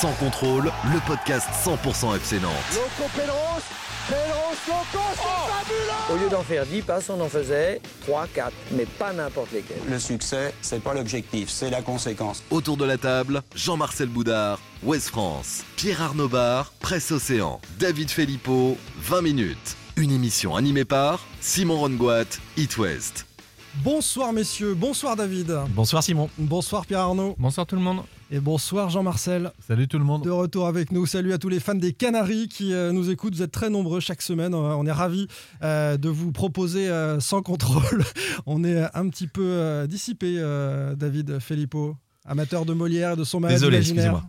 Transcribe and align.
Sans 0.00 0.12
contrôle, 0.12 0.72
le 0.94 1.06
podcast 1.06 1.46
100% 1.62 2.16
FC 2.16 2.40
Nantes. 2.40 2.52
Loco 2.72 3.10
Pedros, 3.14 3.60
Pedros 4.08 4.56
Loco, 4.66 5.04
c'est 5.12 5.52
fabuleux 5.52 6.14
Au 6.14 6.16
lieu 6.16 6.30
d'en 6.30 6.42
faire 6.42 6.64
10 6.64 6.80
passes, 6.80 7.10
on 7.10 7.20
en 7.20 7.28
faisait 7.28 7.82
3, 8.06 8.26
4, 8.28 8.50
mais 8.72 8.86
pas 8.86 9.12
n'importe 9.12 9.52
lesquels. 9.52 9.76
Le 9.90 9.98
succès, 9.98 10.54
c'est 10.62 10.82
pas 10.82 10.94
l'objectif, 10.94 11.50
c'est 11.50 11.68
la 11.68 11.82
conséquence. 11.82 12.42
Autour 12.50 12.78
de 12.78 12.86
la 12.86 12.96
table, 12.96 13.42
Jean-Marcel 13.54 14.08
Boudard, 14.08 14.58
Ouest 14.84 15.10
France, 15.10 15.64
Pierre 15.76 16.00
Arnaud 16.00 16.28
Bar, 16.28 16.72
Presse 16.80 17.12
Océan, 17.12 17.60
David 17.78 18.10
Filippo, 18.10 18.78
20 19.02 19.20
minutes. 19.20 19.76
Une 19.98 20.12
émission 20.12 20.56
animée 20.56 20.86
par 20.86 21.26
Simon 21.42 21.78
Rongoat, 21.78 22.38
It 22.56 22.78
West. 22.78 23.26
Bonsoir 23.84 24.32
messieurs, 24.32 24.72
bonsoir 24.72 25.14
David. 25.14 25.54
Bonsoir 25.68 26.02
Simon. 26.02 26.30
Bonsoir 26.38 26.86
Pierre 26.86 27.00
Arnaud. 27.00 27.34
Bonsoir 27.38 27.66
tout 27.66 27.76
le 27.76 27.82
monde. 27.82 28.00
Et 28.32 28.38
bonsoir 28.38 28.90
Jean-Marcel. 28.90 29.50
Salut 29.66 29.88
tout 29.88 29.98
le 29.98 30.04
monde. 30.04 30.22
De 30.22 30.30
retour 30.30 30.68
avec 30.68 30.92
nous. 30.92 31.04
Salut 31.04 31.32
à 31.32 31.38
tous 31.38 31.48
les 31.48 31.58
fans 31.58 31.74
des 31.74 31.92
Canaries 31.92 32.46
qui 32.46 32.72
euh, 32.72 32.92
nous 32.92 33.10
écoutent. 33.10 33.34
Vous 33.34 33.42
êtes 33.42 33.50
très 33.50 33.70
nombreux 33.70 33.98
chaque 33.98 34.22
semaine. 34.22 34.54
On 34.54 34.86
est 34.86 34.92
ravis 34.92 35.26
euh, 35.64 35.96
de 35.96 36.08
vous 36.08 36.30
proposer 36.30 36.88
euh, 36.88 37.18
sans 37.18 37.42
contrôle. 37.42 38.04
on 38.46 38.62
est 38.62 38.84
un 38.94 39.08
petit 39.08 39.26
peu 39.26 39.84
dissipé, 39.88 40.36
David 40.96 41.40
Filippo, 41.40 41.96
amateur 42.24 42.64
de 42.64 42.72
Molière 42.72 43.14
et 43.14 43.16
de 43.16 43.24
son 43.24 43.40
malade 43.40 43.56
Désolé, 43.56 43.78
excusez-moi. 43.78 44.22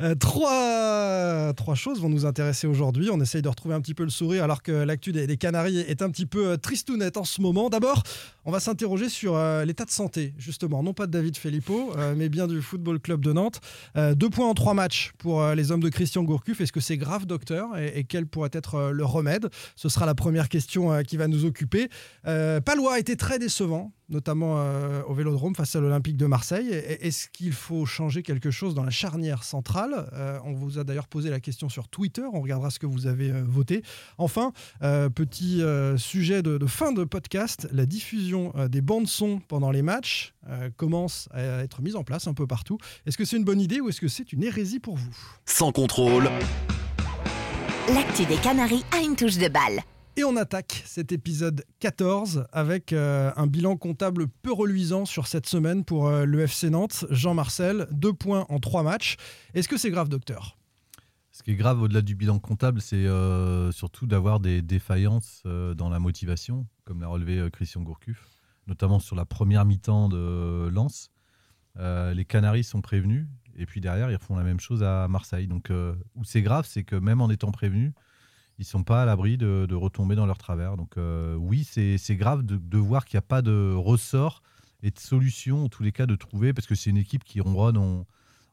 Euh, 0.00 0.14
trois, 0.14 1.52
trois 1.54 1.74
choses 1.74 2.00
vont 2.00 2.08
nous 2.08 2.24
intéresser 2.24 2.66
aujourd'hui. 2.66 3.10
On 3.10 3.20
essaye 3.20 3.42
de 3.42 3.48
retrouver 3.48 3.74
un 3.74 3.80
petit 3.80 3.94
peu 3.94 4.04
le 4.04 4.10
sourire 4.10 4.44
alors 4.44 4.62
que 4.62 4.72
l'actu 4.72 5.12
des, 5.12 5.36
Canaries 5.36 5.78
est 5.78 6.02
un 6.02 6.10
petit 6.10 6.26
peu 6.26 6.50
euh, 6.50 6.56
tristounette 6.56 7.16
en 7.16 7.24
ce 7.24 7.40
moment. 7.40 7.68
D'abord, 7.68 8.02
on 8.44 8.52
va 8.52 8.60
s'interroger 8.60 9.08
sur 9.08 9.34
euh, 9.36 9.64
l'état 9.64 9.84
de 9.84 9.90
santé, 9.90 10.34
justement, 10.38 10.82
non 10.82 10.92
pas 10.92 11.06
de 11.06 11.12
David 11.12 11.36
Filippo, 11.36 11.92
mais 12.16 12.28
bien 12.28 12.46
du 12.46 12.62
Football 12.62 13.00
Club 13.00 13.24
de 13.24 13.32
Nantes. 13.32 13.60
Deux 13.96 14.30
points 14.30 14.48
en 14.48 14.54
trois 14.54 14.74
matchs 14.74 15.12
pour 15.18 15.44
les 15.48 15.72
hommes 15.72 15.82
de 15.82 15.88
Christian 15.88 16.22
Gourcuff. 16.22 16.60
Est-ce 16.60 16.72
que 16.72 16.80
c'est 16.80 16.96
grave, 16.96 17.26
docteur? 17.26 17.76
Et, 17.76 17.98
et 17.98 18.04
quel 18.04 18.26
pourrait 18.26 18.50
être 18.52 18.90
le 18.90 19.04
remède? 19.04 19.48
Ce 19.76 19.88
sera 19.88 20.06
la 20.06 20.14
première 20.14 20.48
question 20.48 21.02
qui 21.02 21.16
va 21.16 21.28
nous 21.28 21.44
occuper. 21.44 21.88
Palois 22.22 22.94
a 22.94 22.98
été 22.98 23.16
très 23.16 23.38
décevant, 23.38 23.92
notamment 24.08 24.62
au 25.06 25.14
Vélodrome 25.14 25.54
face 25.54 25.74
à 25.76 25.80
l'Olympique 25.80 26.16
de 26.16 26.26
Marseille. 26.26 26.68
Est-ce 26.68 27.28
qu'il 27.28 27.52
faut 27.52 27.86
changer 27.86 28.17
quelque 28.22 28.50
chose 28.50 28.74
dans 28.74 28.84
la 28.84 28.90
charnière 28.90 29.44
centrale 29.44 30.08
Euh, 30.12 30.38
On 30.44 30.52
vous 30.52 30.78
a 30.78 30.84
d'ailleurs 30.84 31.08
posé 31.08 31.30
la 31.30 31.40
question 31.40 31.68
sur 31.68 31.88
Twitter. 31.88 32.22
On 32.32 32.40
regardera 32.40 32.70
ce 32.70 32.78
que 32.78 32.86
vous 32.86 33.06
avez 33.06 33.30
euh, 33.30 33.42
voté. 33.46 33.82
Enfin, 34.18 34.52
euh, 34.82 35.08
petit 35.08 35.62
euh, 35.62 35.96
sujet 35.96 36.42
de, 36.42 36.58
de 36.58 36.66
fin 36.66 36.92
de 36.92 37.04
podcast, 37.04 37.68
la 37.72 37.86
diffusion 37.86 38.52
euh, 38.56 38.68
des 38.68 38.80
bandes 38.80 39.06
son 39.08 39.40
pendant 39.48 39.70
les 39.70 39.82
matchs 39.82 40.34
euh, 40.48 40.70
commence 40.76 41.28
à 41.32 41.62
être 41.62 41.82
mise 41.82 41.96
en 41.96 42.04
place 42.04 42.26
un 42.26 42.34
peu 42.34 42.46
partout. 42.46 42.78
Est-ce 43.06 43.16
que 43.18 43.24
c'est 43.24 43.36
une 43.36 43.44
bonne 43.44 43.60
idée 43.60 43.80
ou 43.80 43.88
est-ce 43.88 44.00
que 44.00 44.08
c'est 44.08 44.32
une 44.32 44.42
hérésie 44.42 44.80
pour 44.80 44.96
vous? 44.96 45.16
Sans 45.46 45.72
contrôle, 45.72 46.30
L'actu 47.94 48.26
des 48.26 48.36
Canaries 48.36 48.84
a 48.92 49.00
une 49.02 49.16
touche 49.16 49.38
de 49.38 49.48
balle. 49.48 49.80
Et 50.18 50.24
on 50.24 50.34
attaque 50.34 50.82
cet 50.84 51.12
épisode 51.12 51.64
14 51.78 52.48
avec 52.50 52.92
euh, 52.92 53.30
un 53.36 53.46
bilan 53.46 53.76
comptable 53.76 54.26
peu 54.26 54.52
reluisant 54.52 55.04
sur 55.04 55.28
cette 55.28 55.46
semaine 55.46 55.84
pour 55.84 56.08
euh, 56.08 56.24
le 56.24 56.40
FC 56.40 56.70
Nantes. 56.70 57.04
Jean-Marcel, 57.08 57.86
deux 57.92 58.12
points 58.12 58.44
en 58.48 58.58
trois 58.58 58.82
matchs. 58.82 59.14
Est-ce 59.54 59.68
que 59.68 59.76
c'est 59.76 59.92
grave, 59.92 60.08
docteur? 60.08 60.58
Ce 61.30 61.44
qui 61.44 61.52
est 61.52 61.54
grave 61.54 61.80
au-delà 61.80 62.02
du 62.02 62.16
bilan 62.16 62.40
comptable, 62.40 62.80
c'est 62.80 63.06
euh, 63.06 63.70
surtout 63.70 64.08
d'avoir 64.08 64.40
des 64.40 64.60
défaillances 64.60 65.44
euh, 65.46 65.74
dans 65.74 65.88
la 65.88 66.00
motivation, 66.00 66.66
comme 66.84 67.00
l'a 67.00 67.06
relevé 67.06 67.48
Christian 67.52 67.82
Gourcuff, 67.82 68.28
notamment 68.66 68.98
sur 68.98 69.14
la 69.14 69.24
première 69.24 69.64
mi-temps 69.64 70.08
de 70.08 70.68
Lens. 70.68 71.12
Les 71.76 72.24
Canaries 72.24 72.64
sont 72.64 72.80
prévenus, 72.80 73.28
et 73.56 73.66
puis 73.66 73.80
derrière, 73.80 74.10
ils 74.10 74.16
refont 74.16 74.34
la 74.34 74.42
même 74.42 74.58
chose 74.58 74.82
à 74.82 75.06
Marseille. 75.06 75.46
Donc, 75.46 75.70
où 76.16 76.24
c'est 76.24 76.42
grave, 76.42 76.66
c'est 76.68 76.82
que 76.82 76.96
même 76.96 77.20
en 77.20 77.30
étant 77.30 77.52
prévenus, 77.52 77.92
ils 78.58 78.64
sont 78.64 78.82
pas 78.82 79.02
à 79.02 79.04
l'abri 79.04 79.38
de, 79.38 79.74
retomber 79.74 80.14
dans 80.14 80.26
leur 80.26 80.38
travers. 80.38 80.76
Donc, 80.76 80.96
euh, 80.96 81.34
oui, 81.34 81.64
c'est 81.64 82.16
grave 82.16 82.42
de, 82.44 82.56
de 82.56 82.78
voir 82.78 83.04
qu'il 83.04 83.16
n'y 83.16 83.18
a 83.18 83.22
pas 83.22 83.42
de 83.42 83.72
ressort 83.74 84.42
et 84.82 84.90
de 84.90 84.98
solution, 84.98 85.64
en 85.64 85.68
tous 85.68 85.82
les 85.82 85.92
cas, 85.92 86.06
de 86.06 86.16
trouver, 86.16 86.52
parce 86.52 86.66
que 86.66 86.74
c'est 86.74 86.90
une 86.90 86.96
équipe 86.96 87.24
qui 87.24 87.40
ronronne. 87.40 87.76
On, 87.76 88.06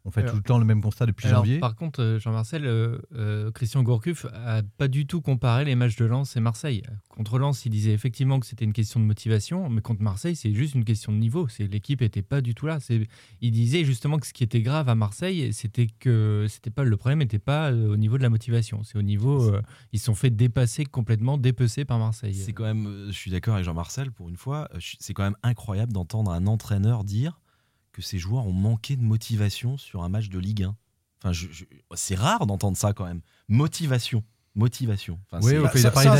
on 0.05 0.11
fait 0.11 0.21
Alors- 0.21 0.31
tout 0.31 0.37
le 0.37 0.43
temps 0.43 0.59
le 0.59 0.65
même 0.65 0.81
constat 0.81 1.05
depuis 1.07 1.27
Alors, 1.27 1.43
janvier. 1.43 1.59
Par 1.59 1.75
contre, 1.75 2.01
euh, 2.01 2.19
Jean-Marcel, 2.19 2.65
euh, 2.65 2.99
euh, 3.15 3.51
Christian 3.51 3.81
Gourcuff 3.83 4.25
a 4.33 4.61
pas 4.77 4.87
du 4.87 5.07
tout 5.07 5.19
comparé 5.19 5.65
les 5.65 5.75
matchs 5.75 5.95
de 5.95 6.05
Lens 6.05 6.35
et 6.37 6.39
Marseille. 6.39 6.83
Contre 7.09 7.39
Lens, 7.39 7.65
il 7.65 7.69
disait 7.71 7.91
effectivement 7.93 8.39
que 8.39 8.45
c'était 8.45 8.65
une 8.65 8.73
question 8.73 8.99
de 8.99 9.05
motivation, 9.05 9.67
mais 9.69 9.81
contre 9.81 10.01
Marseille, 10.03 10.35
c'est 10.35 10.53
juste 10.53 10.75
une 10.75 10.85
question 10.85 11.11
de 11.11 11.17
niveau. 11.17 11.47
C'est 11.47 11.65
l'équipe 11.67 12.01
était 12.01 12.21
pas 12.21 12.41
du 12.41 12.53
tout 12.53 12.67
là. 12.67 12.79
C'est- 12.79 13.07
Il 13.41 13.51
disait 13.51 13.83
justement 13.83 14.17
que 14.19 14.27
ce 14.27 14.33
qui 14.33 14.43
était 14.43 14.61
grave 14.61 14.89
à 14.89 14.95
Marseille, 14.95 15.51
c'était 15.53 15.87
que 15.99 16.45
c'était 16.49 16.69
pas 16.69 16.83
le 16.83 16.97
problème 16.97 17.19
n'était 17.19 17.39
pas 17.39 17.71
au 17.71 17.97
niveau 17.97 18.17
de 18.17 18.23
la 18.23 18.29
motivation. 18.29 18.83
C'est 18.83 18.97
au 18.97 19.01
niveau 19.01 19.51
euh, 19.53 19.61
ils 19.91 19.99
se 19.99 20.05
sont 20.05 20.15
fait 20.15 20.29
dépasser 20.29 20.85
complètement, 20.85 21.37
dépecer 21.37 21.83
par 21.85 21.97
Marseille. 21.99 22.35
C'est 22.35 22.53
quand 22.53 22.63
même, 22.65 23.05
je 23.07 23.11
suis 23.13 23.31
d'accord 23.31 23.55
avec 23.55 23.65
Jean-Marcel 23.65 24.11
pour 24.11 24.29
une 24.29 24.37
fois, 24.37 24.69
c'est 24.99 25.13
quand 25.13 25.23
même 25.23 25.37
incroyable 25.43 25.93
d'entendre 25.93 26.31
un 26.31 26.45
entraîneur 26.47 27.03
dire 27.03 27.39
que 27.95 28.01
ses 28.01 28.19
joueurs 28.19 28.45
ont 28.45 28.51
manqué 28.51 28.97
de 28.97 29.01
motivation 29.01 29.77
sur 29.77 30.03
un 30.03 30.09
match 30.09 30.27
de 30.27 30.37
Ligue 30.37 30.63
1. 30.63 30.75
Enfin, 31.23 31.31
je- 31.31 31.47
je- 31.51 31.63
c'est 31.95 32.15
rare 32.15 32.45
d'entendre 32.45 32.75
ça 32.75 32.91
quand 32.91 33.05
même. 33.05 33.21
Motivation. 33.47 34.21
Motivation. 34.57 35.19
Enfin, 35.29 35.39
Oui, 35.43 35.51
c'est- 35.51 35.59
Bah, 35.63 35.69
ça- 36.03 36.15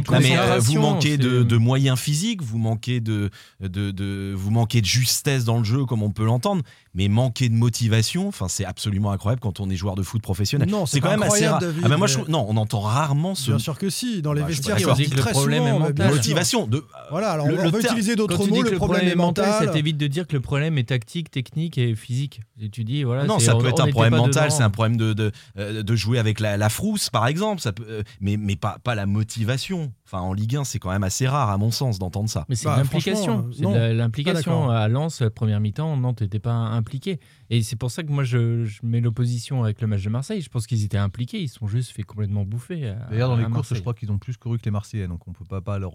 Non, 0.00 0.18
mais 0.20 0.28
euh, 0.38 0.58
vous 0.58 0.72
manquez 0.80 1.16
de, 1.16 1.42
moyens 1.56 1.98
physiques, 1.98 2.42
vous 2.42 2.58
manquez 2.58 3.00
de, 3.00 3.30
de, 3.60 3.90
de- 3.90 4.34
vous 4.36 4.50
manquez 4.50 4.80
de 4.82 4.86
justesse 4.86 5.44
dans 5.44 5.58
le 5.58 5.64
jeu, 5.64 5.84
comme 5.86 6.02
on 6.02 6.10
peut 6.12 6.24
l'entendre, 6.24 6.62
mais 6.98 7.06
manquer 7.06 7.48
de 7.48 7.54
motivation, 7.54 8.26
enfin, 8.26 8.48
c'est 8.48 8.64
absolument 8.64 9.12
incroyable 9.12 9.40
quand 9.40 9.60
on 9.60 9.70
est 9.70 9.76
joueur 9.76 9.94
de 9.94 10.02
foot 10.02 10.20
professionnel. 10.20 10.68
Non, 10.68 10.84
c'est 10.84 10.98
quand 11.00 11.10
même 11.10 11.22
assez 11.22 11.44
incroyable, 11.44 11.52
rare. 11.52 11.60
David, 11.60 11.82
Ah 11.84 11.88
ben 11.88 11.96
moi, 11.96 12.06
je 12.08 12.18
non, 12.26 12.44
on 12.48 12.56
entend 12.56 12.80
rarement 12.80 13.36
ce 13.36 13.50
Bien 13.52 13.58
sûr 13.60 13.78
que 13.78 13.88
si, 13.88 14.20
dans 14.20 14.32
les 14.32 14.40
Bah, 14.40 14.48
vestiaires, 14.48 14.76
dit 14.94 15.04
dit 15.04 15.10
que 15.10 15.14
le 15.16 15.22
problème 15.22 15.62
souvent, 15.64 15.76
est 15.76 15.90
mental. 15.90 16.10
motivation. 16.10 16.66
De, 16.66 16.84
Voilà, 17.10 17.30
alors 17.30 17.46
Le- 17.46 17.54
on 17.54 17.56
va 17.58 17.64
le 17.64 17.70
va 17.70 17.78
utiliser 17.78 18.12
Quand 18.16 18.16
d'autres 18.16 18.44
tu 18.44 18.50
mots, 18.50 18.62
le 18.62 18.70
que 18.70 18.74
problème, 18.74 19.06
est 19.06 19.14
mental. 19.14 19.64
ça 19.64 19.70
t'évite 19.72 19.96
de 19.96 20.08
dire 20.08 20.26
que 20.26 20.32
le 20.34 20.40
problème 20.40 20.76
est 20.76 20.88
tactique, 20.88 21.30
technique 21.30 21.78
et 21.78 21.94
physique. 21.94 22.40
Et 22.60 22.68
tu 22.68 22.82
dis 22.82 23.04
voilà. 23.04 23.24
Non, 23.24 23.38
ça 23.38 23.54
on- 23.54 23.60
peut 23.60 23.68
être 23.68 23.80
un 23.80 23.90
problème 23.92 24.16
mental, 24.16 24.50
c'est 24.50 24.64
un 24.64 24.70
problème 24.70 24.96
de, 24.96 25.12
de, 25.12 25.30
euh, 25.56 25.84
de 25.84 25.94
jouer 25.96 26.18
avec 26.18 26.40
la, 26.40 26.56
la 26.56 26.68
frousse, 26.68 27.10
par 27.10 27.28
exemple, 27.28 27.62
ça 27.62 27.70
peut, 27.72 27.84
euh, 27.88 28.02
mais, 28.20 28.36
mais 28.36 28.56
pas, 28.56 28.78
pas 28.82 28.96
la 28.96 29.06
motivation. 29.06 29.92
Enfin, 30.10 30.20
en 30.22 30.32
Ligue 30.32 30.56
1, 30.56 30.64
c'est 30.64 30.78
quand 30.78 30.88
même 30.90 31.02
assez 31.04 31.28
rare, 31.28 31.50
à 31.50 31.58
mon 31.58 31.70
sens, 31.70 31.98
d'entendre 31.98 32.30
ça. 32.30 32.46
Mais 32.48 32.54
c'est 32.56 32.64
Bah, 32.66 32.78
l'implication. 32.78 33.46
la- 33.60 33.70
pas 33.72 33.92
l'implication. 33.92 34.60
d'accord. 34.60 34.70
À 34.70 34.88
Lens, 34.88 35.22
première 35.34 35.60
mi-temps, 35.60 35.98
Nantes 35.98 36.22
n'était 36.22 36.38
pas 36.38 36.54
impliqué. 36.54 37.20
Et 37.50 37.62
c'est 37.62 37.76
pour 37.76 37.90
ça 37.90 38.02
que 38.02 38.10
moi, 38.10 38.24
je, 38.24 38.64
je 38.64 38.80
mets 38.84 39.00
l'opposition 39.02 39.64
avec 39.64 39.82
le 39.82 39.86
match 39.86 40.02
de 40.02 40.08
Marseille. 40.08 40.40
Je 40.40 40.48
pense 40.48 40.66
qu'ils 40.66 40.82
étaient 40.82 40.96
impliqués. 40.96 41.42
Ils 41.42 41.48
se 41.48 41.56
sont 41.58 41.66
juste 41.66 41.90
fait 41.92 42.04
complètement 42.04 42.46
bouffer. 42.46 42.94
D'ailleurs, 43.10 43.28
dans 43.28 43.36
les 43.36 43.44
courses, 43.44 43.74
je 43.74 43.80
crois 43.80 43.92
qu'ils 43.92 44.10
ont 44.10 44.16
plus 44.18 44.38
couru 44.38 44.56
que 44.58 44.64
les 44.64 44.70
Marseillais, 44.70 45.08
donc 45.08 45.28
on 45.28 45.32
ne 45.32 45.36
peut 45.36 45.44
pas, 45.44 45.60
pas 45.60 45.78
leur 45.78 45.92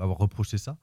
avoir 0.00 0.18
reproché 0.18 0.56
ça. 0.56 0.76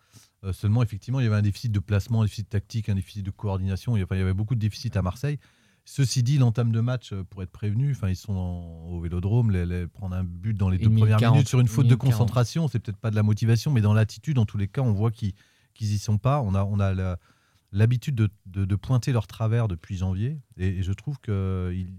Euh, 0.44 0.52
seulement, 0.52 0.84
effectivement, 0.84 1.22
il 1.22 1.24
y 1.24 1.28
avait 1.28 1.38
un 1.38 1.42
déficit 1.42 1.72
de 1.72 1.80
placement, 1.80 2.22
un 2.22 2.26
déficit 2.26 2.50
tactique, 2.50 2.90
un 2.90 2.96
déficit 2.96 3.26
de 3.26 3.32
coordination. 3.32 3.96
Il 3.96 4.02
y 4.02 4.04
avait, 4.04 4.16
il 4.18 4.20
y 4.20 4.22
avait 4.22 4.34
beaucoup 4.34 4.56
de 4.56 4.60
déficits 4.60 4.92
à 4.98 5.02
Marseille. 5.02 5.40
Ceci 5.88 6.24
dit, 6.24 6.38
l'entame 6.40 6.72
de 6.72 6.80
match, 6.82 7.14
euh, 7.14 7.24
pour 7.24 7.44
être 7.44 7.52
prévenu, 7.52 7.92
enfin, 7.92 8.10
ils 8.10 8.16
sont 8.16 8.34
en- 8.34 8.88
au 8.90 9.00
Vélodrome, 9.02 9.52
les, 9.52 9.66
les- 9.68 9.88
prendre 9.88 10.16
un 10.16 10.24
but 10.24 10.56
dans 10.56 10.70
les 10.70 10.78
deux 10.80 10.86
premières 10.86 11.06
minute 11.06 11.20
40, 11.20 11.36
minutes 11.36 11.48
sur 11.48 11.60
une 11.60 11.68
faute 11.68 11.86
de 11.86 11.90
minute 11.90 12.00
40. 12.02 12.12
concentration, 12.18 12.68
c'est 12.68 12.80
peut-être 12.80 12.98
pas 12.98 13.12
de 13.12 13.16
la 13.16 13.22
motivation, 13.24 13.72
mais 13.72 13.82
dans 13.82 13.94
l'attitude, 13.94 14.40
en 14.40 14.46
tous 14.46 14.58
les 14.58 14.68
cas, 14.68 14.82
on 14.82 14.94
voit 14.94 15.12
qu'ils 15.12 15.34
qu'ils 15.76 15.92
y 15.94 15.98
sont 16.00 16.18
pas. 16.18 16.42
On 16.42 16.56
a, 16.56 16.64
on 16.64 16.80
a 16.80 16.94
la- 16.94 17.20
l'habitude 17.74 18.16
de, 18.16 18.30
de- 18.46 18.64
de 18.66 18.76
pointer 18.76 19.12
leur 19.12 19.28
travers 19.28 19.68
depuis 19.68 19.98
janvier. 19.98 20.40
Et, 20.58 20.68
et 20.80 20.84
je 20.84 20.92
trouve 20.94 21.20
qu'il 21.20 21.94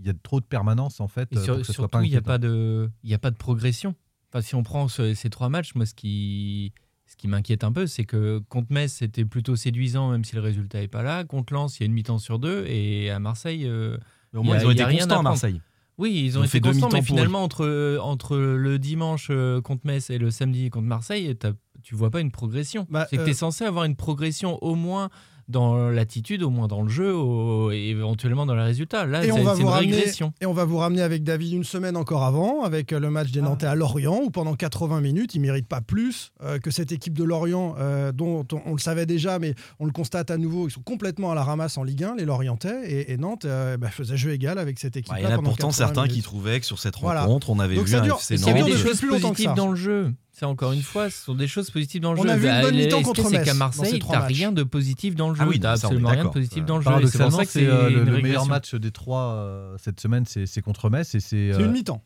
il 0.00 0.06
y 0.06 0.10
a 0.10 0.14
trop 0.14 0.38
de 0.40 0.44
permanence, 0.44 1.00
en 1.00 1.08
fait. 1.08 1.28
Et 1.32 1.36
sur- 1.38 1.54
pour 1.54 1.56
que 1.62 1.66
ce 1.66 1.72
soit 1.72 1.74
surtout, 1.84 1.88
pas 1.90 2.04
il 2.04 2.10
n'y 2.10 2.16
a, 2.16 2.20
pas 2.22 2.38
de- 2.38 2.88
il 3.02 3.10
y 3.10 3.14
a 3.14 3.18
pas 3.18 3.30
de 3.32 3.36
progression. 3.36 3.94
Enfin, 4.30 4.42
si 4.42 4.54
on 4.54 4.62
prend 4.62 4.86
ce- 4.88 5.14
ces 5.14 5.28
trois 5.30 5.48
matchs, 5.48 5.74
moi, 5.74 5.86
ce 5.86 5.94
qui, 5.94 6.72
ce 7.08 7.16
qui 7.16 7.26
m'inquiète 7.26 7.64
un 7.64 7.72
peu, 7.72 7.86
c'est 7.86 8.04
que 8.04 8.40
contre 8.50 8.70
Metz, 8.70 8.92
c'était 8.92 9.24
plutôt 9.24 9.56
séduisant, 9.56 10.10
même 10.10 10.24
si 10.24 10.34
le 10.36 10.42
résultat 10.42 10.80
n'est 10.80 10.88
pas 10.88 11.02
là. 11.02 11.24
Contre 11.24 11.54
Lens, 11.54 11.78
il 11.78 11.82
y 11.82 11.84
a 11.84 11.86
une 11.86 11.92
mi-temps 11.94 12.18
sur 12.18 12.38
deux. 12.38 12.64
Et 12.66 13.10
à 13.10 13.18
Marseille, 13.18 13.64
euh, 13.66 13.96
Mais 14.32 14.38
au 14.40 14.42
moins, 14.42 14.56
a- 14.56 14.60
ils 14.62 14.66
ont 14.66 14.70
été 14.70 14.84
rien 14.84 14.98
constants 15.00 15.20
à. 15.20 15.22
Marseille. 15.22 15.62
Oui, 15.96 16.12
ils 16.14 16.26
Ils 16.26 16.38
ont, 16.38 16.42
été 16.42 16.50
fait 16.50 16.60
deux 16.60 16.70
constants, 16.72 16.90
mais 16.92 17.02
finalement, 17.02 17.42
entre, 17.42 17.98
entre 18.00 18.36
le 18.36 18.78
dimanche 18.78 19.28
euh, 19.30 19.60
contre 19.60 19.86
Metz 19.86 20.10
et 20.10 20.18
le 20.18 20.30
samedi 20.30 20.70
contre 20.70 20.86
Marseille, 20.86 21.34
tu 21.82 21.94
vois 21.96 22.10
pas 22.10 22.20
une 22.20 22.30
progression. 22.30 22.86
Bah, 22.90 23.06
c'est 23.10 23.16
que 23.16 23.22
euh, 23.22 23.24
tu 23.24 23.30
es 23.30 23.34
censé 23.34 23.64
avoir 23.64 23.84
une 23.84 23.96
progression 23.96 24.62
au 24.62 24.74
moins 24.76 25.08
dans 25.48 25.88
l'attitude, 25.88 26.42
au 26.42 26.50
moins 26.50 26.68
dans 26.68 26.82
le 26.82 26.88
jeu, 26.88 27.14
au- 27.14 27.70
et 27.72 27.88
éventuellement 27.88 28.44
dans 28.46 28.54
les 28.54 28.62
résultats. 28.62 29.06
Là, 29.06 29.22
Et 29.24 29.26
c'est 29.26 29.32
on, 29.32 29.42
va 29.42 29.52
c'est 29.54 29.62
vous 29.62 29.68
une 29.68 29.72
ramener, 29.74 29.96
régression. 29.96 30.32
et 30.40 30.46
on 30.46 30.52
va 30.52 30.64
vous 30.64 30.76
ramener 30.76 31.02
avec 31.02 31.24
David 31.24 31.52
une 31.54 31.64
semaine 31.64 31.96
encore 31.96 32.24
avant, 32.24 32.62
avec 32.64 32.92
euh, 32.92 33.00
le 33.00 33.10
match 33.10 33.28
Ah. 33.30 33.34
des 33.34 33.40
Nantais 33.42 33.66
à 33.66 33.74
Lorient, 33.74 34.20
où 34.24 34.30
pendant 34.30 34.54
80 34.54 35.00
minutes, 35.00 35.34
il 35.34 35.40
ne 35.40 35.46
mérite 35.46 35.66
pas 35.66 35.80
plus 35.80 36.32
euh, 36.42 36.58
que 36.58 36.70
cette 36.70 36.92
équipe 36.92 37.14
de 37.16 37.24
Lorient, 37.24 37.74
euh, 37.78 38.12
dont 38.12 38.46
on, 38.52 38.60
on 38.66 38.72
le 38.72 38.78
savait 38.78 39.06
déjà, 39.06 39.38
mais 39.38 39.54
on 39.80 39.86
le 39.86 39.92
constate 39.92 40.30
à 40.30 40.36
nouveau, 40.36 40.68
ils 40.68 40.70
sont 40.70 40.82
complètement 40.82 41.32
à 41.32 41.34
la 41.34 41.42
ramasse 41.44 41.78
en 41.78 41.82
Ligue 41.82 42.04
1, 42.04 42.16
les 42.16 42.24
Lorientais, 42.24 42.82
et, 42.90 43.12
et 43.12 43.16
Nantes 43.16 43.44
euh, 43.46 43.76
bah, 43.76 43.88
faisait 43.90 44.16
jeu 44.16 44.32
égal 44.32 44.58
avec 44.58 44.78
cette 44.78 44.96
équipe. 44.96 45.12
Bah, 45.12 45.20
il 45.20 45.24
y 45.24 45.26
en 45.26 45.38
a 45.38 45.42
pourtant 45.42 45.70
certains 45.70 46.06
qui 46.08 46.22
trouvaient 46.22 46.60
que 46.60 46.66
sur 46.66 46.78
cette 46.78 46.98
Voilà. 47.00 47.22
rencontre, 47.22 47.50
on 47.50 47.58
avait 47.58 47.74
Donc 47.76 47.86
vu 47.86 47.92
ça 47.92 48.02
un 48.02 48.04
FC 48.04 48.34
Il 48.34 48.40
y 48.46 48.50
avait 48.50 48.60
Nantes. 48.60 48.68
des 48.68 48.74
depuis 48.74 48.88
choses 48.88 48.98
plus 48.98 49.08
longtemps 49.08 49.18
que 49.30 49.36
positives 49.36 49.48
ça. 49.50 49.54
dans 49.54 49.68
le 49.70 49.76
jeu. 49.76 50.12
C'est 50.38 50.44
encore 50.46 50.70
une 50.70 50.82
fois, 50.82 51.10
ce 51.10 51.24
sont 51.24 51.34
des 51.34 51.48
choses 51.48 51.68
positives 51.70 52.00
dans 52.00 52.12
le 52.12 52.20
On 52.20 52.22
jeu. 52.22 52.28
a 52.30 52.36
vu 52.36 52.46
une 52.46 52.52
Bah, 52.52 52.62
bonne 52.62 52.76
mi-temps 52.76 53.02
contre 53.02 53.28
Metz 53.28 53.44
qu'à 53.44 53.54
Marseille, 53.54 53.98
t'as 54.08 54.20
rien 54.20 54.52
de 54.52 54.62
positif 54.62 55.16
dans 55.16 55.30
le 55.30 55.34
jeu. 55.34 55.42
Ah 55.44 55.48
oui, 55.48 55.58
t'as 55.58 55.70
on 55.70 55.70
est 55.70 55.84
absolument 55.84 56.08
rien 56.10 56.24
de 56.24 56.28
positif 56.28 56.64
dans 56.64 56.76
le 56.78 56.82
jeu. 56.84 56.90
C'est 57.08 57.18
pour 57.18 57.32
ça 57.32 57.44
que 57.44 57.50
c'est 57.50 57.66
euh, 57.66 57.90
le, 57.90 58.02
une 58.02 58.10
le 58.10 58.22
meilleur 58.22 58.46
match 58.46 58.74
des 58.76 58.92
trois 58.92 59.32
euh, 59.32 59.76
cette 59.82 59.98
semaine, 59.98 60.24
c'est 60.26 60.62
contre 60.62 60.90
Metz. 60.90 61.12
Et 61.16 61.20
c'est 61.20 61.28
C'est 61.52 61.54
euh, 61.60 61.64
une 61.66 61.72
mi-temps. 61.72 62.04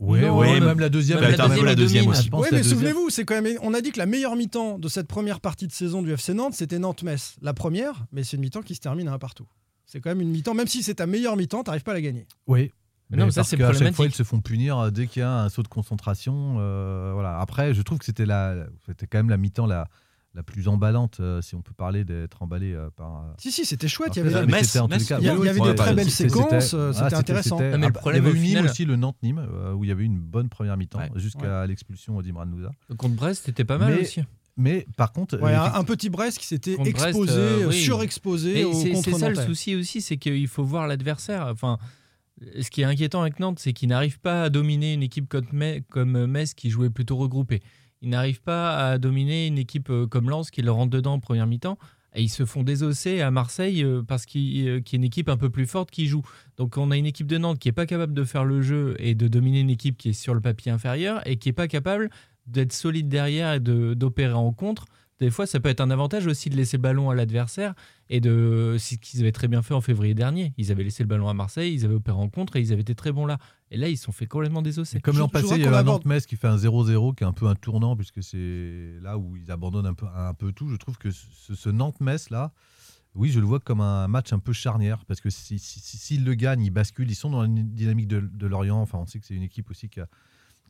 ouais, 0.00 0.20
Non, 0.20 0.36
ouais, 0.38 0.60
même 0.60 0.80
la 0.80 0.90
deuxième. 0.90 1.20
même 1.20 1.64
la 1.64 1.74
deuxième, 1.74 2.04
la 2.04 2.10
aussi. 2.10 2.28
Oui, 2.30 2.48
mais 2.52 2.62
souvenez-vous, 2.62 3.08
c'est 3.08 3.24
quand 3.24 3.40
même. 3.40 3.56
On 3.62 3.72
a 3.72 3.80
dit 3.80 3.90
que 3.92 3.98
la 3.98 4.06
meilleure 4.06 4.36
mi-temps 4.36 4.78
de 4.78 4.88
cette 4.88 5.08
première 5.08 5.40
partie 5.40 5.66
de 5.66 5.72
saison 5.72 6.02
du 6.02 6.12
FC 6.12 6.34
Nantes, 6.34 6.52
c'était 6.54 6.78
Nantes-Metz. 6.78 7.36
La 7.40 7.54
première, 7.54 8.04
mais 8.12 8.22
c'est 8.22 8.36
une 8.36 8.42
mi-temps 8.42 8.60
qui 8.62 8.74
se 8.74 8.80
termine 8.80 9.08
à 9.08 9.14
un 9.14 9.18
partout. 9.18 9.46
C'est 9.86 10.00
quand 10.02 10.10
même 10.10 10.20
une 10.20 10.30
mi-temps, 10.30 10.52
même 10.54 10.68
si 10.68 10.82
c'est 10.82 10.96
ta 10.96 11.06
meilleure 11.06 11.36
mi-temps, 11.38 11.62
t'arrives 11.64 11.82
pas 11.84 11.92
à 11.92 11.94
la 11.94 12.00
gagner. 12.02 12.26
Oui. 12.46 12.70
Mais 13.10 13.16
non, 13.16 13.24
mais 13.26 13.30
ça, 13.32 13.40
parce 13.40 13.48
c'est 13.50 13.56
qu'à 13.56 13.72
chaque 13.72 13.94
fois, 13.94 14.06
ils 14.06 14.14
se 14.14 14.22
font 14.22 14.40
punir 14.40 14.78
euh, 14.78 14.90
dès 14.90 15.06
qu'il 15.08 15.20
y 15.20 15.22
a 15.24 15.42
un 15.42 15.48
saut 15.48 15.62
de 15.62 15.68
concentration. 15.68 16.56
euh, 16.60 17.10
voilà. 17.12 17.38
Après, 17.40 17.74
je 17.74 17.82
trouve 17.82 17.98
que 17.98 18.04
c'était 18.04 18.26
la, 18.26 18.54
c'était 18.86 19.06
quand 19.06 19.18
même 19.18 19.30
la 19.30 19.36
mi-temps 19.36 19.66
la, 19.66 19.88
la 20.34 20.44
plus 20.44 20.68
emballante, 20.68 21.18
euh, 21.18 21.42
si 21.42 21.56
on 21.56 21.60
peut 21.62 21.72
parler 21.76 22.04
d'être 22.04 22.40
emballé 22.42 22.72
euh, 22.72 22.88
par. 22.94 23.24
Si, 23.38 23.50
si, 23.50 23.64
c'était 23.64 23.88
chouette. 23.88 24.14
Il 24.14 24.24
y 24.24 24.28
avait, 24.34 24.46
Metz, 24.46 24.66
c'était 24.68 24.78
en 24.78 24.86
tous 24.86 24.92
les 24.92 24.98
Metz, 24.98 25.08
cas- 25.08 25.18
il 25.18 25.24
y 25.24 25.28
a- 25.28 25.34
il 25.34 25.44
y 25.44 25.48
avait 25.48 25.60
Ouais, 25.60 25.68
des 25.70 25.74
très 25.74 25.92
belles 25.94 26.10
séquences, 26.10 26.66
c'était- 26.92 27.14
intéressant. 27.16 27.58
Ah, 27.60 27.76
mais 27.78 27.86
le 27.88 27.92
problème, 27.92 28.22
il 28.22 28.26
y 28.26 28.30
avait 28.30 28.38
au 28.38 28.40
eu 28.40 28.44
Nîmes 28.44 28.48
final- 28.58 28.64
aussi, 28.70 28.84
le 28.84 28.94
Nantes-Nîmes, 28.96 29.44
euh, 29.52 29.72
où 29.72 29.82
il 29.84 29.88
y 29.88 29.90
avait 29.90 30.02
eu 30.04 30.06
une 30.06 30.20
bonne 30.20 30.48
première 30.48 30.76
mi-temps, 30.76 31.00
Ouais. 31.00 31.10
jusqu'à 31.16 31.66
l'expulsion 31.66 32.20
d'Imran 32.22 32.46
Nouza. 32.46 32.70
Contre 32.96 33.16
Brest, 33.16 33.42
c'était 33.46 33.64
pas 33.64 33.78
mal 33.78 33.92
Mais- 33.94 34.02
aussi. 34.02 34.22
Mais 34.56 34.86
par 34.96 35.12
contre, 35.12 35.40
Ouais, 35.40 35.52
euh, 35.54 35.58
un, 35.74 35.84
petit 35.84 36.10
Brest 36.10 36.38
qui 36.38 36.46
s'était 36.46 36.76
Brest, 36.76 36.90
exposé, 37.06 37.32
euh, 37.32 37.68
oui. 37.68 37.80
surexposé 37.80 38.64
au 38.64 38.72
c'est 38.74 38.94
ça 39.12 39.30
le 39.30 39.34
souci 39.36 39.74
aussi, 39.74 40.00
c'est 40.00 40.16
qu'il 40.18 40.46
faut 40.48 40.64
voir 40.64 40.86
l'adversaire. 40.86 41.46
Enfin, 41.50 41.78
ce 42.60 42.70
qui 42.70 42.82
est 42.82 42.84
inquiétant 42.84 43.20
avec 43.20 43.38
Nantes, 43.40 43.58
c'est 43.58 43.72
qu'ils 43.72 43.88
n'arrivent 43.88 44.20
pas 44.20 44.44
à 44.44 44.50
dominer 44.50 44.94
une 44.94 45.02
équipe 45.02 45.28
comme 45.28 46.26
Metz, 46.26 46.54
qui 46.54 46.70
jouait 46.70 46.90
plutôt 46.90 47.16
regroupée. 47.16 47.60
Ils 48.02 48.08
n'arrivent 48.08 48.42
pas 48.42 48.92
à 48.92 48.98
dominer 48.98 49.46
une 49.46 49.58
équipe 49.58 49.90
euh, 49.90 50.06
comme 50.06 50.30
Lens 50.30 50.50
qui 50.50 50.62
leur 50.62 50.76
rentre 50.76 50.90
dedans 50.90 51.14
en 51.14 51.20
première 51.20 51.46
mi-temps. 51.46 51.78
Et 52.14 52.22
ils 52.22 52.28
se 52.28 52.44
font 52.44 52.62
désosser 52.62 53.20
à 53.20 53.30
Marseille 53.30 53.84
euh, 53.84 54.02
parce 54.02 54.26
qu'il 54.26 54.66
euh, 54.68 54.80
qu'il 54.80 54.96
y 54.96 54.98
a 54.98 55.00
une 55.00 55.04
équipe 55.04 55.28
un 55.28 55.36
peu 55.36 55.50
plus 55.50 55.66
forte 55.66 55.90
qui 55.90 56.06
joue. 56.06 56.22
Donc 56.56 56.76
on 56.76 56.90
a 56.90 56.96
une 56.96 57.06
équipe 57.06 57.26
de 57.26 57.38
Nantes 57.38 57.58
qui 57.58 57.68
n'est 57.68 57.72
pas 57.72 57.86
capable 57.86 58.14
de 58.14 58.24
faire 58.24 58.44
le 58.44 58.62
jeu 58.62 58.96
et 58.98 59.14
de 59.14 59.28
dominer 59.28 59.60
une 59.60 59.70
équipe 59.70 59.98
qui 59.98 60.08
est 60.10 60.14
sur 60.14 60.34
le 60.34 60.40
papier 60.40 60.72
inférieur 60.72 61.24
et 61.26 61.36
qui 61.36 61.48
n'est 61.48 61.54
pas 61.54 61.68
capable 61.68 62.10
d'être 62.46 62.72
solide 62.72 63.08
derrière 63.08 63.52
et 63.52 63.60
d'opérer 63.60 64.32
en 64.32 64.52
contre. 64.52 64.86
Des 65.20 65.30
fois, 65.30 65.46
ça 65.46 65.60
peut 65.60 65.68
être 65.68 65.80
un 65.82 65.90
avantage 65.90 66.26
aussi 66.26 66.48
de 66.48 66.56
laisser 66.56 66.78
le 66.78 66.82
ballon 66.82 67.10
à 67.10 67.14
l'adversaire 67.14 67.74
et 68.08 68.20
de 68.20 68.76
ce 68.78 68.94
qu'ils 68.96 69.20
avaient 69.20 69.32
très 69.32 69.48
bien 69.48 69.60
fait 69.60 69.74
en 69.74 69.82
février 69.82 70.14
dernier. 70.14 70.54
Ils 70.56 70.72
avaient 70.72 70.82
laissé 70.82 71.02
le 71.02 71.08
ballon 71.08 71.28
à 71.28 71.34
Marseille, 71.34 71.74
ils 71.74 71.84
avaient 71.84 71.94
opéré 71.94 72.16
en 72.16 72.28
contre 72.30 72.56
et 72.56 72.60
ils 72.60 72.72
avaient 72.72 72.80
été 72.80 72.94
très 72.94 73.12
bons 73.12 73.26
là. 73.26 73.38
Et 73.70 73.76
là, 73.76 73.88
ils 73.88 73.98
se 73.98 74.04
sont 74.04 74.12
fait 74.12 74.26
complètement 74.26 74.62
désosser. 74.62 75.00
Comme 75.00 75.18
l'an 75.18 75.28
passé, 75.28 75.56
il 75.56 75.60
y 75.62 75.66
a 75.66 75.70
un 75.70 75.74
aborde- 75.74 75.98
Nantes-Metz 75.98 76.24
qui 76.26 76.36
fait 76.36 76.48
un 76.48 76.56
0-0, 76.56 77.14
qui 77.14 77.24
est 77.24 77.26
un 77.26 77.32
peu 77.32 77.46
un 77.46 77.54
tournant, 77.54 77.96
puisque 77.96 78.22
c'est 78.22 78.94
là 79.02 79.18
où 79.18 79.36
ils 79.36 79.50
abandonnent 79.50 79.86
un 79.86 79.94
peu, 79.94 80.06
un 80.14 80.32
peu 80.34 80.52
tout. 80.52 80.68
Je 80.70 80.76
trouve 80.76 80.96
que 80.96 81.10
ce, 81.10 81.54
ce 81.54 81.68
Nantes-Metz, 81.68 82.30
là, 82.30 82.52
oui, 83.14 83.30
je 83.30 83.40
le 83.40 83.46
vois 83.46 83.60
comme 83.60 83.80
un 83.80 84.08
match 84.08 84.32
un 84.32 84.38
peu 84.38 84.52
charnière, 84.52 85.04
parce 85.04 85.20
que 85.20 85.28
s'ils 85.30 85.58
si, 85.60 86.16
le 86.18 86.34
gagnent, 86.34 86.62
ils 86.64 86.70
basculent, 86.70 87.10
ils 87.10 87.14
sont 87.14 87.30
dans 87.30 87.42
la 87.42 87.48
dynamique 87.48 88.08
de, 88.08 88.20
de 88.20 88.46
Lorient. 88.46 88.80
Enfin, 88.80 88.98
on 88.98 89.06
sait 89.06 89.18
que 89.20 89.26
c'est 89.26 89.34
une 89.34 89.42
équipe 89.42 89.70
aussi 89.70 89.88
qui 89.88 90.00
a, 90.00 90.08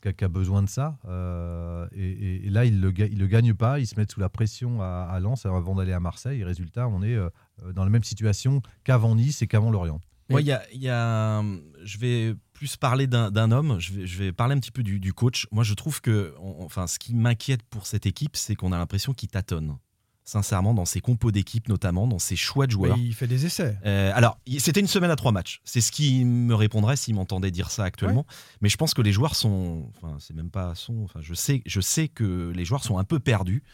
qui 0.01 0.25
a- 0.25 0.29
besoin 0.29 0.63
de 0.63 0.69
ça. 0.69 0.99
Euh, 1.07 1.87
et, 1.93 2.49
là, 2.51 2.65
ils 2.65 2.81
ne 2.81 2.89
le, 2.89 2.99
ils 2.99 3.19
le 3.19 3.27
gagnent 3.27 3.55
pas, 3.55 3.79
ils 3.79 3.87
se 3.87 3.99
mettent 3.99 4.13
sous 4.13 4.21
la 4.21 4.29
pression 4.29 4.81
à, 4.83 5.19
Lens 5.21 5.47
avant 5.47 5.75
d'aller 5.75 5.93
à 5.93 6.01
Marseille. 6.01 6.43
Résultat, 6.45 6.89
on 6.89 7.03
est 7.03 7.15
euh, 7.15 7.29
dans 7.75 7.85
la 7.85 7.91
même 7.91 8.05
situation 8.05 8.63
qu'avant 8.85 9.15
Nice 9.15 9.43
et 9.43 9.47
qu'avant 9.47 9.71
Lorient. 9.71 10.01
Moi, 10.31 10.43
il 10.43 10.47
y 10.47 10.53
a, 10.53 10.63
il 10.73 10.83
je 11.85 11.99
vais 11.99 12.37
plus 12.53 12.77
parler 12.77 13.07
d'un 13.07 13.51
homme. 13.51 13.81
Je 13.81 13.93
vais, 13.93 14.07
je 14.07 14.19
vais 14.19 14.33
parler 14.33 14.55
un 14.55 14.61
petit 14.61 14.71
peu 14.71 14.83
du, 14.83 15.13
coach. 15.13 15.47
Moi, 15.51 15.65
je 15.65 15.75
trouve 15.75 16.01
que, 16.01 16.35
enfin, 16.39 16.87
ce 16.87 16.99
qui 16.99 17.15
m'inquiète 17.15 17.63
pour 17.65 17.87
cette 17.87 18.07
équipe, 18.07 18.37
c'est 18.37 18.55
qu'on 18.55 18.73
a 18.73 18.79
l'impression 18.79 19.13
qu'il 19.13 19.29
tâtonne. 19.29 19.77
Sincèrement, 20.31 20.75
dans 20.75 20.85
ses 20.85 21.01
compos 21.01 21.33
d'équipe, 21.33 21.69
notamment 21.69 22.07
dans 22.07 22.21
ses 22.21 22.37
choix 22.37 22.69
de 22.69 22.71
joueurs. 22.71 22.97
Il 22.97 23.15
fait 23.17 23.27
des 23.27 23.47
essais. 23.47 23.77
Euh, 23.85 24.13
alors, 24.15 24.39
c'était 24.59 24.79
une 24.79 24.87
semaine 24.87 25.11
à 25.11 25.17
trois 25.17 25.33
matchs. 25.33 25.61
C'est 25.65 25.81
ce 25.81 25.91
qui 25.91 26.25
me 26.25 26.55
répondrait 26.55 26.95
s'il 26.95 27.17
m'entendait 27.17 27.51
dire 27.51 27.73
ça 27.73 27.83
actuellement. 27.83 28.25
Mais 28.61 28.69
je 28.69 28.77
pense 28.77 28.95
que 28.95 29.03
les 29.03 29.11
joueurs 29.11 29.35
sont, 29.35 29.91
enfin, 29.97 30.19
c'est 30.21 30.37
même 30.37 30.51
pas 30.51 30.77
sont. 30.77 31.03
Enfin, 31.03 31.19
je 31.21 31.35
sais, 31.35 31.63
je 31.67 31.81
sais 31.81 32.07
que 32.07 32.53
les 32.55 32.65
joueurs 32.65 32.85
sont 32.85 32.99
un 32.99 33.03
peu 33.03 33.19
perdus. 33.19 33.65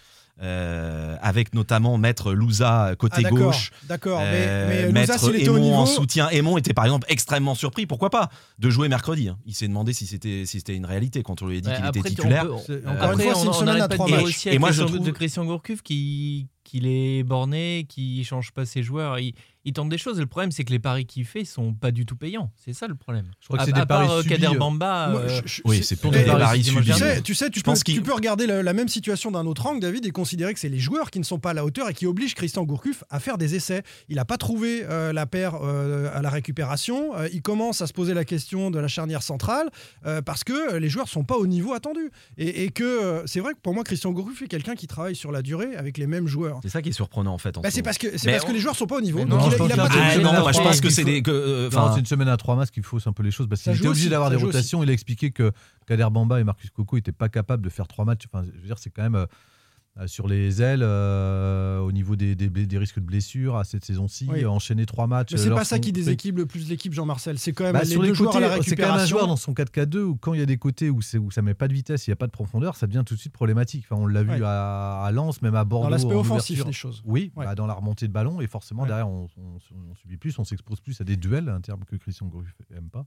Euh, 0.42 1.16
avec 1.22 1.54
notamment 1.54 1.96
Maître 1.98 2.32
Louza 2.32 2.94
côté 2.98 3.22
Ah, 3.24 3.30
gauche, 3.30 3.70
D'accord, 3.84 4.20
euh, 4.22 4.68
mais, 4.68 4.92
mais 4.92 5.00
Louza, 5.06 5.14
Maître 5.14 5.48
au 5.50 5.58
niveau. 5.58 5.74
en 5.74 5.86
soutien. 5.86 6.28
Aymon 6.30 6.58
était 6.58 6.74
par 6.74 6.84
exemple 6.84 7.06
extrêmement 7.08 7.54
surpris, 7.54 7.86
pourquoi 7.86 8.10
pas, 8.10 8.28
de 8.58 8.68
jouer 8.70 8.88
mercredi. 8.88 9.28
hein. 9.28 9.38
Il 9.46 9.54
s'est 9.54 9.68
demandé 9.68 9.92
si 9.92 10.06
c'était 10.06 10.44
si 10.46 10.58
c'était 10.58 10.76
une 10.76 10.86
réalité 10.86 11.22
quand 11.22 11.40
on 11.42 11.46
lui 11.46 11.58
a 11.58 11.60
dit 11.60 11.68
Ouais, 11.68 11.76
qu'il 11.76 11.86
était 11.86 11.98
on 12.00 12.02
titulaire. 12.02 12.46
peut- 12.46 12.52
C'est- 12.66 12.72
Euh, 12.72 12.80
Encore 12.90 12.92
une 12.92 12.98
Après, 13.20 13.24
fois, 13.24 13.34
c'est 13.34 13.40
une 13.42 13.46
on- 13.48 13.50
on 13.50 13.52
semaine 13.54 13.80
à 13.82 13.88
de 13.88 13.94
trois 13.94 14.08
matchs. 14.08 14.46
Et 14.46 14.58
moi, 14.58 14.72
je 14.72 14.82
trouve- 14.82 14.98
de 15.00 15.10
Christian 15.10 15.44
Gourcuff 15.44 15.82
qui 15.82 16.48
qu'il 16.64 16.88
est 16.88 17.22
borné, 17.22 17.86
qui 17.88 18.24
change 18.24 18.50
pas 18.50 18.66
ses 18.66 18.82
joueurs, 18.82 19.20
il, 19.20 19.34
il 19.66 19.72
tente 19.74 19.90
des 19.90 19.98
choses. 19.98 20.18
Le 20.18 20.24
problème, 20.26 20.50
c'est 20.52 20.64
que 20.64 20.70
les 20.72 20.78
paris 20.78 21.04
qu'il 21.04 21.24
fait 21.26 21.44
sont 21.44 21.74
pas 21.74 21.90
du 21.90 22.06
tout 22.06 22.16
payants. 22.16 22.50
C'est 22.64 22.72
ça 22.72 22.86
le 22.86 22.94
problème. 22.94 23.26
Je 23.40 23.46
crois 23.48 23.58
que 23.58 23.62
à, 23.64 23.66
c'est 23.66 23.72
des 23.72 23.80
à 23.80 23.86
part 23.86 24.00
paris 24.06 24.10
euh, 24.18 24.22
subis, 24.22 24.34
Kader 24.40 24.56
Bamba, 24.56 25.08
Moi, 25.10 25.20
euh, 25.20 25.40
je- 25.44 25.56
je- 25.56 25.62
Oui, 25.66 25.82
c'est- 25.82 25.96
plutôt 25.96 26.16
des 26.16 26.24
paris 26.24 26.62
tu 26.62 26.70
Tu 26.70 26.76
subis. 26.76 26.92
sais, 26.94 27.20
tu, 27.22 27.34
sais, 27.34 27.50
tu, 27.50 27.58
Je 27.60 27.64
peux, 27.64 27.74
tu 27.74 28.00
peux 28.00 28.14
regarder 28.14 28.46
la, 28.46 28.62
la 28.62 28.72
même 28.72 28.88
situation 28.88 29.30
d'un 29.30 29.44
autre 29.44 29.66
angle, 29.66 29.80
David, 29.80 30.06
et 30.06 30.10
considérer 30.10 30.54
que 30.54 30.60
c'est 30.60 30.68
les 30.68 30.78
joueurs 30.78 31.10
qui 31.10 31.18
ne 31.18 31.24
sont 31.24 31.38
pas 31.38 31.50
à 31.50 31.54
la 31.54 31.64
hauteur 31.64 31.88
et 31.90 31.94
qui 31.94 32.06
obligent 32.06 32.34
Christian 32.34 32.62
Gourcuff 32.64 33.04
à 33.10 33.20
faire 33.20 33.36
des 33.38 33.54
essais. 33.54 33.82
Il 34.08 34.16
n'a 34.16 34.24
pas 34.24 34.38
trouvé 34.38 34.84
euh, 34.84 35.12
la 35.12 35.26
paire 35.26 35.56
euh, 35.62 36.08
à 36.14 36.22
la 36.22 36.30
récupération. 36.30 37.16
Euh, 37.16 37.28
il 37.32 37.42
commence 37.42 37.80
à 37.82 37.86
se 37.86 37.92
poser 37.92 38.14
la 38.14 38.24
question 38.24 38.70
de 38.70 38.78
la 38.78 38.88
charnière 38.88 39.22
centrale 39.22 39.68
euh, 40.06 40.22
parce 40.22 40.44
que 40.44 40.76
les 40.76 40.88
joueurs 40.88 41.08
sont 41.08 41.24
pas 41.24 41.36
au 41.36 41.46
niveau 41.46 41.74
attendu. 41.74 42.10
Et, 42.38 42.64
et 42.64 42.70
que 42.70 42.84
euh, 42.84 43.22
c'est 43.26 43.40
vrai 43.40 43.52
que 43.54 43.58
pour 43.60 43.74
moi, 43.74 43.82
Christian 43.84 44.12
Gourcuff 44.12 44.42
est 44.42 44.48
quelqu'un 44.48 44.74
qui 44.74 44.86
travaille 44.86 45.16
sur 45.16 45.32
la 45.32 45.42
durée 45.42 45.74
avec 45.76 45.98
les 45.98 46.06
mêmes 46.06 46.26
joueurs. 46.28 46.60
C'est 46.62 46.68
ça 46.68 46.82
qui 46.82 46.90
est 46.90 46.92
surprenant 46.92 47.34
en 47.34 47.38
fait. 47.38 47.56
en 47.58 47.60
Bah, 47.62 47.70
ce 47.70 47.76
c'est 47.76 47.82
parce 47.82 47.98
que 47.98 48.16
c'est 48.16 48.30
parce 48.30 48.44
que 48.44 48.52
les 48.52 48.60
joueurs 48.60 48.76
sont 48.76 48.86
pas 48.86 48.96
au 48.96 49.00
niveau. 49.00 49.18
Mais 49.18 49.24
Donc 49.24 49.40
non, 49.40 49.50
il, 49.50 49.55
il 49.64 49.72
a 49.72 49.76
pas 49.76 49.88
Ah 49.92 50.18
non, 50.18 50.52
je 50.52 50.60
pense 50.62 50.80
que 50.80 50.86
Il 50.88 50.92
c'est 50.92 51.02
faut- 51.02 51.08
des. 51.08 51.22
que, 51.22 51.30
euh, 51.30 51.70
Non, 51.70 51.92
c'est 51.94 52.00
une 52.00 52.06
semaine 52.06 52.28
à 52.28 52.36
trois 52.36 52.56
masques 52.56 52.74
qu'il 52.74 52.82
fausse 52.82 53.06
un 53.06 53.12
peu 53.12 53.22
les 53.22 53.30
choses 53.30 53.48
parce 53.48 53.62
qu'il 53.62 53.72
était 53.74 53.86
obligé 53.88 54.08
d'avoir 54.08 54.30
des 54.30 54.36
rotations. 54.36 54.82
Il 54.82 54.90
a 54.90 54.92
expliqué 54.92 55.30
que 55.30 55.52
Kader 55.86 56.08
Bamba 56.10 56.40
et 56.40 56.44
Marcus 56.44 56.70
Coco 56.70 56.96
n'étaient 56.96 57.12
pas 57.12 57.28
capables 57.28 57.62
de 57.64 57.70
faire 57.70 57.86
trois 57.88 58.04
matchs. 58.04 58.24
Enfin, 58.32 58.44
je 58.44 58.60
veux 58.60 58.66
dire, 58.66 58.78
c'est 58.78 58.90
quand 58.90 59.02
même 59.02 59.14
euh, 59.14 59.26
sur 60.06 60.28
les 60.28 60.60
ailes 60.60 60.82
euh, 60.82 61.78
au 61.78 61.90
niveau 61.90 62.16
des, 62.16 62.34
des, 62.34 62.48
des 62.50 62.78
risques 62.78 62.98
de 62.98 63.04
blessures 63.04 63.56
à 63.56 63.64
cette 63.64 63.84
saison-ci. 63.84 64.26
Oui. 64.30 64.44
euh, 64.44 64.48
enchaîner 64.50 64.84
trois 64.84 65.06
matchs. 65.06 65.32
Mais 65.32 65.38
c'est 65.38 65.50
euh, 65.50 65.54
pas 65.54 65.64
ça 65.64 65.78
qui 65.78 65.90
déséquilibre 65.92 66.38
le 66.40 66.46
plus 66.46 66.68
l'équipe, 66.68 66.92
Jean-Marcel. 66.92 67.38
C'est 67.38 67.52
quand 67.52 67.64
même 67.64 67.72
Bah, 67.72 67.80
les 67.80 67.86
sur 67.86 68.00
deux 68.02 68.06
les 68.08 68.44
à 68.44 68.62
c'est 68.62 68.76
quand 68.76 68.90
même 68.90 69.00
un 69.00 69.06
joueur 69.06 69.26
dans 69.26 69.36
son 69.36 69.52
4-4-2 69.52 69.98
où 70.00 70.16
quand 70.16 70.34
il 70.34 70.40
y 70.40 70.42
a 70.42 70.46
des 70.46 70.58
côtés 70.58 70.90
où, 70.90 70.98
où 70.98 71.30
ça 71.30 71.40
met 71.42 71.54
pas 71.54 71.68
de 71.68 71.72
vitesse, 71.72 72.06
il 72.06 72.10
n'y 72.10 72.12
a 72.12 72.16
pas 72.16 72.26
de 72.26 72.32
profondeur, 72.32 72.76
ça 72.76 72.86
devient 72.86 73.04
tout 73.06 73.14
de 73.14 73.20
suite 73.20 73.32
problématique. 73.32 73.86
Enfin, 73.90 74.00
on 74.02 74.06
l'a 74.06 74.22
vu 74.22 74.30
Ouais. 74.32 74.40
à, 74.44 75.02
à 75.04 75.10
Lens, 75.12 75.40
même 75.40 75.54
à 75.54 75.64
Bordeaux. 75.64 75.86
Dans 75.86 75.90
l'aspect 75.90 76.14
en 76.14 76.20
offensif 76.20 76.64
des 76.64 76.72
choses. 76.72 77.02
Oui, 77.06 77.32
Ouais. 77.34 77.46
bah, 77.46 77.54
dans 77.54 77.66
la 77.66 77.74
remontée 77.74 78.06
de 78.06 78.12
ballon 78.12 78.40
et 78.42 78.46
forcément 78.46 78.82
Ouais. 78.82 78.88
derrière 78.88 79.08
on, 79.08 79.28
on- 79.38 79.58
on 79.90 79.94
subit 79.94 80.16
plus, 80.18 80.38
on 80.38 80.44
s'expose 80.44 80.80
plus 80.80 81.00
à 81.00 81.04
des 81.04 81.16
duels, 81.16 81.48
un 81.48 81.60
terme 81.60 81.84
que 81.84 81.96
Christian 81.96 82.26
Gourcuff 82.26 82.52
aime 82.76 82.90
pas. 82.90 83.06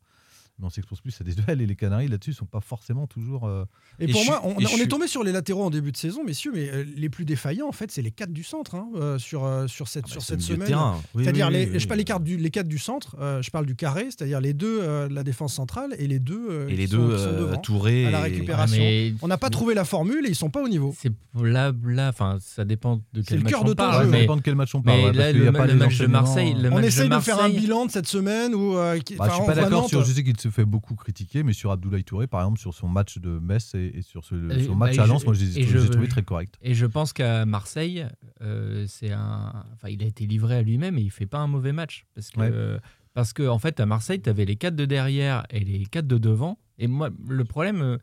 Mais 0.60 0.66
on 0.66 0.70
s'expose 0.70 1.00
plus 1.00 1.16
à 1.22 1.24
des 1.24 1.34
duels 1.34 1.62
et 1.62 1.66
les 1.66 1.76
Canaries 1.76 2.10
là-dessus 2.10 2.34
sont 2.34 2.46
pas 2.46 2.60
forcément 2.60 3.08
toujours. 3.08 3.48
euh, 3.48 3.64
Et, 4.00 4.06
Et 4.06 4.12
pour 4.12 4.26
moi, 4.26 4.42
on, 4.44 4.60
est 4.60 4.88
tombé 4.88 5.08
sur 5.08 5.24
les 5.24 5.32
latéraux 5.32 5.64
en 5.64 5.70
début 5.70 5.92
de 5.94 5.98
saison, 5.98 6.24
messieurs, 6.26 6.52
mais 6.54 6.70
euh, 6.70 6.84
les 6.98 7.08
plus 7.10 7.24
défaillants, 7.24 7.68
en 7.70 7.72
fait, 7.72 7.92
c'est 7.92 8.02
les 8.02 8.12
quatre 8.12 8.34
du 8.34 8.44
centre 8.44 8.76
hein, 8.76 8.90
euh, 8.96 9.18
sur, 9.18 9.48
sur 9.68 9.88
cette, 9.88 10.04
Ah 10.06 10.08
bah, 10.10 10.12
sur 10.14 10.22
cette 10.22 10.42
semaine. 10.42 10.70
Oui, 11.16 11.24
c'est-à-dire, 11.24 11.48
oui, 11.48 11.54
les, 11.54 11.66
oui, 11.66 11.70
oui. 11.74 11.80
je 11.80 11.88
parle 11.88 11.98
les 12.00 12.04
quatre 12.04 12.24
du, 12.24 12.36
les 12.36 12.50
quatre 12.50 12.68
du 12.68 12.78
centre, 12.78 13.16
euh, 13.22 13.42
je 13.42 13.50
parle 13.52 13.66
du 13.66 13.76
carré, 13.76 14.06
c'est-à-dire 14.06 14.42
les 14.42 14.54
deux 14.54 14.80
euh, 14.82 15.08
de 15.08 15.14
la 15.16 15.24
défense 15.24 15.54
centrale 15.54 15.96
et 15.98 16.08
les 16.08 16.20
deux, 16.20 16.48
euh, 16.50 16.68
Et 16.68 16.72
qui 16.72 16.78
les 16.78 16.88
sont- 16.88 16.98
deux, 16.98 17.16
qui 17.16 17.22
sont 17.24 17.30
euh, 17.30 17.40
devant, 17.40 17.58
Touré. 17.58 18.06
à 18.08 18.12
la 18.12 18.20
et- 18.20 18.24
récupération. 18.32 18.84
On 19.22 19.28
n'a 19.30 19.38
pas 19.38 19.50
trouvé 19.50 19.74
la 19.76 19.86
formule 19.86 20.26
et 20.26 20.30
ils 20.30 20.36
sont 20.36 20.50
pas 20.50 20.62
au 20.62 20.68
niveau. 20.68 20.94
C'est 21.00 21.12
là, 21.42 21.72
là, 21.86 22.10
enfin, 22.10 22.38
ça 22.42 22.66
dépend 22.66 22.98
de 23.14 23.22
C'est 23.22 23.28
quel 23.30 23.38
le 23.38 23.44
match 23.46 23.54
cœur 23.54 23.62
on 23.62 23.66
de 23.66 23.70
ton 23.70 23.76
parle. 23.76 24.06
jeu. 24.08 24.12
Ça 24.12 24.18
dépend 24.20 24.36
de 24.36 24.42
quel 24.42 24.56
match 24.56 24.76
on 24.76 24.82
parle. 24.82 25.00
le, 25.16 25.48
a 25.48 25.52
pas 25.54 25.66
le 25.68 25.74
les 25.74 25.80
match 25.80 25.98
de. 25.98 26.08
Marseille, 26.08 26.54
le 26.54 26.70
On 26.72 26.80
essaye 26.80 27.08
de, 27.08 27.20
faire 27.20 27.42
un 27.42 27.50
bilan 27.50 27.86
de 27.86 27.92
cette 27.92 28.08
semaine 28.08 28.54
où. 28.54 28.76
qui- 29.06 29.16
Bah, 29.16 29.28
je 29.30 29.36
suis 29.36 29.46
pas 29.46 29.56
d'accord 29.56 29.88
sur. 29.88 30.04
Je 30.04 30.12
sais 30.12 30.24
qu'il 30.24 30.36
se 30.50 30.54
fait 30.56 30.66
beaucoup 30.66 30.96
critiquer, 30.96 31.44
mais 31.44 31.54
sur 31.54 31.72
Abdoulaye 31.72 32.04
Touré, 32.04 32.28
par 32.28 32.42
exemple, 32.42 32.60
sur 32.60 32.74
son 32.74 32.88
match 32.88 33.18
de 33.18 33.40
Metz 33.40 33.74
et, 33.76 33.92
et 33.98 34.02
sur 34.02 34.24
ce 34.26 34.36
Et- 34.36 34.68
le 34.68 34.76
match 34.76 34.98
bah, 34.98 35.04
à 35.04 35.08
Lens, 35.08 35.22
je- 35.22 35.26
moi 35.26 35.34
je 35.34 35.42
les 35.46 35.60
ai 35.60 35.64
je 35.64 35.78
je- 35.80 35.88
trouvés 35.88 36.08
très 36.08 36.24
corrects. 36.24 36.56
Et 36.62 36.74
je 36.74 36.86
pense 36.86 37.14
qu'à 37.14 37.46
Marseille, 37.46 38.06
euh, 38.42 38.86
c'est 38.88 39.12
un. 39.12 39.66
Enfin, 39.74 39.90
il 39.90 40.02
a 40.04 40.06
été 40.06 40.26
livré 40.26 40.56
à 40.58 40.62
lui-même 40.62 40.98
et 40.98 41.02
il 41.02 41.12
fait 41.12 41.26
pas 41.28 41.40
un 41.40 41.48
mauvais 41.48 41.72
match. 41.74 42.06
Parce 42.16 42.30
que, 42.32 42.40
Ouais. 42.40 42.50
euh, 42.52 42.80
parce 43.14 43.34
que 43.34 43.48
en 43.48 43.60
fait, 43.60 43.80
à 43.80 43.86
Marseille, 43.86 44.22
tu 44.22 44.30
avais 44.30 44.46
les 44.46 44.56
quatre 44.56 44.76
de 44.76 44.86
derrière 44.86 45.46
et 45.50 45.60
les 45.60 45.86
quatre 45.86 46.08
de 46.08 46.18
devant. 46.18 46.58
Et 46.78 46.88
moi, 46.88 47.10
le 47.28 47.44
problème, 47.46 47.82
euh, 47.82 47.98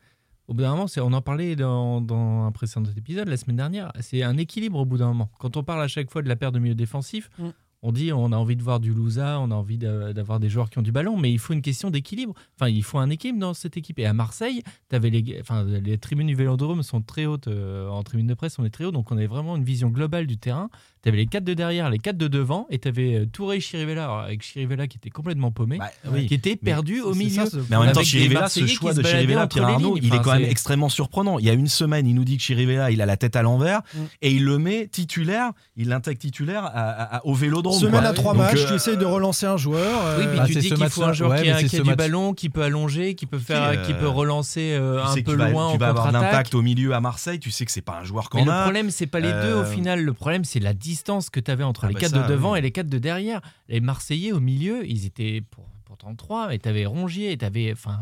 au 0.47 0.53
bout 0.53 0.61
d'un 0.61 0.71
moment, 0.71 0.87
c'est 0.87 1.01
on 1.01 1.11
en 1.13 1.21
parlait 1.21 1.55
dans, 1.55 1.99
dans 2.01 2.45
un 2.45 2.51
précédent 2.51 2.89
épisode 2.95 3.27
la 3.27 3.37
semaine 3.37 3.57
dernière. 3.57 3.91
C'est 3.99 4.23
un 4.23 4.37
équilibre 4.37 4.79
au 4.79 4.85
bout 4.85 4.97
d'un 4.97 5.07
moment. 5.07 5.29
Quand 5.39 5.57
on 5.57 5.63
parle 5.63 5.81
à 5.81 5.87
chaque 5.87 6.09
fois 6.11 6.21
de 6.21 6.29
la 6.29 6.35
paire 6.35 6.51
de 6.51 6.59
milieu 6.59 6.75
défensif, 6.75 7.29
Mm. 7.39 7.47
On 7.83 7.91
dit 7.91 8.11
on 8.11 8.31
a 8.31 8.35
envie 8.37 8.55
de 8.55 8.63
voir 8.63 8.79
du 8.79 8.93
Louza, 8.93 9.39
on 9.39 9.51
a 9.51 9.55
envie 9.55 9.77
d'a- 9.77 10.13
d'avoir 10.13 10.39
des 10.39 10.49
joueurs 10.49 10.69
qui 10.69 10.77
ont 10.79 10.81
du 10.81 10.91
ballon, 10.91 11.17
mais 11.17 11.31
il 11.31 11.39
faut 11.39 11.53
une 11.53 11.61
question 11.61 11.89
d'équilibre. 11.91 12.33
Enfin, 12.59 12.69
il 12.69 12.83
faut 12.83 12.97
un 12.97 13.09
équilibre 13.09 13.39
dans 13.39 13.53
cette 13.53 13.77
équipe. 13.77 13.99
Et 13.99 14.05
à 14.05 14.13
Marseille, 14.13 14.63
les 14.91 15.97
tribunes 15.97 16.27
du 16.27 16.35
Vélodrome 16.35 16.83
sont 16.83 17.01
très 17.01 17.25
hautes. 17.25 17.47
euh, 17.47 17.87
en 17.89 18.03
tribune 18.03 18.27
de 18.27 18.33
presse, 18.33 18.57
on 18.59 18.65
est 18.65 18.69
très 18.69 18.83
haut, 18.85 18.91
donc 18.91 19.11
on 19.11 19.17
a 19.17 19.25
vraiment 19.27 19.55
une 19.55 19.63
vision 19.63 19.89
globale 19.89 20.27
du 20.27 20.37
terrain. 20.37 20.69
Tu 21.07 21.09
avais 21.09 21.19
les 21.19 21.27
quatre 21.27 21.45
de 21.45 21.53
derrière, 21.53 21.89
les 21.89 21.99
quatre 21.99 22.17
de 22.17 22.27
devant, 22.27 22.67
et 22.69 22.79
tu 22.79 22.87
avais 22.89 23.25
Touré 23.31 23.57
et 23.57 23.59
Chirivella, 23.61 24.23
avec 24.25 24.41
Chirivella 24.43 24.87
qui 24.87 24.97
était 24.97 25.09
complètement 25.09 25.51
paumé, 25.51 25.77
Bah, 25.77 25.89
oui. 26.11 26.27
qui 26.27 26.33
était 26.33 26.59
Mais 26.61 26.71
perdu 26.71 26.99
au 26.99 27.13
milieu. 27.15 27.45
ça, 27.45 27.49
ce- 27.49 27.57
Mais 27.69 27.77
en 27.77 27.83
même 27.85 27.93
temps, 27.93 28.03
Chirivella, 28.03 28.49
ce 28.49 28.67
choix 28.67 28.93
de 28.93 29.01
Chirivella, 29.01 29.47
Pierre 29.47 29.67
Arnaud, 29.67 29.95
lignes. 29.95 30.03
il 30.05 30.13
est 30.13 30.21
quand 30.21 30.33
même 30.33 30.43
extrêmement 30.49 30.89
surprenant. 30.89 31.39
Il 31.39 31.45
y 31.45 31.49
a 31.49 31.53
une 31.53 31.67
semaine, 31.67 32.05
il 32.07 32.13
nous 32.13 32.25
dit 32.25 32.35
que 32.35 32.43
Chirivella, 32.43 32.91
il 32.91 33.01
a 33.01 33.05
la 33.05 33.15
tête 33.15 33.37
à 33.37 33.41
l'envers 33.41 33.83
Mm. 33.93 33.97
et 34.23 34.31
il 34.31 34.43
le 34.43 34.57
met 34.57 34.87
titulaire, 34.87 35.51
il 35.77 35.87
l'intègre 35.87 36.19
titulaire 36.19 36.65
à- 36.65 36.69
à- 36.71 37.15
à- 37.19 37.25
au 37.25 37.33
Vélodrome. 37.33 37.79
Semaine 37.79 38.01
quoi. 38.01 38.09
à 38.09 38.13
trois 38.13 38.33
matchs, 38.33 38.63
euh, 38.63 38.67
tu 38.67 38.73
essayes 38.73 38.97
de 38.97 39.05
relancer 39.05 39.45
un 39.45 39.55
joueur. 39.55 40.17
Oui, 40.17 40.23
euh, 40.25 40.27
puis 40.27 40.37
bah, 40.39 40.43
tu 40.45 40.53
c'est 40.55 40.59
dis 40.59 40.71
qu'il 40.71 40.89
faut 40.89 41.03
un 41.03 41.13
joueur 41.13 41.29
Ouais, 41.31 41.43
qui 41.43 41.49
a, 41.49 41.61
du 41.63 41.83
match- 41.83 41.95
ballon, 41.97 42.33
qui 42.33 42.49
peut 42.49 42.63
allonger, 42.63 43.15
qui 43.15 43.25
peut 43.27 43.39
faire, 43.39 43.63
euh, 43.63 43.75
qui 43.77 43.93
peut 43.93 44.09
relancer 44.09 44.71
euh, 44.73 45.01
un 45.05 45.21
peu 45.21 45.35
loin 45.35 45.71
tu 45.71 45.77
vas 45.77 45.87
avoir 45.87 46.11
l'impact 46.11 46.53
au 46.53 46.61
milieu 46.61 46.93
à 46.93 46.99
Marseille, 46.99 47.39
tu 47.39 47.49
sais 47.49 47.63
que 47.65 47.71
c'est 47.71 47.79
pas 47.81 47.99
un 48.01 48.03
joueur 48.03 48.29
qu'on 48.29 48.43
le 48.43 48.51
a. 48.51 48.63
problème, 48.63 48.89
c'est 48.91 49.07
pas 49.07 49.21
les 49.21 49.31
deux 49.31 49.53
au 49.53 49.59
Euh, 49.61 49.65
final. 49.71 50.03
Le 50.03 50.11
problème, 50.13 50.43
c'est 50.43 50.59
la 50.59 50.73
distance 50.97 51.29
que 51.29 51.39
tu 51.39 51.51
avais 51.51 51.63
entre 51.63 51.85
Ah 51.85 51.87
les 51.89 51.93
bah 51.93 51.99
quatre 52.01 52.11
ça, 52.11 52.23
de 52.27 52.33
devant 52.33 52.53
oui. 52.53 52.59
et 52.59 52.61
les 52.61 52.71
quatre 52.71 52.89
de 52.89 52.97
derrière. 52.97 53.41
Les 53.69 53.79
Marseillais 53.79 54.31
au 54.31 54.39
milieu, 54.39 54.85
ils 54.85 55.05
étaient 55.05 55.41
pour, 55.51 55.69
pourtant 55.85 56.15
trois, 56.15 56.53
et 56.53 56.59
tu 56.59 56.67
avais 56.67 56.85
Rongier, 56.85 57.31
et 57.31 57.37
tu 57.37 57.45
avais 57.45 57.71
enfin, 57.71 57.99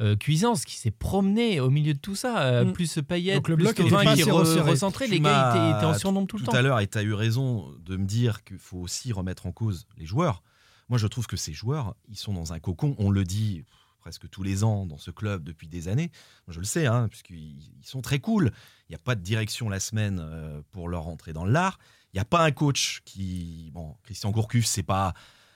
euh, 0.00 0.16
Cuisance 0.16 0.64
qui 0.64 0.76
s'est 0.76 0.90
promené 0.90 1.60
au 1.60 1.70
milieu 1.70 1.94
de 1.94 1.98
tout 1.98 2.16
ça, 2.16 2.42
euh, 2.42 2.64
Mm. 2.64 2.72
plus 2.72 2.98
Payet, 3.06 3.34
Donc 3.36 3.48
le 3.48 3.54
plus 3.56 3.64
bloc 3.64 3.76
Thauvin 3.76 4.02
qui 4.02 4.08
assez 4.08 4.22
re-. 4.24 4.92
Tu 5.04 5.10
Les 5.10 5.20
gars 5.20 5.50
étaient, 5.54 5.76
étaient 5.78 5.86
en 5.86 5.94
surnombre 5.94 6.26
tout, 6.26 6.38
le 6.38 6.44
temps. 6.44 6.52
à 6.52 6.62
l'heure, 6.62 6.80
et 6.80 6.86
tu 6.86 6.98
as 6.98 7.02
eu 7.02 7.14
raison 7.14 7.68
de 7.84 7.96
me 7.96 8.04
dire 8.04 8.42
qu'il 8.44 8.58
faut 8.58 8.78
aussi 8.78 9.12
remettre 9.12 9.46
en 9.46 9.52
cause 9.52 9.86
les 9.96 10.06
joueurs. 10.06 10.42
Moi, 10.88 10.98
je 10.98 11.06
trouve 11.06 11.26
que 11.26 11.36
ces 11.36 11.52
joueurs, 11.52 11.94
ils 12.08 12.18
sont 12.18 12.34
dans 12.34 12.52
un 12.52 12.58
cocon. 12.58 12.94
On 12.98 13.10
le 13.10 13.24
dit 13.24 13.64
presque 14.02 14.28
tous 14.28 14.42
les 14.42 14.64
ans 14.64 14.84
dans 14.84 14.98
ce 14.98 15.10
club 15.10 15.44
depuis 15.44 15.68
des 15.68 15.88
années. 15.88 16.10
Je 16.48 16.58
le 16.58 16.66
sais, 16.66 16.86
hein, 16.86 17.08
puisqu'ils 17.08 17.70
ils 17.80 17.86
sont 17.86 18.02
très 18.02 18.18
cool. 18.18 18.50
Il 18.88 18.92
n'y 18.92 18.96
a 18.96 18.98
pas 18.98 19.14
de 19.14 19.22
direction 19.22 19.68
la 19.68 19.80
semaine 19.80 20.20
euh, 20.20 20.60
pour 20.72 20.88
leur 20.88 21.06
entrer 21.06 21.32
dans 21.32 21.44
l'art. 21.44 21.78
Il 22.12 22.16
n'y 22.16 22.20
a 22.20 22.26
pas 22.26 22.44
un 22.44 22.50
coach 22.50 23.00
qui. 23.04 23.70
Bon, 23.72 23.96
Christian 24.02 24.30
Gourcuff, 24.30 24.66
c'est 24.66 24.82
pas. 24.82 25.14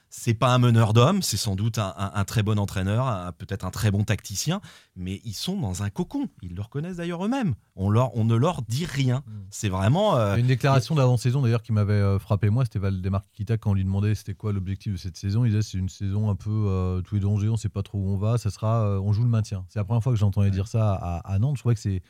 C'est 0.09 0.35
pas 0.35 0.55
un 0.55 0.59
meneur 0.59 0.93
d'hommes, 0.95 1.21
c'est 1.21 1.37
sans 1.37 1.57
doute 1.57 1.79
un, 1.79 1.93
un- 1.99 2.13
un 2.15 2.25
très 2.25 2.43
bon 2.43 2.59
entraîneur, 2.59 3.33
peut-être 3.35 3.65
un 3.67 3.71
très 3.71 3.91
bon 3.91 4.03
tacticien, 4.05 4.61
mais 4.97 5.21
ils 5.25 5.35
sont 5.35 5.61
dans 5.61 5.83
un 5.83 5.91
cocon. 5.91 6.29
Ils 6.43 6.55
le 6.55 6.63
reconnaissent 6.63 6.97
d'ailleurs 6.97 7.25
eux-mêmes. 7.25 7.55
On, 7.75 7.91
leur, 7.91 8.17
on 8.17 8.25
ne 8.25 8.35
leur 8.35 8.63
dit 8.63 8.87
rien. 8.87 9.23
C'est 9.51 9.69
vraiment. 9.69 10.17
euh, 10.17 10.37
Une 10.37 10.47
déclaration 10.47 10.95
d'avant-saison 10.95 11.43
d'ailleurs 11.43 11.63
qui 11.63 11.73
m'avait 11.73 11.93
euh, 11.93 12.19
frappé 12.19 12.49
moi, 12.51 12.65
c'était 12.65 12.79
Valdemar 12.79 13.23
Kita 13.35 13.59
quand 13.59 13.73
on 13.73 13.75
lui 13.75 13.85
demandait 13.85 14.15
c'était 14.15 14.35
quoi 14.35 14.53
l'objectif 14.53 14.93
de 14.93 14.97
cette 14.99 15.17
saison. 15.17 15.45
Il 15.45 15.51
disait 15.51 15.63
c'est 15.63 15.77
une 15.79 15.89
saison 15.91 16.31
un 16.31 16.35
peu 16.37 16.51
euh, 16.51 17.03
tous 17.03 17.17
les 17.17 17.21
dangers, 17.21 17.49
on 17.49 17.57
sait 17.57 17.69
pas 17.69 17.83
trop 17.83 17.99
où 17.99 18.09
on 18.09 18.17
va, 18.17 18.39
ça 18.39 18.51
sera, 18.51 18.83
euh, 18.87 18.99
on 19.01 19.13
joue 19.13 19.23
le 19.25 19.29
maintien. 19.29 19.65
C'est 19.69 19.79
la 19.81 19.85
première 19.85 20.03
fois 20.03 20.13
que 20.13 20.19
j'entendais 20.19 20.51
dire 20.51 20.69
ça 20.69 20.95
à, 20.95 21.19
à 21.31 21.39
Nantes. 21.39 21.57
Je 21.57 21.63
crois 21.63 21.75
que 21.75 21.81
c'est, 21.81 22.01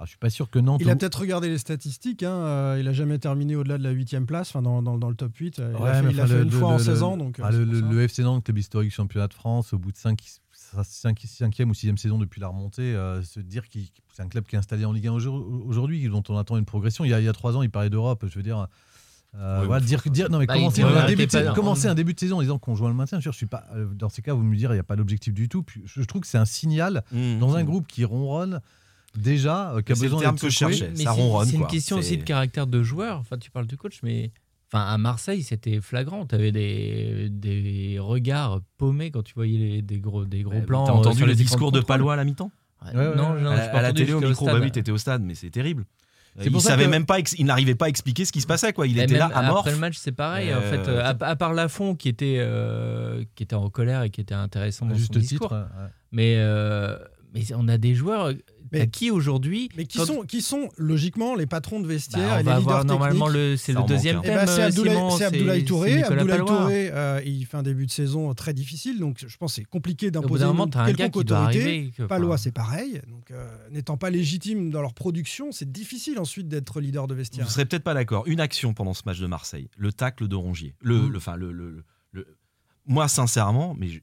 ah, 0.00 0.04
je 0.06 0.08
suis 0.10 0.18
pas 0.18 0.30
sûr 0.30 0.48
que 0.50 0.58
Nantes. 0.58 0.80
Il 0.82 0.88
a 0.90 0.96
peut-être 0.96 1.20
regardé 1.20 1.48
les 1.50 1.58
statistiques. 1.58 2.22
hein, 2.22 2.32
euh, 2.32 2.76
il 2.80 2.88
a 2.88 2.92
jamais 2.94 3.18
terminé 3.18 3.54
au-delà 3.54 3.76
de 3.78 3.82
la 3.84 3.90
8 3.90 4.16
place, 4.26 4.48
enfin 4.48 4.62
dans, 4.62 4.82
dans- 4.82 4.96
dans 4.98 5.10
le 5.10 5.14
top 5.14 5.36
8. 5.36 5.58
euh, 5.58 5.74
il 5.76 5.82
Ouais, 5.82 5.90
a 5.90 5.94
fait, 5.94 6.02
mais 6.02 6.10
il 6.12 6.20
a 6.20 6.24
enfin, 6.24 6.32
fait 6.32 6.38
le- 6.38 6.44
une 6.44 6.50
le- 6.50 6.58
fois 6.58 6.68
en 6.70 6.76
le- 6.78 6.82
16 6.82 7.02
ans. 7.02 7.16
Donc, 7.16 7.38
euh, 7.38 7.42
ah, 7.44 7.50
c'est 7.52 7.58
le, 7.64 8.00
FC 8.02 8.22
Nantes, 8.22 8.42
club 8.44 8.58
historique 8.58 8.92
championnat 8.92 9.28
de 9.28 9.34
France, 9.34 9.72
au 9.74 9.78
bout 9.78 9.92
de 9.92 9.96
5, 9.98 10.18
5e 10.84 11.68
ou 11.70 11.74
6e 11.74 11.96
saison 11.98 12.18
depuis 12.18 12.40
la 12.40 12.48
remontée, 12.48 12.94
euh, 12.94 13.22
se 13.22 13.40
dire 13.40 13.68
que 13.68 13.78
c'est 14.12 14.22
un 14.22 14.28
club 14.28 14.44
qui 14.46 14.56
est 14.56 14.58
installé 14.58 14.84
en 14.84 14.92
Ligue 14.92 15.06
1 15.08 15.12
aujourd- 15.12 15.46
aujourd'hui, 15.66 16.08
dont 16.08 16.22
on 16.28 16.36
attend 16.36 16.56
une 16.56 16.64
progression. 16.64 17.04
Il 17.04 17.10
y 17.10 17.14
a, 17.14 17.20
il 17.20 17.24
y 17.24 17.28
a 17.28 17.32
3 17.32 17.56
ans, 17.56 17.62
il 17.62 17.70
parlait 17.70 17.90
d'Europe. 17.90 18.24
Je 18.28 18.34
veux 18.36 18.42
dire. 18.42 18.66
euh, 19.36 19.60
Oui, 19.60 19.66
voilà, 19.66 19.80
mais 19.80 19.86
dire, 19.86 20.02
dire, 20.10 20.30
non, 20.30 20.38
mais 20.38 20.46
Bah, 20.46 20.54
commencer, 20.54 20.82
un 20.82 20.86
début 21.06 21.26
de, 21.26 21.36
arrêtez 21.36 21.44
pas- 21.48 21.54
commencer 21.54 21.86
un 21.88 21.94
début 21.94 22.14
de 22.14 22.20
saison 22.20 22.38
en 22.38 22.40
disant 22.42 22.58
qu'on 22.58 22.74
joue 22.74 22.88
le 22.88 22.94
maintien, 22.94 23.20
je 23.20 23.30
suis 23.30 23.46
pas. 23.46 23.64
euh, 23.74 23.86
Dans 23.94 24.08
ces 24.08 24.22
cas, 24.22 24.34
vous 24.34 24.42
me 24.42 24.56
dire, 24.56 24.70
il 24.72 24.74
n'y 24.74 24.80
a 24.80 24.84
pas 24.84 24.96
d'objectif 24.96 25.32
du 25.34 25.48
tout. 25.48 25.62
Puis, 25.62 25.82
je, 25.84 26.00
je 26.00 26.06
trouve 26.06 26.22
que 26.22 26.26
c'est 26.26 26.38
un 26.38 26.44
signal 26.44 27.04
mmh, 27.12 27.38
dans 27.38 27.54
un 27.54 27.62
mmh. 27.62 27.66
groupe 27.66 27.86
qui 27.86 28.04
ronronne 28.04 28.60
déjà, 29.16 29.72
euh, 29.72 29.82
qui 29.82 29.92
a 29.92 29.94
le 29.94 30.00
besoin 30.00 30.20
terme 30.20 30.34
d'être 30.36 30.42
que 30.42 30.48
je 30.50 30.56
secoué. 30.56 30.72
cherchais. 30.74 30.92
Mais 30.96 31.04
ça 31.04 31.14
c'est- 31.14 31.20
ronronne, 31.20 31.48
C'est 31.48 31.56
une 31.56 31.66
question 31.66 31.96
aussi 31.98 32.16
de 32.18 32.22
caractère 32.24 32.66
de 32.66 32.82
joueur. 32.82 33.18
Enfin, 33.18 33.38
tu 33.38 33.50
parles 33.50 33.66
du 33.66 33.76
coach, 33.76 34.00
mais 34.02 34.30
enfin, 34.72 34.84
à 34.84 34.98
Marseille, 34.98 35.42
c'était 35.42 35.80
flagrant. 35.80 36.26
Tu 36.26 36.34
avais 36.34 36.52
des, 36.52 37.28
des 37.30 37.96
regards 37.98 38.60
paumés 38.78 39.10
quand 39.10 39.22
tu 39.22 39.34
voyais 39.34 39.58
les- 39.58 39.82
des 39.82 39.98
gros, 39.98 40.24
des 40.24 40.42
gros 40.42 40.54
Bah, 40.60 40.64
plans. 40.66 40.84
T'as 40.84 40.92
euh, 40.92 40.96
entendu 40.96 41.18
sur 41.18 41.26
le 41.26 41.34
discours 41.34 41.72
de. 41.72 41.80
Palois 41.80 42.14
à 42.14 42.16
la 42.16 42.24
mi-temps 42.24 42.50
Ouais, 42.84 42.92
Ouais, 42.96 43.08
ouais, 43.08 43.16
Non, 43.16 43.32
ouais. 43.34 43.40
non, 43.42 43.50
à, 43.50 43.54
à 43.56 43.82
la 43.82 43.88
entendu 43.88 44.02
télé 44.04 44.12
au 44.14 44.20
micro, 44.20 44.46
bah 44.46 44.52
stade. 44.52 44.62
oui, 44.64 44.70
t'étais 44.72 44.90
au 44.90 44.96
stade, 44.96 45.22
mais 45.22 45.34
c'est 45.34 45.50
terrible. 45.50 45.84
Il 46.42 46.60
savait 46.60 46.84
que- 46.84 46.90
même 46.90 47.04
pas, 47.04 47.18
il 47.36 47.44
n'arrivait 47.44 47.74
pas 47.74 47.86
à 47.86 47.88
expliquer 47.88 48.24
ce 48.24 48.30
qui 48.32 48.40
se 48.40 48.46
passait, 48.46 48.72
quoi. 48.72 48.86
Il 48.86 48.96
Et 48.98 49.02
était 49.02 49.18
là 49.18 49.26
à 49.34 49.42
mort. 49.42 49.58
Après 49.58 49.72
le 49.72 49.76
match, 49.78 49.96
c'est 49.98 50.12
pareil. 50.12 50.54
en 50.54 50.58
Euh, 50.58 50.70
fait, 50.70 50.88
euh, 50.88 51.02
à, 51.02 51.08
à 51.26 51.36
part 51.36 51.52
Lafont 51.52 51.94
qui 51.96 52.08
était, 52.08 52.36
euh, 52.38 53.24
qui 53.34 53.42
était 53.42 53.56
en 53.56 53.68
colère 53.68 54.04
et 54.04 54.10
qui 54.10 54.20
était 54.22 54.32
intéressant 54.34 54.86
dans 54.86 54.92
son 54.94 54.98
juste 54.98 55.18
discours. 55.18 55.48
titre. 55.48 55.54
ouais. 55.56 55.88
Mais, 56.12 56.34
euh, 56.38 56.96
mais 57.34 57.42
on 57.54 57.66
a 57.68 57.76
des 57.76 57.94
joueurs. 57.94 58.32
Mais- 58.72 58.88
qui 58.88 59.10
aujourd'hui 59.10 59.68
Mais 59.76 59.84
qui 59.84 59.98
quand- 59.98 60.06
sont, 60.06 60.22
qui 60.22 60.42
sont 60.42 60.68
logiquement 60.76 61.34
les 61.34 61.46
patrons 61.46 61.80
de 61.80 61.86
Bah, 61.86 61.94
vestiaire 61.94 62.30
on 62.32 62.34
et 62.34 62.38
les 62.38 62.42
va 62.44 62.58
leaders 62.58 62.72
avoir 62.76 62.84
normalement 62.84 63.28
le, 63.28 63.56
c'est 63.56 63.72
le 63.72 63.82
deuxième 63.86 64.16
manque, 64.16 64.24
Eh 64.26 64.28
thème. 64.28 64.36
ben, 64.38 64.46
c'est 64.46 64.62
Abdoulaye, 64.62 64.94
Simon, 64.94 65.10
c'est 65.10 65.24
Abdoulaye 65.24 65.64
Touré. 65.64 66.02
Abdoulaye. 66.02 66.38
Touré, 66.38 66.90
euh, 66.92 67.20
il 67.24 67.44
fait 67.46 67.56
un 67.56 67.62
début 67.62 67.86
de 67.86 67.90
saison 67.90 68.32
très 68.34 68.54
difficile, 68.54 68.98
donc 68.98 69.24
je 69.26 69.36
pense 69.36 69.52
que 69.52 69.56
c'est 69.56 69.64
compliqué 69.64 70.10
d'imposer 70.10 70.44
quelconque 70.86 71.16
autorité. 71.16 71.60
arriver. 71.62 71.92
que- 71.96 72.02
Palois, 72.04 72.38
c'est 72.38 72.52
pareil. 72.52 73.00
Donc, 73.08 73.30
euh, 73.30 73.48
n'étant 73.70 73.96
pas 73.96 74.10
légitime 74.10 74.70
dans 74.70 74.82
leur 74.82 74.94
production, 74.94 75.52
c'est 75.52 75.70
difficile 75.70 76.18
ensuite 76.18 76.48
d'être 76.48 76.80
leader 76.80 77.06
de 77.06 77.14
vestiaire. 77.14 77.44
Vous 77.46 77.50
serez 77.52 77.64
peut-être 77.66 77.82
pas 77.84 77.94
d'accord. 77.94 78.24
Une 78.26 78.40
action 78.40 78.72
pendant 78.74 78.94
ce 78.94 79.02
match 79.06 79.18
de 79.18 79.26
Marseille, 79.26 79.68
le 79.76 79.92
tacle 79.92 80.28
de 80.28 80.36
Rongier. 80.36 80.74
Le, 80.80 80.96
Mm. 81.02 81.08
le, 81.10 81.16
enfin, 81.16 81.36
le, 81.36 81.52
le- 81.52 81.84
le- 82.12 82.26
moi, 82.86 83.08
sincèrement, 83.08 83.74
mais 83.78 83.88
je- 83.88 84.00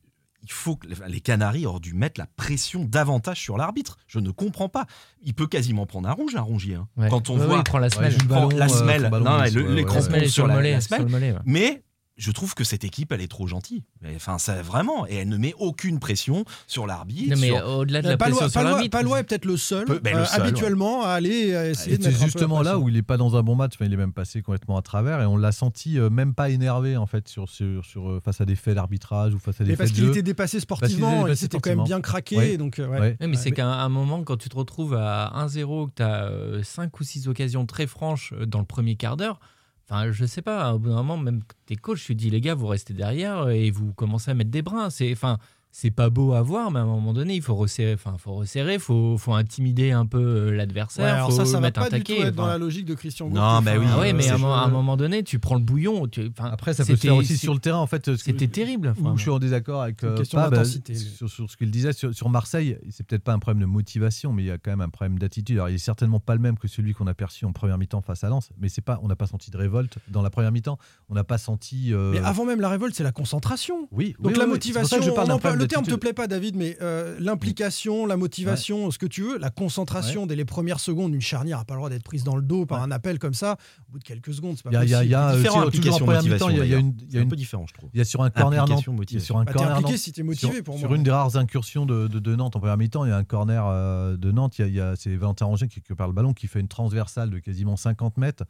il 0.47 0.51
faut 0.53 0.77
que 0.77 0.87
les 1.07 1.19
Canaries 1.19 1.65
auraient 1.65 1.81
dû 1.81 1.93
mettre 1.93 2.19
la 2.21 2.25
pression 2.25 2.85
davantage 2.85 3.39
sur 3.41 3.57
l'arbitre. 3.57 3.97
Je 4.07 4.19
ne 4.19 4.31
comprends 4.31 4.69
pas. 4.69 4.85
Il 5.21 5.33
peut 5.33 5.47
quasiment 5.47 5.85
prendre 5.85 6.07
un 6.07 6.13
rouge, 6.13 6.35
un 6.37 6.41
Rongier. 6.41 6.75
hein. 6.75 6.87
ouais. 6.95 7.09
Quand 7.09 7.29
on 7.29 7.33
Ouais, 7.35 7.41
ouais, 7.41 7.47
voit 7.47 7.57
il 7.57 7.63
prend 7.63 7.79
la 7.79 7.87
Ouais, 7.87 7.93
semelle. 7.93 8.15
prend 8.17 8.47
ballon, 8.47 8.57
la 8.57 8.65
euh, 8.65 8.67
semelle, 8.69 9.01
non, 9.01 9.09
ouais, 9.39 9.51
ouais, 9.95 10.01
semelle 10.01 10.23
est 10.23 10.27
sur 10.27 10.33
sur 10.33 10.47
la- 10.47 10.53
mollet. 10.55 10.71
la 10.71 10.79
sur 10.81 10.89
semelle. 10.89 11.05
le 11.05 11.11
mollet, 11.11 11.31
ouais. 11.33 11.39
Mais 11.45 11.83
je 12.17 12.31
trouve 12.31 12.55
que 12.55 12.63
cette 12.63 12.83
équipe, 12.83 13.11
elle 13.11 13.21
est 13.21 13.27
trop 13.27 13.47
gentille. 13.47 13.83
Mais, 14.01 14.15
Enfin, 14.15 14.37
ça 14.39 14.61
vraiment, 14.61 15.05
et 15.07 15.15
elle 15.15 15.29
ne 15.29 15.37
met 15.37 15.53
aucune 15.59 15.99
pression 15.99 16.45
sur 16.65 16.87
l'arbitre. 16.87 17.35
Non, 17.35 17.39
mais 17.39 17.47
sur- 17.49 17.67
au-delà 17.67 18.01
de 18.01 18.07
Euh, 18.07 18.09
la 18.11 18.17
Palois, 18.17 18.37
pression 18.37 18.49
sur 18.51 18.59
Palois- 18.61 18.71
l'arbitre. 18.71 18.97
Palois 18.97 19.19
est 19.19 19.23
peut-être 19.23 19.45
le 19.45 19.57
seul, 19.57 19.85
Peu- 19.85 19.99
ben, 19.99 20.13
le 20.15 20.19
euh, 20.19 20.23
ouais. 20.23 20.29
habituellement, 20.31 21.03
à 21.03 21.09
aller 21.11 21.53
euh, 21.53 21.71
essayer 21.71 21.93
Et 21.95 21.97
de 21.99 22.03
c'est 22.03 22.09
mettre 22.09 22.17
un 22.17 22.19
peu 22.19 22.25
la 22.25 22.31
justement 22.31 22.61
là 22.63 22.79
où 22.79 22.89
il 22.89 22.95
n'est 22.95 23.01
pas 23.03 23.17
dans 23.17 23.35
un 23.35 23.43
bon 23.43 23.55
match. 23.55 23.73
Enfin, 23.75 23.85
il 23.85 23.93
est 23.93 23.97
même 23.97 24.13
passé 24.13 24.41
complètement 24.41 24.77
à 24.77 24.81
travers 24.81 25.21
et 25.21 25.25
on 25.25 25.37
l'a 25.37 25.51
senti 25.51 25.99
euh, 25.99 26.09
même 26.09 26.33
pas 26.33 26.49
énervé 26.49 26.97
en 26.97 27.05
fait 27.05 27.27
sur, 27.27 27.47
sur, 27.49 27.85
sur, 27.85 28.09
euh, 28.09 28.19
face 28.19 28.41
à 28.41 28.45
des 28.45 28.55
faits 28.55 28.75
d'arbitrage 28.75 29.33
ou 29.35 29.39
face 29.39 29.61
à 29.61 29.63
des 29.63 29.69
Mais 29.71 29.75
faits 29.75 29.85
parce 29.85 29.91
de 29.91 29.95
qu'il 29.95 30.05
jeu. 30.05 30.11
était 30.11 30.23
dépassé 30.23 30.51
qu'il 30.51 30.57
était 30.57 30.63
sportivement, 30.63 31.27
il 31.27 31.37
s'était 31.37 31.59
quand 31.59 31.69
même 31.69 31.83
bien 31.83 32.01
craqué. 32.01 32.37
Ouais. 32.37 32.57
Donc, 32.57 32.79
euh, 32.79 32.87
ouais. 32.87 32.99
Ouais. 32.99 33.17
Oui, 33.21 33.27
mais 33.27 33.37
c'est 33.37 33.51
qu'à 33.51 33.67
un 33.67 33.89
moment, 33.89 34.23
quand 34.23 34.37
tu 34.37 34.49
te 34.49 34.55
retrouves 34.55 34.95
à 34.95 35.31
1-0, 35.35 35.87
que 35.87 35.91
tu 35.97 36.03
as 36.03 36.31
5 36.63 36.99
ou 36.99 37.03
6 37.03 37.27
occasions 37.27 37.65
très 37.67 37.85
franches 37.85 38.33
euh, 38.33 38.45
dans 38.47 38.59
le 38.59 38.65
premier 38.65 38.95
quart 38.95 39.17
d'heure, 39.17 39.39
enfin, 39.89 40.11
je 40.11 40.25
sais 40.25 40.41
pas, 40.41 40.73
au 40.73 40.79
bout 40.79 40.89
d'un 40.89 40.95
moment, 40.95 41.17
même 41.17 41.41
tes 41.65 41.75
coachs, 41.75 41.99
tu 41.99 42.15
dis, 42.15 42.29
les 42.29 42.41
gars, 42.41 42.55
vous 42.55 42.67
restez 42.67 42.93
derrière 42.93 43.49
et 43.49 43.71
vous 43.71 43.93
commencez 43.93 44.31
à 44.31 44.33
mettre 44.33 44.51
des 44.51 44.61
brins. 44.61 44.89
C'est, 44.89 45.11
enfin, 45.11 45.37
c'est 45.79 45.91
pas 45.91 46.09
beau 46.09 46.33
à 46.33 46.41
voir, 46.41 46.71
mais 46.71 46.79
à 46.79 46.81
un 46.81 46.85
moment 46.87 47.13
donné, 47.13 47.35
il 47.35 47.41
faut 47.43 47.53
resserrer, 47.53 47.93
enfin, 47.93 48.15
faut 48.17 48.33
resserrer, 48.33 48.79
faut, 48.79 49.15
faut 49.19 49.33
intimider 49.35 49.91
un 49.91 50.07
peu 50.07 50.17
euh, 50.17 50.49
l'adversaire, 50.51 51.05
Ouais, 51.05 51.11
alors 51.11 51.29
faut 51.29 51.35
ça, 51.37 51.45
ça 51.45 51.51
va 51.53 51.59
mettre 51.59 51.79
pas 51.81 51.85
un 51.85 51.97
du 51.99 52.03
tout 52.03 52.13
taquet. 52.13 52.27
être 52.29 52.35
dans 52.35 52.47
la 52.47 52.57
logique 52.57 52.85
de 52.85 52.95
Christian 52.95 53.29
Non, 53.29 53.33
Gourcuff, 53.59 53.65
bah 53.65 53.71
oui. 53.77 53.85
Ah 53.91 53.99
ouais, 53.99 54.09
Euh, 54.11 54.13
mais 54.17 54.27
à 54.27 54.33
un, 54.33 54.37
moment- 54.39 54.55
à 54.55 54.59
un 54.61 54.65
chaud. 54.65 54.71
moment 54.71 54.97
donné, 54.97 55.21
tu 55.21 55.37
prends 55.37 55.53
le 55.53 55.61
bouillon. 55.61 56.07
tu- 56.07 56.31
enfin, 56.35 56.49
Après, 56.51 56.73
ça 56.73 56.83
peut 56.83 56.95
se 56.95 57.01
faire 57.01 57.15
aussi 57.15 57.37
sur 57.37 57.53
le 57.53 57.59
terrain, 57.59 57.77
en 57.77 57.85
fait. 57.85 58.15
C'était 58.17 58.47
terrible. 58.47 58.95
où 58.99 59.15
je 59.17 59.21
suis 59.21 59.29
en 59.29 59.37
désaccord 59.37 59.83
avec 59.83 60.03
euh, 60.03 60.17
question 60.17 60.39
Pab, 60.39 60.63
sur, 60.63 61.29
sur 61.29 61.49
ce 61.51 61.55
qu'il 61.55 61.69
disait 61.69 61.93
sur, 61.93 62.11
sur 62.11 62.29
Marseille. 62.29 62.79
C'est 62.89 63.05
peut-être 63.05 63.23
pas 63.23 63.33
un 63.33 63.39
problème 63.39 63.61
de 63.61 63.67
motivation, 63.67 64.33
mais 64.33 64.41
il 64.41 64.47
y 64.47 64.51
a 64.51 64.57
quand 64.57 64.71
même 64.71 64.81
un 64.81 64.89
problème 64.89 65.19
d'attitude. 65.19 65.57
Alors, 65.57 65.69
il 65.69 65.75
est 65.75 65.77
certainement 65.77 66.19
pas 66.19 66.33
le 66.33 66.41
même 66.41 66.57
que 66.57 66.67
celui 66.67 66.93
qu'on 66.95 67.05
a 67.05 67.13
perçu 67.13 67.45
en 67.45 67.51
première 67.51 67.77
mi-temps 67.77 68.01
face 68.01 68.23
à 68.23 68.29
Lens, 68.29 68.49
mais 68.59 68.67
c'est 68.69 68.81
pas, 68.81 68.99
on 69.03 69.07
n'a 69.07 69.15
pas 69.15 69.27
senti 69.27 69.51
de 69.51 69.57
révolte 69.57 69.99
dans 70.09 70.23
la 70.23 70.31
première 70.31 70.51
mi-temps. 70.51 70.79
On 71.09 71.13
n'a 71.13 71.23
pas 71.23 71.37
senti. 71.37 71.93
euh, 71.93 72.13
Mais 72.13 72.19
avant 72.19 72.45
même 72.45 72.61
la 72.61 72.69
révolte, 72.69 72.95
c'est 72.95 73.03
la 73.03 73.11
concentration. 73.11 73.87
oui, 73.91 74.15
Donc 74.19 74.31
oui, 74.31 74.37
la 74.39 74.45
oui, 74.45 74.49
motivation, 74.49 75.01
je 75.03 75.11
parle 75.11 75.27
d'un 75.27 75.37
problème 75.37 75.66
le 75.67 75.83
terme 75.83 75.85
te 75.85 75.99
plaît 75.99 76.13
pas 76.13 76.27
David, 76.27 76.55
mais 76.55 76.77
euh, 76.81 77.17
l'implication, 77.19 78.05
la 78.05 78.17
motivation, 78.17 78.91
ce 78.91 78.97
que 78.97 79.05
tu 79.05 79.21
veux, 79.21 79.37
la 79.37 79.49
concentration 79.49 80.25
dès 80.25 80.35
les 80.35 80.45
premières 80.45 80.79
secondes, 80.79 81.13
une 81.13 81.21
charnière 81.21 81.57
n'a 81.59 81.65
pas 81.65 81.73
le 81.75 81.79
droit 81.79 81.89
d'être 81.89 82.03
prise 82.03 82.23
dans 82.23 82.35
le 82.35 82.41
dos 82.41 82.65
par 82.65 82.81
un 82.81 82.91
appel 82.91 83.19
comme 83.19 83.33
ça, 83.33 83.57
au 83.87 83.91
bout 83.93 83.99
de 83.99 84.03
quelques 84.03 84.33
secondes, 84.33 84.55
c'est 84.57 84.63
pas 84.63 84.69
Il 84.71 84.73
y 84.73 84.77
a, 84.77 84.83
il 84.83 84.89
y 84.89 84.93
a- 84.93 84.97
possible. 84.97 85.05
il 85.07 85.11
y 85.11 85.15
a, 85.15 85.29
euh, 85.29 85.37
Différent, 85.37 85.61
sur- 85.61 85.71
toujours 85.71 85.93
en 86.09 86.21
mi-temps, 86.23 86.49
il 86.49 86.57
y 86.57 86.61
a- 86.61 86.65
y 86.65 86.73
a 86.73 86.77
une- 86.77 86.89
y 86.89 87.11
C'est 87.11 87.17
a 87.17 87.21
un 87.21 87.27
peu 87.27 87.35
différent, 87.35 87.65
je 87.67 87.73
trouve. 87.73 87.89
Il 87.93 87.97
y 87.97 88.01
a 88.01 88.05
sur 88.05 88.23
un 88.23 88.29
corner 88.29 88.59
Nantes, 88.61 88.69
Implication, 88.71 88.91
il 88.91 88.95
y 88.95 88.97
a 88.97 88.99
motivation. 88.99 89.25
sur 89.25 89.37
un 89.37 89.43
Bah, 89.45 89.53
corner 89.53 89.71
impliqué 89.73 89.91
Nantes- 89.91 89.99
si 89.99 90.11
t'es 90.11 90.23
motivé 90.23 90.53
sur, 90.55 90.63
pour 90.63 90.77
sur 90.77 90.87
moi. 90.89 90.97
une 90.97 91.03
des 91.03 91.11
rares 91.11 91.35
incursions 91.37 91.85
de, 91.85 92.07
de- 92.07 92.19
de 92.19 92.35
Nantes 92.35 92.55
en 92.55 92.59
première 92.59 92.77
mi-temps, 92.77 93.05
il 93.05 93.09
y 93.09 93.11
a 93.11 93.17
un 93.17 93.23
corner 93.23 93.63
euh, 93.67 94.17
de 94.17 94.31
Nantes, 94.31 94.57
il 94.59 94.61
y 94.61 94.65
a, 94.65 94.67
il 94.67 94.73
y 94.75 94.81
a- 94.81 94.95
c'est 94.95 95.15
Valentin 95.15 95.45
Rongier 95.45 95.67
qui 95.67 95.75
récupère 95.79 96.07
le 96.07 96.13
ballon, 96.13 96.33
qui 96.33 96.47
fait 96.47 96.59
une 96.59 96.67
transversale 96.67 97.29
de 97.29 97.39
quasiment 97.39 97.75
50 97.77 98.17
mètres. 98.17 98.43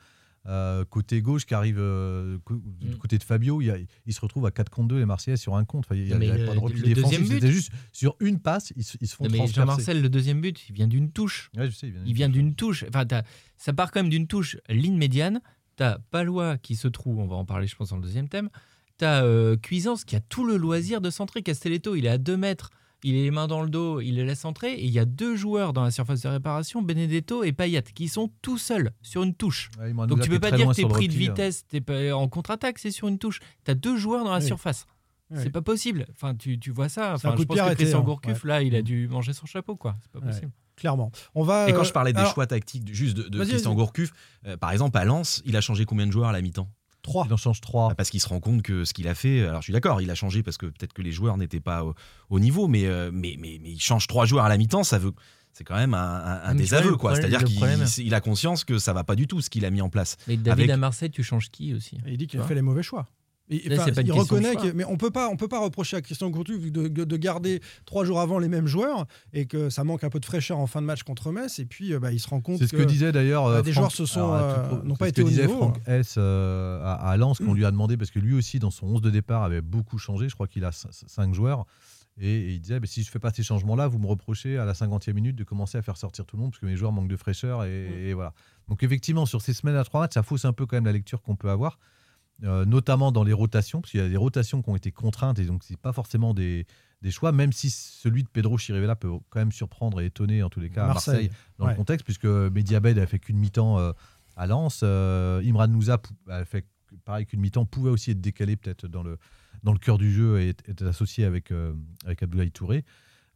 Euh, 0.47 0.85
côté 0.85 1.21
gauche 1.21 1.45
qui 1.45 1.53
arrive 1.53 1.77
euh, 1.79 2.37
du 2.79 2.89
Mm. 2.91 2.97
côté 2.97 3.17
de 3.17 3.23
Fabio, 3.23 3.61
il, 3.61 3.65
y 3.65 3.71
a- 3.71 3.77
il 4.05 4.13
se 4.13 4.21
retrouve 4.21 4.45
à 4.45 4.51
4 4.51 4.69
contre 4.69 4.87
2 4.89 4.99
les 4.99 5.05
Marseillais 5.05 5.35
sur 5.37 5.55
un 5.55 5.65
compte. 5.65 5.85
Enfin, 5.85 5.95
il 5.95 6.05
n'y 6.05 6.13
a, 6.13 6.17
Mais 6.17 6.27
il 6.27 6.29
y 6.29 6.31
a 6.31 6.37
le- 6.37 6.45
pas 6.45 6.53
de 6.55 6.59
repli 6.59 6.79
le 6.79 6.87
défensif. 6.93 7.19
deuxième 7.19 7.27
but- 7.39 7.41
C'était 7.41 7.51
juste 7.53 7.71
sur 7.91 8.15
une 8.21 8.39
passe, 8.39 8.71
ils, 8.77 8.83
se- 8.83 8.97
ils 9.01 9.07
se 9.07 9.15
font 9.15 9.25
Non, 9.25 9.29
mais. 9.31 9.47
Jean-Marcel, 9.47 10.01
le 10.01 10.09
deuxième 10.09 10.39
but, 10.41 10.69
il 10.69 10.73
vient 10.75 10.87
d'une 10.87 11.11
touche. 11.11 11.49
Ouais, 11.57 11.69
je 11.69 11.75
sais, 11.75 11.91
il 12.05 12.13
vient 12.13 12.29
d'une 12.29 12.55
touche. 12.55 12.85
Enfin, 12.87 13.05
ça 13.57 13.73
part 13.73 13.91
quand 13.91 13.99
même 14.01 14.09
d'une 14.09 14.27
touche 14.27 14.57
ligne 14.69 14.97
médiane. 14.97 15.41
T'as 15.75 15.97
Palois 16.11 16.57
qui 16.57 16.75
se 16.75 16.87
trouve, 16.87 17.19
on 17.19 17.27
va 17.27 17.35
en 17.35 17.45
parler, 17.45 17.67
je 17.67 17.75
pense, 17.75 17.89
dans 17.89 17.97
le 17.97 18.01
deuxième 18.03 18.29
thème. 18.29 18.49
T'as 18.97 19.23
euh, 19.23 19.57
Cuisance 19.57 20.03
qui 20.05 20.15
a 20.15 20.19
tout 20.21 20.43
le 20.45 20.57
loisir 20.57 21.01
de 21.01 21.09
centrer. 21.11 21.43
Castelletto, 21.43 21.95
il 21.95 22.05
est 22.05 22.09
à 22.09 22.17
2 22.17 22.35
mètres. 22.37 22.71
Il 23.03 23.13
a 23.15 23.21
les 23.21 23.31
mains 23.31 23.47
dans 23.47 23.61
le 23.61 23.69
dos, 23.69 24.01
il 24.01 24.15
les 24.15 24.25
laisse 24.25 24.43
entrer. 24.43 24.73
Et 24.73 24.85
il 24.85 24.91
y 24.91 24.97
a 24.99 25.05
deux 25.05 25.35
joueurs 25.35 25.71
dans 25.73 25.83
la 25.83 25.91
surface 25.91 26.21
de 26.23 26.27
réparation, 26.29 26.81
Benedetto 26.81 27.43
et 27.43 27.51
Payet, 27.51 27.83
qui 27.93 28.07
sont 28.07 28.31
tout 28.41 28.57
seuls 28.57 28.91
sur 29.01 29.21
une 29.23 29.35
touche. 29.35 29.69
Ouais, 29.79 29.93
Donc 30.07 30.21
tu 30.21 30.27
est 30.27 30.33
peux 30.33 30.39
pas 30.39 30.51
dire 30.51 30.67
que 30.69 30.73
t'es 30.73 30.85
pris 30.87 31.07
de 31.07 31.13
hein. 31.13 31.17
vitesse, 31.17 31.65
t'es 31.67 31.79
pas 31.81 32.13
en 32.15 32.27
contre-attaque, 32.27 32.79
c'est 32.79 32.91
sur 32.91 33.07
une 33.07 33.19
touche. 33.19 33.39
T'as 33.63 33.75
deux 33.75 33.97
joueurs 33.97 34.23
dans 34.23 34.31
la 34.31 34.39
Oui. 34.39 34.45
surface. 34.45 34.85
Oui. 35.29 35.39
C'est 35.43 35.49
pas 35.49 35.61
possible. 35.61 36.05
Enfin, 36.13 36.33
tu, 36.35 36.57
tu 36.57 36.71
vois 36.71 36.89
ça. 36.89 37.15
C'est 37.17 37.27
un 37.27 37.31
Enfin, 37.31 37.31
coup 37.31 37.37
je 37.43 37.43
de 37.43 37.47
pense 37.47 37.69
que 37.69 37.75
Christian 37.75 37.99
hein. 37.99 38.03
Gourcuff, 38.03 38.43
là, 38.45 38.63
il 38.63 38.75
a 38.75 38.81
dû 38.81 39.07
manger 39.09 39.33
son 39.33 39.45
chapeau, 39.45 39.75
quoi. 39.75 39.95
C'est 40.01 40.11
pas 40.11 40.19
Ouais. 40.19 40.31
possible. 40.31 40.51
Clairement. 40.77 41.11
On 41.35 41.43
va. 41.43 41.67
Et 41.69 41.73
quand 41.73 41.81
euh, 41.81 41.83
je 41.83 41.91
parlais 41.91 42.13
des 42.13 42.19
alors, 42.19 42.33
choix 42.33 42.45
tactiques 42.47 42.83
du- 42.85 42.95
juste 42.95 43.17
de, 43.17 43.43
Christian. 43.43 43.73
Gourcuff, 43.73 44.11
euh, 44.45 44.57
par 44.57 44.71
exemple 44.71 44.97
à 44.97 45.05
Lens, 45.05 45.41
il 45.45 45.55
a 45.57 45.61
changé 45.61 45.85
combien 45.85 46.05
de 46.07 46.11
joueurs 46.11 46.29
à 46.29 46.31
la 46.31 46.41
mi-temps? 46.41 46.69
Trois. 47.07 47.25
Il 47.27 47.33
en 47.33 47.37
change 47.37 47.61
3. 47.61 47.89
Bah, 47.89 47.95
Parce 47.95 48.09
qu'il 48.09 48.21
se 48.21 48.27
rend 48.27 48.39
compte 48.39 48.61
que 48.61 48.85
ce 48.85 48.93
qu'il 48.93 49.07
a 49.07 49.15
fait, 49.15 49.41
alors 49.45 49.61
je 49.61 49.65
suis 49.65 49.73
d'accord, 49.73 50.01
il 50.01 50.11
a 50.11 50.15
changé 50.15 50.43
parce 50.43 50.57
que 50.57 50.67
peut-être 50.67 50.93
que 50.93 51.01
les 51.01 51.11
joueurs 51.11 51.37
n'étaient 51.37 51.59
pas 51.59 51.83
au, 51.83 51.95
au 52.29 52.39
niveau, 52.39 52.67
mais, 52.67 52.85
euh, 52.85 53.09
mais, 53.11 53.35
mais, 53.39 53.59
mais 53.61 53.71
il 53.71 53.79
change 53.79 54.07
trois 54.07 54.25
joueurs 54.25 54.45
à 54.45 54.49
la 54.49 54.57
mi-temps, 54.57 54.83
ça 54.83 54.99
veut. 54.99 55.13
C'est 55.53 55.63
quand 55.63 55.75
même 55.75 55.95
un, 55.95 56.53
désaveu, 56.53 56.97
quoi. 56.97 57.15
C'est-à-dire 57.15 57.43
qu'il 57.43 58.13
a 58.13 58.21
conscience 58.21 58.63
que 58.63 58.77
ça 58.77 58.93
va 58.93 59.03
pas 59.03 59.15
du 59.15 59.25
tout 59.25 59.41
ce 59.41 59.49
qu'il 59.49 59.65
a 59.65 59.71
mis 59.71 59.81
en 59.81 59.89
place. 59.89 60.15
Mais 60.27 60.37
David 60.37 60.65
Avec- 60.65 60.69
à 60.69 60.77
Marseille, 60.77 61.09
tu 61.09 61.23
changes 61.23 61.49
qui 61.49 61.73
aussi? 61.73 61.95
Et 62.05 62.11
il 62.11 62.17
dit 62.17 62.27
qu'il 62.27 62.39
a 62.39 62.43
fait 62.43 62.53
les 62.53 62.61
mauvais 62.61 62.83
choix. 62.83 63.07
Et, 63.49 63.69
Là, 63.69 63.77
pas 63.77 64.01
une 64.01 64.07
il 64.07 64.11
reconnaît 64.11 64.55
que, 64.57 64.71
mais 64.73 64.83
on 64.83 64.97
peut 64.97 65.09
pas, 65.09 65.29
on 65.29 65.37
peut 65.37 65.47
pas 65.47 65.59
reprocher 65.61 65.95
à 65.95 66.01
Christian 66.01 66.29
Gourcuff 66.29 66.69
de, 66.69 66.89
de- 66.89 67.03
de 67.05 67.17
garder 67.17 67.61
trois 67.85 68.03
jours 68.03 68.19
avant 68.19 68.39
les 68.39 68.49
mêmes 68.49 68.67
joueurs 68.67 69.05
et 69.31 69.45
que 69.45 69.69
ça 69.69 69.85
manque 69.85 70.03
un 70.03 70.09
peu 70.09 70.19
de 70.19 70.25
fraîcheur 70.25 70.57
en 70.57 70.67
fin 70.67 70.81
de 70.81 70.85
match 70.85 71.03
contre 71.03 71.31
Metz. 71.31 71.57
Et 71.59 71.65
puis, 71.65 71.93
euh, 71.93 71.99
bah, 71.99 72.11
il 72.11 72.19
se 72.19 72.27
rend 72.27 72.41
compte 72.41 72.57
C'est 72.57 72.67
ce 72.67 72.71
que, 72.73 72.77
que 72.77 72.83
disait 72.83 73.13
d'ailleurs. 73.13 73.45
bah, 73.45 73.51
euh, 73.51 73.61
des 73.61 73.71
Franck- 73.71 73.83
joueurs 73.83 73.91
se 73.93 74.05
sont, 74.05 74.33
euh, 74.33 74.83
n'ont 74.83 74.95
c'est 74.95 74.99
pas 74.99 75.05
ce 75.05 75.09
été 75.11 75.21
que 75.21 75.27
au 75.27 75.29
disait 75.29 75.47
niveau. 75.47 75.57
Franck 75.59 75.79
S 75.87 76.15
euh, 76.17 76.81
à, 76.83 76.93
à 77.11 77.15
Lens 77.17 77.37
qu'on 77.37 77.53
lui 77.53 77.63
a 77.65 77.71
demandé 77.71 77.95
parce 77.95 78.11
que 78.11 78.19
lui 78.19 78.33
aussi 78.33 78.59
dans 78.59 78.71
son 78.71 78.87
11 78.87 79.01
de 79.01 79.09
départ 79.11 79.43
avait 79.43 79.61
beaucoup 79.61 79.97
changé. 79.97 80.27
Je 80.27 80.33
crois 80.35 80.47
qu'il 80.47 80.65
a 80.65 80.71
5 80.73 81.33
joueurs. 81.33 81.65
Et, 82.19 82.53
il 82.55 82.59
disait 82.59 82.79
bah, 82.81 82.87
si 82.87 83.03
je 83.03 83.09
fais 83.11 83.19
pas 83.19 83.31
ces 83.31 83.43
changements-là, 83.43 83.87
vous 83.87 83.99
me 83.99 84.07
reprochez 84.07 84.57
à 84.57 84.65
la 84.65 84.73
50e 84.73 85.13
minute 85.13 85.35
de 85.37 85.43
commencer 85.45 85.77
à 85.77 85.81
faire 85.81 85.95
sortir 85.95 86.25
tout 86.25 86.35
le 86.35 86.41
monde 86.41 86.51
parce 86.51 86.59
que 86.59 86.65
mes 86.65 86.75
joueurs 86.75 86.91
manquent 86.91 87.07
de 87.07 87.15
fraîcheur. 87.15 87.63
Et, 87.63 88.09
et 88.09 88.13
voilà. 88.13 88.33
Donc 88.67 88.83
effectivement, 88.83 89.25
sur 89.25 89.41
ces 89.41 89.53
semaines 89.53 89.75
à 89.77 89.85
3 89.85 90.01
matchs, 90.01 90.15
ça 90.15 90.23
fausse 90.23 90.43
un 90.43 90.51
peu 90.51 90.65
quand 90.65 90.75
même 90.75 90.85
la 90.85 90.91
lecture 90.91 91.21
qu'on 91.21 91.37
peut 91.37 91.49
avoir. 91.49 91.79
Euh, 92.43 92.65
notamment 92.65 93.11
dans 93.11 93.23
les 93.23 93.33
rotations, 93.33 93.81
parce 93.81 93.91
qu'il 93.91 93.99
y 93.99 94.03
a 94.03 94.09
des 94.09 94.17
rotations 94.17 94.61
qui 94.61 94.69
ont 94.69 94.75
été 94.75 94.91
contraintes 94.91 95.39
et 95.39 95.45
donc 95.45 95.63
c'est 95.63 95.79
pas 95.79 95.91
forcément 95.91 96.35
des, 96.35 96.67
des 97.01 97.09
choix, 97.09 97.31
même 97.31 97.51
si 97.51 97.69
celui 97.69 98.23
de 98.23 98.29
Pedro 98.29 98.57
Chirivella 98.57 98.95
peut 98.95 99.09
quand 99.29 99.39
même 99.39 99.51
surprendre 99.51 100.01
et 100.01 100.05
étonner 100.05 100.43
en 100.43 100.49
tous 100.49 100.59
les 100.59 100.69
cas 100.69 100.83
à 100.83 100.87
Marseille, 100.87 101.13
Marseille 101.13 101.31
dans 101.57 101.65
ouais. 101.65 101.71
le 101.71 101.77
contexte, 101.77 102.05
puisque 102.05 102.25
Mediabed 102.25 102.99
a 102.99 103.07
fait 103.07 103.17
qu'une 103.17 103.37
mi-temps 103.37 103.79
euh, 103.79 103.91
à 104.35 104.45
Lens, 104.45 104.81
euh, 104.83 105.41
Imran 105.43 105.67
Nouza 105.67 105.99
a 106.29 106.45
fait 106.45 106.67
pareil 107.05 107.25
qu'une 107.25 107.41
mi-temps, 107.41 107.65
pouvait 107.65 107.89
aussi 107.89 108.11
être 108.11 108.21
décalé 108.21 108.55
peut-être 108.55 108.87
dans 108.87 109.01
le, 109.01 109.17
dans 109.63 109.73
le 109.73 109.79
cœur 109.79 109.97
du 109.97 110.11
jeu 110.11 110.39
et 110.39 110.49
être, 110.49 110.85
associé 110.85 111.25
avec, 111.25 111.51
avec 112.05 112.21
Abdoulaye 112.21 112.51
Touré, 112.51 112.85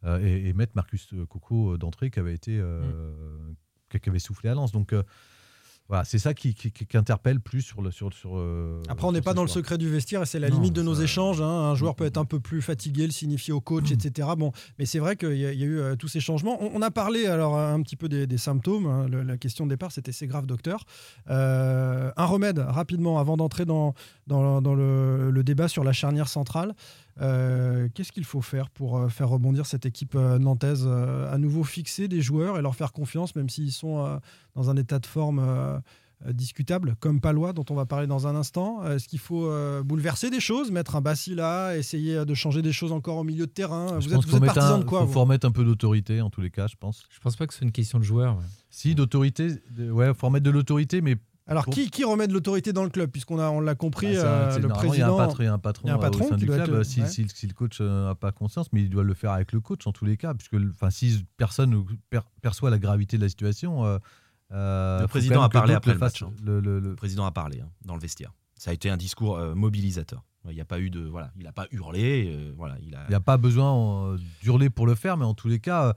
et, 0.06 0.48
et 0.48 0.52
mettre 0.52 0.72
Marcus 0.74 1.08
Coco 1.28 1.76
d'entrée 1.76 2.10
qui 2.10 2.18
avait 2.18 2.34
été 2.34 2.58
euh, 2.58 3.12
qui 3.88 4.08
avait 4.08 4.18
soufflé 4.18 4.48
à 4.48 4.54
Lens. 4.54 4.72
Donc 4.72 4.94
voilà, 5.92 6.04
c'est 6.06 6.18
ça 6.18 6.32
qui, 6.32 6.54
qui- 6.54 6.72
qui- 6.72 6.86
qui 6.86 6.96
interpelle 6.96 7.38
plus 7.38 7.60
sur 7.60 7.82
le 7.82 7.90
sur, 7.90 8.10
sur 8.14 8.38
euh, 8.38 8.80
Après, 8.88 9.06
on 9.06 9.12
n'est 9.12 9.20
pas 9.20 9.34
dans 9.34 9.42
le 9.42 9.48
secret 9.48 9.76
du 9.76 9.90
vestiaire 9.90 10.22
et 10.22 10.26
c'est 10.26 10.38
la 10.38 10.48
Non, 10.48 10.56
limite 10.56 10.72
de 10.72 10.80
nos 10.82 10.94
échanges. 10.94 11.42
hein. 11.42 11.44
Un 11.70 11.74
joueur 11.74 11.94
peut 11.94 12.06
être 12.06 12.16
un 12.16 12.24
peu 12.24 12.40
plus 12.40 12.62
fatigué, 12.62 13.04
le 13.04 13.12
signifier 13.12 13.52
au 13.52 13.60
coach, 13.60 13.90
Mm. 13.90 13.94
etc. 13.94 14.28
Bon, 14.38 14.52
mais 14.78 14.86
c'est 14.86 14.98
vrai 15.00 15.16
qu'il 15.16 15.36
y, 15.36 15.44
a 15.44 15.52
il 15.52 15.60
y 15.60 15.62
a 15.64 15.66
eu 15.66 15.78
euh, 15.78 15.94
tous 15.94 16.08
ces 16.08 16.20
changements. 16.20 16.56
On, 16.62 16.70
on 16.74 16.80
a 16.82 16.90
parlé 16.90 17.26
alors 17.26 17.58
un 17.58 17.80
petit 17.82 17.96
peu 17.96 18.08
des, 18.08 18.26
des 18.26 18.38
symptômes. 18.38 18.86
hein. 18.86 19.06
Le- 19.08 19.22
la 19.22 19.36
question 19.36 19.66
de 19.66 19.70
départ, 19.70 19.92
c'était 19.92 20.12
c'est 20.12 20.26
grave, 20.26 20.46
docteur. 20.46 20.84
Euh, 21.30 22.10
un 22.16 22.24
remède 22.24 22.58
rapidement 22.58 23.18
avant 23.18 23.36
d'entrer 23.36 23.64
dans, 23.64 23.94
dans, 24.26 24.60
dans 24.62 24.74
le, 24.74 25.30
le 25.30 25.44
débat 25.44 25.68
sur 25.68 25.84
la 25.84 25.92
charnière 25.92 26.28
centrale. 26.28 26.74
Euh, 27.20 27.88
Qu'est-ce 27.94 28.12
qu'il 28.12 28.24
faut 28.24 28.40
faire 28.40 28.70
pour 28.70 28.96
euh, 28.98 29.08
faire 29.08 29.28
rebondir 29.28 29.66
cette 29.66 29.84
équipe 29.86 30.14
euh, 30.14 30.38
nantaise 30.38 30.84
euh, 30.86 31.32
À 31.32 31.38
nouveau 31.38 31.62
fixer 31.64 32.08
des 32.08 32.22
joueurs 32.22 32.58
et 32.58 32.62
leur 32.62 32.74
faire 32.74 32.92
confiance, 32.92 33.36
même 33.36 33.48
s'ils 33.50 33.72
sont 33.72 34.04
euh, 34.04 34.16
dans 34.54 34.70
un 34.70 34.76
état 34.76 34.98
de 34.98 35.06
forme 35.06 35.40
discutable, 36.30 36.94
comme 37.00 37.20
Palois, 37.20 37.52
dont 37.52 37.64
on 37.70 37.74
va 37.74 37.84
parler 37.84 38.06
dans 38.06 38.28
un 38.28 38.36
instant. 38.36 38.86
Est-ce 38.88 39.08
qu'il 39.08 39.18
faut 39.18 39.46
euh, 39.46 39.82
bouleverser 39.82 40.30
des 40.30 40.38
choses, 40.38 40.70
mettre 40.70 40.94
un 40.94 41.00
Bassi 41.00 41.34
là, 41.34 41.76
essayer 41.76 42.24
de 42.24 42.34
changer 42.34 42.62
des 42.62 42.72
choses 42.72 42.92
encore 42.92 43.16
au 43.16 43.24
milieu 43.24 43.46
de 43.46 43.50
terrain? 43.50 43.98
Je 44.00 44.08
Vous 44.08 44.14
pense 44.14 44.24
êtes, 44.24 44.24
vous 44.26 44.30
faut 44.30 44.36
êtes 44.36 44.42
mettre 44.42 44.54
partisan 44.54 44.76
un- 44.76 44.78
de 44.78 44.84
quoi 44.84 45.00
faut, 45.00 45.06
vous? 45.06 45.12
faut 45.14 45.20
remettre 45.22 45.46
un 45.46 45.50
peu 45.50 45.64
d'autorité 45.64 46.20
en 46.20 46.30
tous 46.30 46.40
les 46.40 46.50
cas, 46.50 46.68
je 46.68 46.76
pense. 46.78 47.02
Je 47.10 47.18
pense 47.18 47.34
pas 47.34 47.46
que 47.48 47.52
c'est 47.54 47.64
une 47.64 47.72
question 47.72 47.98
de 47.98 48.04
joueur. 48.04 48.36
ouais. 48.36 48.44
Si 48.70 48.94
d'autorité, 48.94 49.48
ouais, 49.78 50.14
faut 50.14 50.28
remettre 50.28 50.44
de 50.44 50.50
l'autorité, 50.50 51.00
mais 51.00 51.16
Alors, 51.46 51.66
qui, 51.66 51.90
qui 51.90 52.04
remet 52.04 52.28
de 52.28 52.32
l'autorité 52.32 52.72
dans 52.72 52.84
le 52.84 52.88
club 52.90 53.10
Puisqu'on 53.10 53.38
a, 53.40 53.50
on 53.50 53.60
l'a 53.60 53.74
compris, 53.74 54.14
Bah, 54.14 54.20
un- 54.20 54.52
euh, 54.52 54.58
le 54.58 54.68
président. 54.68 54.94
Il 54.94 54.98
y 54.98 55.02
a 55.02 55.06
un 55.12 55.16
patron, 55.16 55.42
il 55.42 55.44
y 55.46 55.48
a 55.48 55.52
un 55.52 55.58
patron, 55.58 55.86
il 55.86 55.88
y 55.88 55.90
a 55.90 55.94
un 55.94 55.98
euh, 55.98 56.00
patron 56.00 56.24
au 56.24 56.28
sein 56.28 56.34
qui 56.36 56.40
du 56.42 56.46
club. 56.46 56.60
être- 56.60 56.72
euh, 56.72 56.84
si, 56.84 57.00
ouais. 57.00 57.08
si- 57.08 57.26
si 57.28 57.46
le 57.48 57.52
coach 57.54 57.80
n'a 57.80 58.14
pas 58.14 58.30
conscience, 58.32 58.68
mais 58.72 58.82
il 58.82 58.90
doit 58.90 59.02
le 59.02 59.14
faire 59.14 59.32
avec 59.32 59.52
le 59.52 59.60
coach 59.60 59.86
en 59.86 59.92
tous 59.92 60.04
les 60.04 60.16
cas, 60.16 60.34
puisque 60.34 60.54
enfin, 60.72 60.90
si 60.90 61.24
personne 61.36 61.70
ne 61.70 61.82
per- 62.10 62.20
perçoit 62.42 62.70
la 62.70 62.78
gravité 62.78 63.16
de 63.16 63.22
la 63.22 63.28
situation. 63.28 63.84
euh, 63.84 63.98
euh, 64.52 65.00
Le 65.00 65.08
président 65.08 65.42
a 65.42 65.48
parlé 65.48 65.74
après 65.74 65.94
le 65.94 65.98
match, 65.98 66.22
hein. 66.22 66.30
Le- 66.44 66.60
le- 66.60 66.78
le- 66.78 66.90
Le 66.90 66.94
président 66.96 67.24
a 67.26 67.32
parlé 67.32 67.60
hein, 67.60 67.68
dans 67.84 67.94
le 67.94 68.00
vestiaire. 68.00 68.32
Ça 68.56 68.70
a 68.70 68.74
été 68.74 68.88
un 68.90 68.96
discours 68.96 69.36
euh, 69.36 69.54
mobilisateur. 69.54 70.22
Il 70.48 70.54
n'y 70.54 70.60
a 70.60 70.64
pas 70.64 70.80
eu 70.80 70.90
de 70.90 71.00
voilà, 71.00 71.30
il 71.36 71.44
n'a 71.44 71.52
pas 71.52 71.66
hurlé. 71.70 72.26
euh, 72.34 72.52
voilà, 72.56 72.76
il 72.80 72.96
n'y 73.08 73.14
a 73.14 73.20
pas 73.20 73.36
besoin 73.36 74.12
euh, 74.12 74.18
d'hurler 74.42 74.70
pour 74.70 74.86
le 74.86 74.94
faire, 74.96 75.16
mais 75.16 75.24
en 75.24 75.34
tous 75.34 75.46
les 75.48 75.60
cas, 75.60 75.86
euh, 75.88 75.92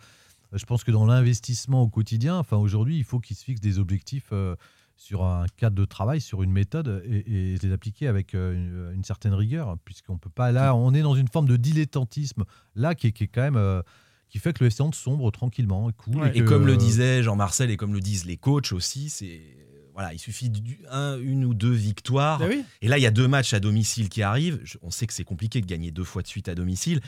je 0.53 0.65
pense 0.65 0.83
que 0.83 0.91
dans 0.91 1.05
l'investissement 1.05 1.81
au 1.81 1.89
quotidien, 1.89 2.37
enfin 2.37 2.57
aujourd'hui, 2.57 2.97
il 2.97 3.03
faut 3.03 3.19
qu'il 3.19 3.35
se 3.35 3.43
fixe 3.43 3.59
des 3.59 3.79
objectifs 3.79 4.29
euh, 4.31 4.55
sur 4.97 5.23
un 5.25 5.45
cadre 5.57 5.75
de 5.75 5.85
travail, 5.85 6.21
sur 6.21 6.41
une 6.43 6.51
méthode 6.51 7.03
et, 7.05 7.53
et 7.53 7.57
les 7.57 7.71
appliquer 7.71 8.07
avec 8.07 8.33
euh, 8.33 8.53
une, 8.53 8.95
une 8.95 9.03
certaine 9.03 9.33
rigueur, 9.33 9.77
puisqu'on 9.83 10.17
peut 10.17 10.29
pas 10.29 10.51
là, 10.51 10.73
on 10.75 10.93
est 10.93 11.01
dans 11.01 11.15
une 11.15 11.27
forme 11.27 11.47
de 11.47 11.57
dilettantisme 11.57 12.43
là 12.75 12.95
qui 12.95 13.07
est, 13.07 13.11
qui 13.11 13.25
est 13.25 13.27
quand 13.27 13.41
même 13.41 13.57
euh, 13.57 13.81
qui 14.29 14.39
fait 14.39 14.53
que 14.53 14.63
le 14.63 14.67
FC 14.67 14.81
Nantes 14.83 14.95
sombre 14.95 15.29
tranquillement, 15.31 15.89
cool. 15.97 16.15
Ouais. 16.17 16.31
Et 16.37 16.41
que, 16.43 16.45
comme 16.49 16.65
le 16.65 16.77
disait 16.77 17.23
Jean-Marcel 17.23 17.69
et 17.71 17.77
comme 17.77 17.93
le 17.93 17.99
disent 17.99 18.25
les 18.25 18.37
coachs 18.37 18.71
aussi, 18.71 19.09
c'est 19.09 19.41
voilà, 19.93 20.13
il 20.13 20.19
suffit 20.19 20.49
d'une 20.49 20.75
une 21.21 21.45
ou 21.45 21.53
deux 21.53 21.71
victoires. 21.71 22.39
Ben 22.39 22.49
oui. 22.49 22.63
Et 22.81 22.87
là, 22.89 22.97
il 22.97 23.01
y 23.01 23.05
a 23.05 23.11
deux 23.11 23.27
matchs 23.29 23.53
à 23.53 23.59
domicile 23.61 24.09
qui 24.09 24.23
arrivent. 24.23 24.59
Je- 24.63 24.77
on 24.81 24.91
sait 24.91 25.07
que 25.07 25.13
c'est 25.13 25.23
compliqué 25.23 25.61
de 25.61 25.65
gagner 25.65 25.91
deux 25.91 26.03
fois 26.03 26.21
de 26.21 26.27
suite 26.27 26.49
à 26.49 26.55
domicile. 26.55 26.99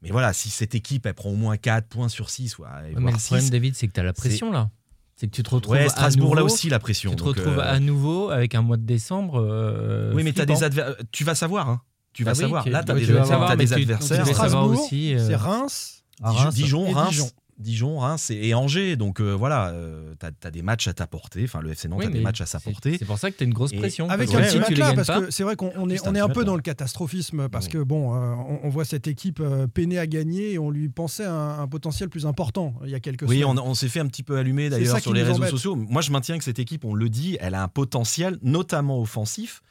Mais 0.00 0.10
voilà, 0.10 0.32
si 0.32 0.50
cette 0.50 0.74
équipe, 0.74 1.06
elle 1.06 1.14
prend 1.14 1.30
au 1.30 1.36
moins 1.36 1.56
4 1.56 1.86
points 1.86 2.08
sur 2.08 2.30
6, 2.30 2.58
ouais, 2.58 2.66
Ouais, 2.66 2.90
voire 2.90 3.02
mais 3.04 3.12
le 3.12 3.18
problème, 3.18 3.44
six, 3.44 3.50
David, 3.52 3.76
c'est 3.76 3.86
que 3.86 3.92
tu 3.92 4.00
as 4.00 4.02
la 4.02 4.12
pression 4.12 4.50
là. 4.50 4.68
C'est 5.16 5.26
que 5.28 5.32
tu 5.36 5.42
te 5.42 5.50
retrouves 5.50 5.74
Ouais, 5.74 5.84
à 5.84 5.88
Strasbourg, 5.88 6.34
là 6.34 6.42
nouveau- 6.42 6.52
aussi, 6.54 6.68
la 6.68 6.78
pression. 6.78 7.10
Tu 7.10 7.16
te 7.16 7.20
donc, 7.22 7.36
retrouves 7.36 7.58
euh, 7.58 7.72
à 7.74 7.78
nouveau 7.80 8.30
avec 8.30 8.54
un 8.54 8.62
mois 8.62 8.76
de 8.76 8.82
décembre. 8.84 9.40
euh, 9.40 10.12
Oui, 10.14 10.24
mais 10.24 10.32
t'as 10.32 10.42
flippant. 10.44 10.58
des 10.58 10.64
adver- 10.64 10.94
tu 11.12 11.22
vas 11.24 11.34
savoir. 11.34 11.68
Hein. 11.68 11.80
Tu 12.12 12.24
vas 12.24 12.32
Ah 12.32 12.34
oui, 12.34 12.40
savoir. 12.40 12.68
Là, 12.68 12.82
tu 12.82 12.90
as 12.90 12.94
ouais, 12.94 13.00
des, 13.00 13.06
tu 13.06 13.12
vas 13.12 13.24
savoir, 13.24 13.56
des 13.56 13.66
tu- 13.66 13.72
adversaires. 13.74 14.24
tu 14.24 14.28
vas 14.30 14.34
savoir 14.36 14.48
Strasbourg, 14.64 14.84
aussi, 14.84 15.14
euh, 15.14 15.26
c'est 15.28 15.36
Reims. 15.36 16.02
à 16.22 16.30
Dijon, 16.50 16.84
Reims. 16.90 17.08
Dijon, 17.10 17.24
Reims, 17.24 17.34
Dijon. 17.62 17.98
Reims 17.98 18.30
et, 18.30 18.48
et 18.48 18.54
Angers. 18.54 18.96
Donc 18.96 19.20
euh, 19.20 19.32
voilà, 19.32 19.72
tu 20.20 20.46
as, 20.46 20.50
des 20.50 20.62
matchs 20.62 20.88
à 20.88 20.92
t'apporter. 20.92 21.44
Enfin, 21.44 21.60
le 21.62 21.70
FC 21.70 21.88
Nantes 21.88 22.00
Oui, 22.00 22.06
a 22.06 22.10
des 22.10 22.20
matchs 22.20 22.40
à 22.42 22.46
sa 22.46 22.60
portée. 22.60 22.96
C'est 22.98 23.04
pour 23.04 23.18
ça 23.18 23.30
que 23.30 23.36
tu 23.38 23.44
as 23.44 23.46
une 23.46 23.54
grosse 23.54 23.72
Et- 23.72 23.76
pression. 23.78 24.08
Avec 24.10 24.28
un 24.30 24.38
Parce 24.38 24.48
petit 24.48 24.58
matelas, 24.58 24.92
parce 24.94 25.06
pas, 25.06 25.20
que 25.22 25.30
c'est 25.30 25.42
vrai 25.44 25.56
qu'on 25.56 25.72
on 25.76 25.88
est, 25.88 26.06
un 26.06 26.10
on 26.10 26.14
est 26.14 26.20
un 26.20 26.26
petit 26.28 26.34
peu 26.34 26.44
dans 26.44 26.56
le 26.56 26.62
catastrophisme 26.62 27.48
parce 27.48 27.66
Oui. 27.66 27.72
que 27.72 27.78
bon, 27.78 28.14
euh, 28.14 28.34
on, 28.48 28.60
on 28.64 28.68
voit 28.68 28.84
cette 28.84 29.06
équipe 29.06 29.40
euh, 29.40 29.66
peiner 29.66 29.98
à 29.98 30.06
gagner 30.06 30.52
et 30.52 30.58
on 30.58 30.70
lui 30.70 30.88
pensait 30.88 31.24
un, 31.24 31.58
un 31.60 31.68
potentiel 31.68 32.08
plus 32.08 32.26
important 32.26 32.74
il 32.84 32.90
y 32.90 32.94
a 32.94 33.00
quelques 33.00 33.22
Oui, 33.28 33.40
semaines. 33.40 33.58
on, 33.58 33.70
on 33.70 33.74
s'est 33.74 33.88
fait 33.88 34.00
un 34.00 34.06
petit 34.06 34.22
peu 34.22 34.36
allumer 34.36 34.68
d'ailleurs 34.68 34.98
sur 35.00 35.12
les 35.12 35.22
réseaux 35.22 35.44
sociaux. 35.46 35.76
Moi, 35.76 36.02
je 36.02 36.10
maintiens 36.10 36.36
que 36.38 36.44
cette 36.44 36.58
équipe, 36.58 36.84
on 36.84 36.94
le 36.94 37.08
dit, 37.08 37.36
elle 37.40 37.54
a 37.54 37.62
un 37.62 37.68
potentiel, 37.68 38.38
notamment 38.42 39.00
offensif, 39.00 39.62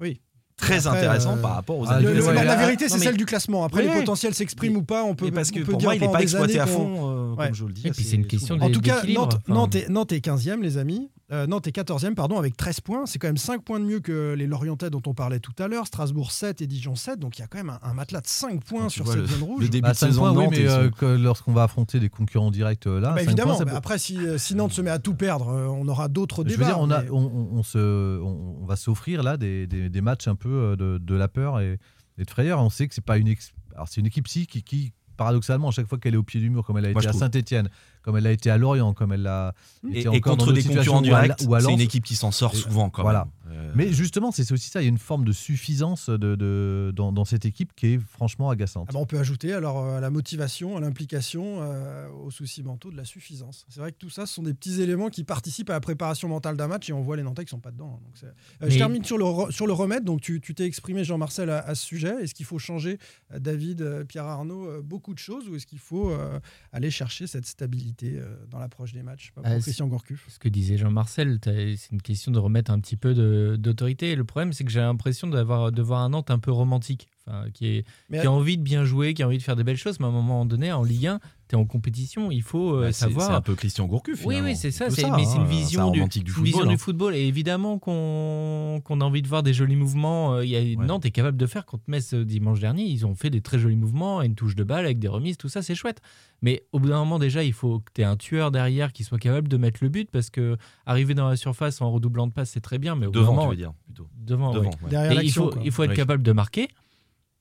Oui. 0.00 0.20
très 0.56 0.86
Après, 0.86 0.98
intéressant 0.98 1.36
euh, 1.36 1.40
par 1.40 1.54
rapport 1.54 1.78
aux 1.78 1.86
ah, 1.88 2.00
Le- 2.00 2.14
le- 2.14 2.24
Ouais, 2.26 2.34
la, 2.44 2.56
vérité, 2.56 2.88
c'est 2.88 2.98
mais- 2.98 3.04
celle 3.04 3.16
du 3.16 3.26
classement. 3.26 3.64
Après, 3.64 3.82
Ouais. 3.86 3.92
les 3.94 4.00
potentiels 4.00 4.34
s'expriment 4.34 4.76
ou 4.78 4.82
pas, 4.82 5.04
on 5.04 5.14
peut, 5.14 5.26
Mais 5.26 5.30
parce 5.32 5.50
que 5.50 5.60
on 5.60 5.64
peut 5.64 5.70
pour 5.72 5.78
dire 5.78 5.86
moi, 5.88 5.94
il 5.94 6.00
n'est 6.00 6.10
pas 6.10 6.20
exploité 6.22 6.58
à 6.58 6.66
fond, 6.66 7.10
euh, 7.10 7.17
Ouais. 7.38 7.46
comme 7.46 7.54
je 7.54 7.64
le 7.64 7.72
dis. 7.72 7.86
Et 7.86 7.90
puis 7.90 8.04
c'est 8.04 8.16
une 8.16 8.26
question. 8.26 8.56
En 8.60 8.70
tout 8.70 8.80
cas, 8.80 9.02
Nantes, 9.06 9.34
enfin. 9.36 9.54
Nantes, 9.54 9.74
est, 9.76 9.88
Nantes 9.88 10.12
est 10.12 10.24
15e, 10.24 10.60
les 10.60 10.76
amis. 10.78 11.10
Euh, 11.30 11.46
Nantes 11.46 11.66
est 11.66 11.76
14e, 11.76 12.14
pardon, 12.14 12.38
avec 12.38 12.56
13 12.56 12.80
points. 12.80 13.04
C'est 13.04 13.18
quand 13.18 13.28
même 13.28 13.36
5 13.36 13.62
points 13.62 13.78
de 13.80 13.84
mieux 13.84 14.00
que 14.00 14.32
les 14.32 14.46
Lorientais 14.46 14.88
dont 14.88 15.02
on 15.06 15.12
parlait 15.12 15.40
tout 15.40 15.52
à 15.58 15.68
l'heure. 15.68 15.86
Strasbourg 15.86 16.32
7 16.32 16.62
et 16.62 16.66
Dijon 16.66 16.94
7. 16.94 17.18
Donc 17.18 17.36
il 17.38 17.42
y 17.42 17.44
a 17.44 17.46
quand 17.46 17.58
même 17.58 17.68
un, 17.68 17.78
un 17.82 17.92
matelas 17.92 18.22
de 18.22 18.26
5 18.26 18.64
points 18.64 18.86
tu 18.86 18.94
sur 18.94 19.06
cette 19.08 19.16
le- 19.16 19.26
zone 19.26 19.42
rouge. 19.42 19.60
le 19.62 19.68
début 19.68 19.82
Bah, 19.82 19.92
de 19.92 19.96
saison 19.96 20.22
points, 20.22 20.32
de 20.32 20.38
oui, 20.38 20.44
Nantes 20.44 20.54
mais 20.56 20.62
et 20.62 21.04
euh, 21.04 21.18
lorsqu'on 21.18 21.52
va 21.52 21.64
affronter 21.64 22.00
des 22.00 22.08
concurrents 22.08 22.50
directs 22.50 22.86
euh, 22.86 22.98
là, 22.98 23.12
Bah, 23.12 23.22
évidemment, 23.22 23.56
points, 23.56 23.66
peut- 23.66 23.74
après, 23.76 23.98
si, 23.98 24.18
si 24.38 24.54
Nantes 24.54 24.72
se 24.72 24.80
met 24.80 24.90
à 24.90 24.98
tout 24.98 25.14
perdre, 25.14 25.48
euh, 25.48 25.66
on 25.66 25.86
aura 25.88 26.08
d'autres 26.08 26.44
Je 26.44 26.48
débats. 26.48 26.64
veux 26.64 26.70
dire, 26.70 26.80
on, 26.80 26.90
a, 26.90 27.02
mais- 27.02 27.10
on, 27.10 27.18
on- 27.18 27.58
on 27.58 27.62
se, 27.62 27.78
on, 28.22 28.56
on 28.62 28.64
va 28.66 28.76
s'offrir 28.76 29.22
là 29.22 29.36
des, 29.36 29.66
des- 29.66 29.90
des 29.90 30.00
matchs 30.00 30.28
un 30.28 30.34
peu 30.34 30.48
euh, 30.48 30.76
de, 30.76 30.96
de 30.96 31.14
la 31.14 31.28
peur 31.28 31.60
et, 31.60 31.78
et 32.16 32.24
de 32.24 32.30
frayeur. 32.30 32.60
On 32.62 32.70
sait 32.70 32.88
que 32.88 32.94
c'est 32.94 33.04
pas 33.04 33.18
une, 33.18 33.28
ex- 33.28 33.52
alors 33.74 33.86
c'est 33.88 34.00
une 34.00 34.06
équipe 34.06 34.28
si 34.28 34.46
qui, 34.46 34.62
qui, 34.62 34.92
paradoxalement, 35.18 35.68
à 35.68 35.70
chaque 35.72 35.86
fois 35.86 35.98
qu'elle 35.98 36.14
est 36.14 36.18
au 36.18 36.22
pied 36.22 36.40
du 36.40 36.48
mur, 36.48 36.64
comme 36.64 36.78
elle 36.78 36.86
a 36.86 36.92
Moi, 36.92 37.02
été 37.02 37.10
à. 37.10 37.12
Saint-Etienne, 37.12 37.68
comme 38.02 38.16
elle 38.16 38.26
a 38.26 38.32
été 38.32 38.48
à 38.50 38.56
Lorient, 38.56 38.94
comme 38.94 39.12
elle 39.12 39.26
a 39.26 39.52
Et, 39.92 39.98
été 40.00 40.00
et 40.04 40.08
encore 40.08 40.36
dans 40.38 40.44
contre 40.44 40.52
des 40.54 40.62
situations 40.62 40.94
concurrents 40.94 41.22
directs, 41.22 41.40
c'est 41.60 41.72
une 41.74 41.80
équipe 41.80 42.04
qui 42.04 42.16
s'en 42.16 42.30
sort 42.30 42.52
Et- 42.54 42.56
souvent 42.56 42.88
quand 42.88 43.02
voilà. 43.02 43.24
même. 43.26 43.28
Euh, 43.50 43.72
Mais 43.74 43.92
justement, 43.92 44.30
c'est 44.30 44.50
aussi 44.52 44.68
ça. 44.70 44.80
Il 44.80 44.84
y 44.84 44.86
a 44.86 44.90
une 44.90 44.98
forme 44.98 45.24
de 45.24 45.32
suffisance 45.32 46.08
de, 46.10 46.34
de- 46.36 46.92
dans, 46.94 47.12
dans 47.12 47.24
cette 47.24 47.44
équipe 47.44 47.74
qui 47.74 47.94
est 47.94 47.98
franchement 47.98 48.50
agaçante. 48.50 48.86
Ah 48.90 48.92
bah, 48.92 48.98
on 49.00 49.06
peut 49.06 49.18
ajouter 49.18 49.52
alors 49.52 49.84
euh, 49.84 49.98
à 49.98 50.00
la 50.00 50.10
motivation, 50.10 50.76
à 50.76 50.80
l'implication, 50.80 51.62
euh, 51.62 52.08
aux 52.10 52.30
soucis 52.30 52.62
mentaux 52.62 52.90
de 52.90 52.96
la 52.96 53.04
suffisance. 53.04 53.64
C'est 53.68 53.80
vrai 53.80 53.92
que 53.92 53.98
tout 53.98 54.10
ça, 54.10 54.26
ce 54.26 54.34
sont 54.34 54.42
des 54.42 54.54
petits 54.54 54.80
éléments 54.82 55.08
qui 55.08 55.24
participent 55.24 55.70
à 55.70 55.74
la 55.74 55.80
préparation 55.80 56.28
mentale 56.28 56.56
d'un 56.56 56.68
match 56.68 56.88
et 56.90 56.92
on 56.92 57.00
voit 57.02 57.16
les 57.16 57.22
Nantais 57.22 57.44
qui 57.44 57.50
sont 57.50 57.60
pas 57.60 57.70
dedans. 57.70 58.00
hein. 58.02 58.28
Donc 58.60 58.70
Je 58.70 58.76
termine 58.78 59.04
sur 59.04 59.18
le, 59.18 59.24
re- 59.24 59.50
sur 59.50 59.66
le 59.66 59.72
remède. 59.72 60.04
Donc 60.04 60.20
tu 60.20 60.40
tu 60.40 60.54
t'es 60.54 60.64
exprimé, 60.66 61.04
Jean-Marcel, 61.04 61.50
à, 61.50 61.58
à 61.60 61.74
ce 61.74 61.84
sujet. 61.86 62.14
Est-ce 62.22 62.34
qu'il 62.34 62.46
faut 62.46 62.58
changer, 62.58 62.98
David, 63.38 64.04
Pierre 64.08 64.24
Arnaud, 64.24 64.82
beaucoup 64.82 65.14
de 65.14 65.18
choses 65.18 65.48
ou 65.48 65.56
est-ce 65.56 65.66
qu'il 65.66 65.78
faut 65.78 66.10
euh, 66.10 66.40
aller 66.72 66.90
chercher 66.90 67.26
cette 67.26 67.46
stabilité 67.46 68.14
euh, 68.18 68.36
dans 68.50 68.58
l'approche 68.58 68.92
des 68.92 69.02
matchs? 69.02 69.32
Pas 69.34 69.42
pour 69.42 69.50
Ah, 69.50 69.58
Christian 69.60 69.86
Gourcuff. 69.86 70.26
Ce 70.28 70.38
que 70.38 70.48
disait 70.48 70.76
Jean-Marcel, 70.78 71.38
c'est 71.44 71.76
une 71.92 72.02
question 72.02 72.32
de 72.32 72.38
remettre 72.38 72.70
un 72.70 72.80
petit 72.80 72.96
peu 72.96 73.14
de- 73.14 73.37
d'autorité. 73.56 74.14
Le 74.14 74.24
problème, 74.24 74.52
c'est 74.52 74.64
que 74.64 74.70
j'ai 74.70 74.80
l'impression 74.80 75.26
d'avoir 75.28 75.72
de 75.72 75.82
voir 75.82 76.00
un 76.00 76.10
Nantes 76.10 76.30
un 76.30 76.38
peu 76.38 76.50
romantique, 76.50 77.08
qui, 77.54 77.66
est, 77.66 77.84
Mais- 78.10 78.20
qui 78.20 78.26
a 78.26 78.32
envie 78.32 78.56
de 78.58 78.62
bien 78.62 78.84
jouer, 78.84 79.14
qui 79.14 79.22
a 79.22 79.26
envie 79.26 79.38
de 79.38 79.42
faire 79.42 79.56
des 79.56 79.64
belles 79.64 79.76
choses, 79.76 79.98
mais 80.00 80.06
à 80.06 80.08
un 80.08 80.12
moment 80.12 80.44
donné, 80.44 80.72
en 80.72 80.82
Ligue 80.82 81.06
1, 81.06 81.20
tu 81.48 81.54
es 81.54 81.58
en 81.58 81.64
compétition, 81.64 82.30
il 82.30 82.42
faut 82.42 82.74
euh, 82.74 82.80
bah, 82.82 82.92
c'est- 82.92 83.04
savoir. 83.06 83.26
C'est 83.28 83.32
un 83.32 83.40
peu 83.40 83.54
Christian 83.54 83.86
Gourcuff. 83.86 84.20
Oui, 84.26 84.34
finalement. 84.34 84.48
oui, 84.50 84.56
c'est 84.56 84.70
ça. 84.70 84.84
mais 84.86 84.90
c'est 84.90 85.02
une 85.06 85.12
hein, 85.14 85.16
vision, 85.44 85.90
du, 85.90 86.04
vision 86.42 86.68
hein. 86.68 86.76
football. 86.76 87.14
Et 87.14 87.26
évidemment 87.26 87.78
qu'on 87.78 89.00
a 89.00 89.04
envie 89.04 89.22
de 89.22 89.28
voir 89.28 89.42
des 89.42 89.52
jolis 89.54 89.76
mouvements. 89.76 90.34
Euh, 90.34 90.44
Il 90.44 90.50
y 90.50 90.56
a, 90.56 90.58
Ouais. 90.78 90.86
Nantes 90.86 91.06
est 91.06 91.10
capable 91.10 91.36
de 91.38 91.46
faire 91.46 91.64
contre 91.64 91.84
Metz 91.86 92.12
euh, 92.14 92.24
dimanche 92.24 92.60
dernier. 92.60 92.84
Ils 92.84 93.06
ont 93.06 93.14
fait 93.14 93.30
des 93.30 93.40
très 93.40 93.58
jolis 93.58 93.76
mouvements, 93.76 94.20
une 94.22 94.34
touche 94.34 94.54
de 94.56 94.64
balle 94.64 94.84
avec 94.84 94.98
des 94.98 95.08
remises, 95.08 95.36
tout 95.38 95.48
ça, 95.48 95.62
c'est 95.62 95.74
chouette. 95.74 96.00
Mais 96.42 96.62
au 96.72 96.78
bout 96.80 96.88
d'un 96.88 96.98
moment, 96.98 97.18
déjà, 97.18 97.42
il 97.42 97.52
faut 97.54 97.80
que 97.80 97.90
tu 97.94 98.02
aies 98.02 98.04
un 98.04 98.16
tueur 98.16 98.50
derrière 98.50 98.92
qui 98.92 99.02
soit 99.04 99.18
capable 99.18 99.48
de 99.48 99.56
mettre 99.56 99.78
le 99.82 99.88
but 99.88 100.10
parce 100.10 100.28
que 100.30 100.56
arriver 100.86 101.14
dans 101.14 101.28
la 101.28 101.36
surface 101.36 101.80
en 101.80 101.90
redoublant 101.90 102.26
de 102.26 102.32
passe, 102.32 102.50
c'est 102.50 102.60
très 102.60 102.78
bien. 102.78 102.94
Mais 102.94 103.06
au 103.06 103.10
bout 103.10 103.14
d'un 103.14 103.20
Devant, 103.20 103.32
tu 103.32 103.36
moment, 103.38 103.50
veux 103.50 103.56
dire 103.56 103.72
plutôt. 103.86 104.06
devant, 104.18 104.52
Devant. 104.52 104.64
ouais. 104.70 104.76
ouais. 104.84 104.90
Derrière 104.90 105.20
Et 105.20 105.24
il 105.24 105.32
faut, 105.32 105.48
quoi. 105.50 105.62
il 105.64 105.72
faut 105.72 105.82
être 105.84 105.90
Oui. 105.90 105.96
capable 105.96 106.22
de 106.22 106.32
marquer. 106.32 106.68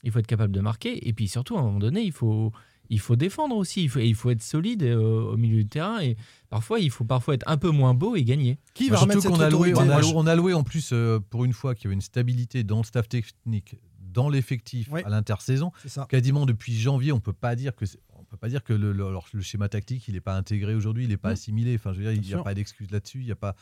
Il 0.03 0.11
faut 0.11 0.19
être 0.19 0.27
capable 0.27 0.53
de 0.53 0.61
marquer. 0.61 1.07
Et 1.07 1.13
puis 1.13 1.27
surtout, 1.27 1.57
à 1.57 1.59
un 1.59 1.63
moment 1.63 1.79
donné, 1.79 2.01
il 2.03 2.11
faut, 2.11 2.51
il 2.89 2.99
faut 2.99 3.15
défendre 3.15 3.55
aussi. 3.55 3.83
Il 3.83 3.89
faut, 3.89 3.99
et 3.99 4.05
il 4.07 4.15
faut 4.15 4.29
être 4.29 4.41
solide 4.43 4.83
euh, 4.83 5.31
au 5.33 5.37
milieu 5.37 5.57
du 5.63 5.67
terrain. 5.67 5.99
Et 6.01 6.15
parfois, 6.49 6.79
il 6.79 6.91
faut 6.91 7.03
parfois 7.03 7.33
être 7.33 7.47
un 7.49 7.57
peu 7.57 7.69
moins 7.71 7.93
beau 7.93 8.15
et 8.15 8.23
gagner. 8.23 8.59
Qui 8.73 8.89
Bah, 8.89 8.95
va 8.97 9.01
remettre 9.01 9.21
cette 9.21 9.31
qu'on 9.31 9.39
a 9.39 9.49
loué, 9.49 9.73
on 9.75 9.89
a, 9.89 10.01
on 10.03 10.35
loué 10.35 10.53
en 10.53 10.63
plus 10.63 10.91
euh, 10.93 11.19
pour 11.19 11.45
une 11.45 11.53
fois 11.53 11.73
qu'il 11.75 11.85
y 11.85 11.87
avait 11.87 11.95
une 11.95 12.01
stabilité 12.01 12.63
dans 12.63 12.77
le 12.77 12.83
staff 12.83 13.09
technique, 13.09 13.75
dans 14.13 14.29
l'effectif 14.29 14.87
Oui. 14.91 15.01
à 15.03 15.09
l'intersaison. 15.09 15.71
Quasiment 16.09 16.45
depuis 16.45 16.75
janvier, 16.77 17.11
on 17.11 17.19
peut 17.19 17.33
pas 17.33 17.55
dire 17.55 17.75
que 17.75 17.85
on 18.19 18.23
peut 18.23 18.37
pas 18.37 18.49
dire 18.49 18.63
que 18.63 18.73
le, 18.73 18.91
le- 18.91 19.05
alors, 19.07 19.25
le 19.31 19.41
schéma 19.41 19.69
tactique 19.69 20.07
il 20.09 20.13
n'est 20.15 20.21
pas 20.21 20.35
intégré 20.35 20.75
aujourd'hui, 20.75 21.05
il 21.05 21.09
n'est 21.09 21.17
pas 21.17 21.29
assimilé. 21.29 21.75
Enfin, 21.75 21.93
je 21.93 21.99
veux 21.99 22.03
dire, 22.03 22.11
il 22.13 22.21
n'y 22.21 22.33
a 22.33 22.43
pas 22.43 22.53
d'excuse 22.53 22.91
là-dessus. 22.91 23.19
Il 23.21 23.25
y 23.27 23.31
a 23.31 23.35
pas 23.35 23.55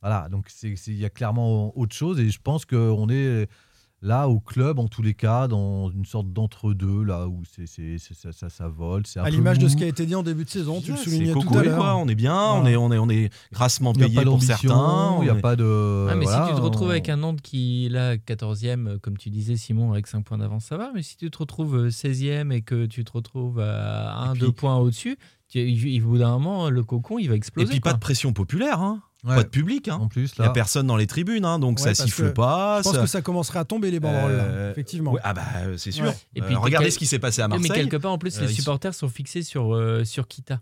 voilà, 0.00 0.28
donc 0.28 0.48
il 0.62 0.96
y 0.96 1.04
a 1.04 1.10
clairement 1.10 1.76
autre 1.78 1.94
chose 1.96 2.20
et 2.20 2.28
je 2.30 2.38
pense 2.40 2.64
qu'on 2.66 3.08
est 3.08 3.48
là 4.06 4.28
au 4.28 4.38
club 4.38 4.78
en 4.78 4.86
tous 4.86 5.00
les 5.00 5.14
cas 5.14 5.48
dans 5.48 5.90
une 5.90 6.04
sorte 6.04 6.30
d'entre-deux 6.30 7.02
là 7.02 7.26
où 7.26 7.42
c'est 7.56 7.66
c'est- 7.66 7.96
c'est- 7.98 8.12
ça, 8.14 8.32
ça, 8.32 8.50
ça 8.50 8.68
vole. 8.68 9.06
C'est 9.06 9.18
un 9.18 9.22
À 9.24 9.30
peu 9.30 9.34
l'image 9.36 9.58
de 9.58 9.66
ce 9.66 9.76
qui 9.76 9.82
a 9.84 9.86
été 9.86 10.04
dit 10.04 10.14
en 10.14 10.22
début 10.22 10.44
de 10.44 10.50
saison, 10.50 10.80
tu 10.82 10.90
le 10.92 10.96
soulignais 10.98 11.26
c'est 11.28 11.32
tout 11.32 11.40
à 11.40 11.44
quoi. 11.44 11.62
l'heure. 11.64 11.98
On 11.98 12.06
est 12.06 12.14
bien, 12.14 12.36
on, 12.38 12.66
est, 12.66 12.76
on, 12.76 12.92
est, 12.92 12.98
on 12.98 13.08
est 13.08 13.32
grassement 13.52 13.94
payé 13.94 14.22
pour 14.22 14.42
certains. 14.42 15.16
il 15.20 15.24
n'y 15.24 15.30
a 15.30 15.34
est- 15.36 15.40
pas 15.40 15.56
de. 15.56 16.06
Ah, 16.10 16.14
mais 16.16 16.24
voilà, 16.26 16.44
si 16.46 16.50
tu 16.52 16.56
te 16.58 16.62
retrouves 16.62 16.88
on- 16.88 16.90
avec 16.90 17.08
un 17.08 17.16
Nantes 17.16 17.40
qui, 17.40 17.88
là, 17.90 18.18
14e, 18.18 18.86
euh, 18.86 18.98
comme 18.98 19.16
tu 19.16 19.30
disais, 19.30 19.56
Simon, 19.56 19.92
avec 19.92 20.06
5 20.06 20.22
points 20.24 20.36
d'avance, 20.38 20.66
ça 20.66 20.76
va. 20.76 20.90
Mais 20.94 21.02
si 21.02 21.16
tu 21.16 21.30
te 21.30 21.38
retrouves 21.38 21.74
euh, 21.76 21.90
16e 21.90 22.52
et 22.52 22.60
que 22.60 22.84
tu 22.86 23.04
te 23.04 23.12
retrouves 23.12 23.58
à 23.58 24.30
1-2 24.32 24.46
puis- 24.48 24.52
points 24.52 24.76
au-dessus, 24.76 25.16
tu- 25.48 25.60
il- 25.66 26.02
au 26.04 26.08
bout 26.08 26.18
d'un 26.18 26.30
moment, 26.32 26.68
le 26.68 26.82
cocon, 26.84 27.18
il 27.18 27.28
va 27.28 27.34
Et 27.34 27.38
exploser. 27.38 27.70
puis 27.70 27.80
pas 27.80 27.94
de 27.94 27.98
pression 27.98 28.32
populaire, 28.34 28.80
hein. 28.82 29.00
Ouais. 29.24 29.36
pas 29.36 29.42
de 29.42 29.48
public. 29.48 29.88
Hein. 29.88 29.96
En 30.00 30.08
plus 30.08 30.34
Il 30.38 30.42
n'y 30.42 30.46
a 30.46 30.50
personne 30.50 30.86
dans 30.86 30.96
les 30.96 31.06
tribunes, 31.06 31.44
hein, 31.44 31.58
donc 31.58 31.78
Ouais, 31.80 31.94
ça 31.94 32.04
siffle 32.04 32.32
pas. 32.34 32.78
Je 32.78 32.84
pense 32.84 32.94
ça- 32.94 33.00
que 33.00 33.06
ça 33.06 33.22
commencerait 33.22 33.58
à 33.58 33.64
tomber 33.64 33.90
les 33.90 34.00
banderoles, 34.00 34.36
là, 34.36 34.42
Euh, 34.44 34.70
effectivement. 34.72 35.12
ouais, 35.12 35.20
ah 35.24 35.32
bah 35.32 35.42
euh, 35.64 35.76
c'est 35.78 35.92
sûr. 35.92 36.04
Ouais. 36.04 36.16
Et 36.34 36.42
Euh, 36.42 36.46
puis, 36.46 36.54
regardez 36.56 36.86
quel- 36.86 36.92
ce 36.92 36.98
qui 36.98 37.06
s'est 37.06 37.18
passé 37.18 37.40
à 37.42 37.48
Marseille. 37.48 37.68
Mais 37.70 37.74
quelque 37.74 37.96
part, 37.96 38.12
en 38.12 38.18
plus, 38.18 38.36
Euh, 38.36 38.42
les 38.42 38.48
sont- 38.48 38.54
supporters 38.54 38.94
sont 38.94 39.08
fixés 39.08 39.42
sur, 39.42 39.74
euh, 39.74 40.04
sur 40.04 40.28
Kita. 40.28 40.60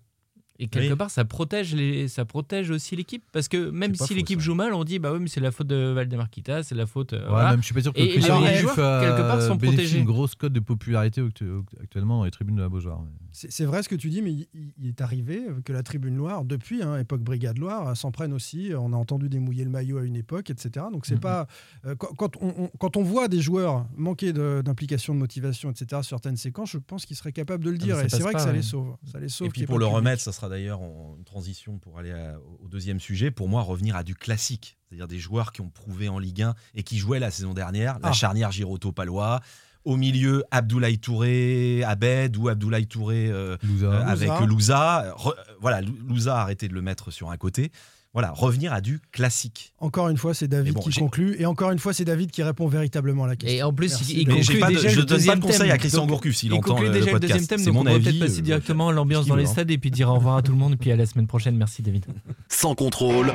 Et 0.59 0.69
quelque 0.69 0.91
Oui. 0.93 0.97
part, 0.97 1.11
ça 1.11 1.25
protège, 1.25 1.75
les, 1.75 2.07
ça 2.07 2.25
protège 2.25 2.71
aussi 2.71 2.95
l'équipe. 2.95 3.25
Parce 3.33 3.49
que 3.49 3.71
même 3.71 3.97
si 3.97 4.15
l'équipe 4.15 4.39
joue 4.39 4.55
mal, 4.55 4.75
on 4.75 4.85
dit 4.85 5.01
bah 5.01 5.11
oui, 5.13 5.19
mais 5.19 5.27
c'est 5.27 5.41
la 5.41 5.51
faute 5.51 5.67
de 5.67 5.91
Valdemar 5.93 6.31
Kita, 6.31 6.63
c'est 6.63 6.77
la 6.77 6.87
faute. 6.87 7.15
euh, 7.15 7.23
Ouais, 7.25 7.31
voilà. 7.31 7.51
même 7.53 7.61
je 7.61 7.65
suis 7.65 7.75
pas 7.75 7.81
sûr 7.83 7.93
que 7.93 7.99
Et- 7.99 8.15
les- 8.15 8.21
joueurs, 8.21 8.41
quelque 8.45 9.23
part, 9.23 9.43
sont 9.43 9.59
protégés. 9.59 9.99
une 9.99 10.05
grosse 10.05 10.37
cote 10.37 10.53
de 10.53 10.61
popularité 10.61 11.21
actu- 11.21 11.51
actuellement 11.83 12.19
dans 12.19 12.25
les 12.27 12.31
tribunes 12.31 12.55
de 12.57 12.63
la 12.63 12.69
Beaujoire. 12.69 13.01
C'est 13.33 13.65
vrai 13.65 13.83
ce 13.83 13.89
que 13.89 13.95
tu 13.95 14.11
dis, 14.11 14.21
mais 14.23 14.33
il, 14.33 14.47
il 14.79 14.89
est 14.89 15.01
arrivé 15.01 15.43
que 15.65 15.73
la 15.73 15.83
Tribune 15.83 16.17
Loire, 16.17 16.45
depuis 16.45 16.83
hein, 16.83 16.99
époque 16.99 17.23
Brigade 17.23 17.59
Loire, 17.59 17.97
s'en 17.97 18.11
prenne 18.13 18.33
aussi. 18.33 18.71
On 18.79 18.93
a 18.93 18.97
entendu 18.97 19.29
démouiller 19.29 19.65
le 19.65 19.71
maillot 19.71 19.99
à 19.99 20.03
une 20.05 20.17
époque, 20.17 20.51
etc. 20.51 20.87
Donc 20.93 21.07
c'est 21.07 21.15
Mhm. 21.15 21.21
pas 21.21 21.47
euh, 21.87 21.95
quand, 21.95 22.15
quand 22.15 22.37
on, 22.43 22.65
on- 22.65 22.71
quand 22.79 22.97
on 22.97 23.03
voit 23.03 23.29
des 23.29 23.41
joueurs 23.41 23.87
manquer 23.97 24.33
d'implication, 24.33 25.15
de, 25.15 25.19
motivation, 25.19 25.71
etc. 25.71 25.87
sur 26.03 26.05
certaines 26.05 26.37
séquences, 26.37 26.71
je 26.73 26.79
pense 26.79 27.07
qu'ils 27.07 27.17
seraient 27.17 27.33
capables 27.33 27.65
de 27.65 27.71
le 27.71 27.79
Ah, 27.81 27.85
dire. 27.85 28.01
Et 28.01 28.09
c'est 28.09 28.19
vrai 28.21 28.33
pas, 28.33 28.39
que 28.39 28.45
ça 28.45 28.53
les 28.53 28.63
sauve. 28.63 28.97
Ça 29.11 29.19
les 29.19 29.29
sauve. 29.29 29.47
Et 29.47 29.51
puis 29.51 29.67
pour 29.67 29.79
le 29.79 29.87
remettre, 29.87 30.21
ça 30.23 30.33
sera 30.33 30.49
d'ailleurs 30.49 30.81
en- 30.83 31.17
une 31.19 31.25
transition 31.25 31.79
pour 31.79 31.99
aller 31.99 32.13
à- 32.13 32.39
au 32.63 32.69
deuxième 32.69 33.01
sujet. 33.01 33.31
Pour 33.31 33.49
moi, 33.49 33.63
revenir 33.63 33.97
à 33.97 34.03
du 34.05 34.15
classique, 34.15 34.79
c'est-à-dire 34.89 35.09
des 35.09 35.19
joueurs 35.19 35.53
qui 35.53 35.61
ont 35.63 35.71
prouvé 35.71 36.09
en 36.09 36.19
Ligue 36.19 36.43
1 36.43 36.55
et 36.75 36.83
qui 36.83 36.99
jouaient 36.99 37.19
la 37.21 37.31
saison 37.31 37.55
dernière, 37.55 37.99
la 38.01 38.09
Ah. 38.09 38.13
charnière 38.13 38.53
Giroto-Palois. 38.53 39.41
Au 39.85 39.97
milieu, 39.97 40.45
Abdoulaye 40.51 40.99
Touré, 40.99 41.83
Abed 41.85 42.37
ou 42.37 42.49
Abdoulaye 42.49 42.87
Touré 42.87 43.27
euh, 43.29 43.57
Louza. 43.65 43.87
euh, 43.87 44.07
avec 44.07 44.31
Louza. 44.47 45.15
Re- 45.17 45.31
euh, 45.31 45.53
voilà, 45.61 45.81
Lou- 45.81 45.97
Louza 46.09 46.37
a 46.37 46.41
arrêté 46.43 46.69
de 46.69 46.75
le 46.75 46.83
mettre 46.83 47.11
sur 47.11 47.31
un 47.31 47.37
côté. 47.37 47.73
Voilà, 48.15 48.31
revenir 48.31 48.75
à 48.75 48.83
du 48.83 49.01
classique. 49.11 49.73
Encore 49.79 50.11
une 50.11 50.19
fois, 50.19 50.35
c'est 50.35 50.47
David 50.47 50.75
bon, 50.75 50.81
qui 50.83 50.91
conclut. 50.93 51.35
Et 51.41 51.47
encore 51.47 51.71
une 51.71 51.79
fois, 51.79 51.95
c'est 51.95 52.05
David 52.05 52.31
qui 52.31 52.43
répond 52.43 52.69
véritablement 52.69 53.25
à 53.25 53.29
la 53.29 53.37
question. 53.37 53.59
Et 53.59 53.63
en 53.63 53.73
plus, 53.73 53.89
Merci, 53.89 54.21
il, 54.21 54.29
conclut 54.29 54.59
pas 54.61 54.69
de- 54.69 54.75
déjà 54.75 54.89
je 54.91 54.97
le 55.01 55.03
donne 55.05 55.07
pas 55.07 55.15
de 55.15 55.17
deuxième 55.19 55.41
conseil 55.41 55.59
thème. 55.61 55.71
à 55.71 55.79
Christian 55.79 56.07
Gourcuff 56.07 56.37
s'il 56.37 56.51
il 56.51 56.55
entend 56.55 56.75
conclut 56.75 56.87
le 56.89 56.93
déjà 56.93 57.07
le 57.07 57.13
podcast. 57.13 57.33
deuxième 57.33 57.47
thème, 57.49 57.59
C'est 57.61 57.65
donc 57.73 57.75
mon 57.75 57.91
on 57.91 57.95
avis, 57.95 58.05
peut-être 58.05 58.19
passer 58.19 58.39
euh, 58.41 58.43
directement 58.43 58.89
à 58.91 58.93
l'ambiance 58.93 59.27
dans 59.27 59.35
veut, 59.35 59.41
les 59.41 59.49
hein. 59.49 59.53
stades 59.53 59.71
et 59.71 59.79
puis 59.79 59.91
dire 59.91 60.11
au 60.11 60.15
revoir 60.17 60.37
à 60.37 60.43
tout 60.43 60.53
le 60.53 60.59
monde. 60.59 60.75
Et 60.75 60.77
puis 60.77 60.93
à 60.93 60.97
la 60.97 61.07
semaine 61.07 61.27
prochaine. 61.27 61.57
Merci 61.57 61.81
David. 61.83 62.05
Sans 62.49 62.75
contrôle, 62.75 63.33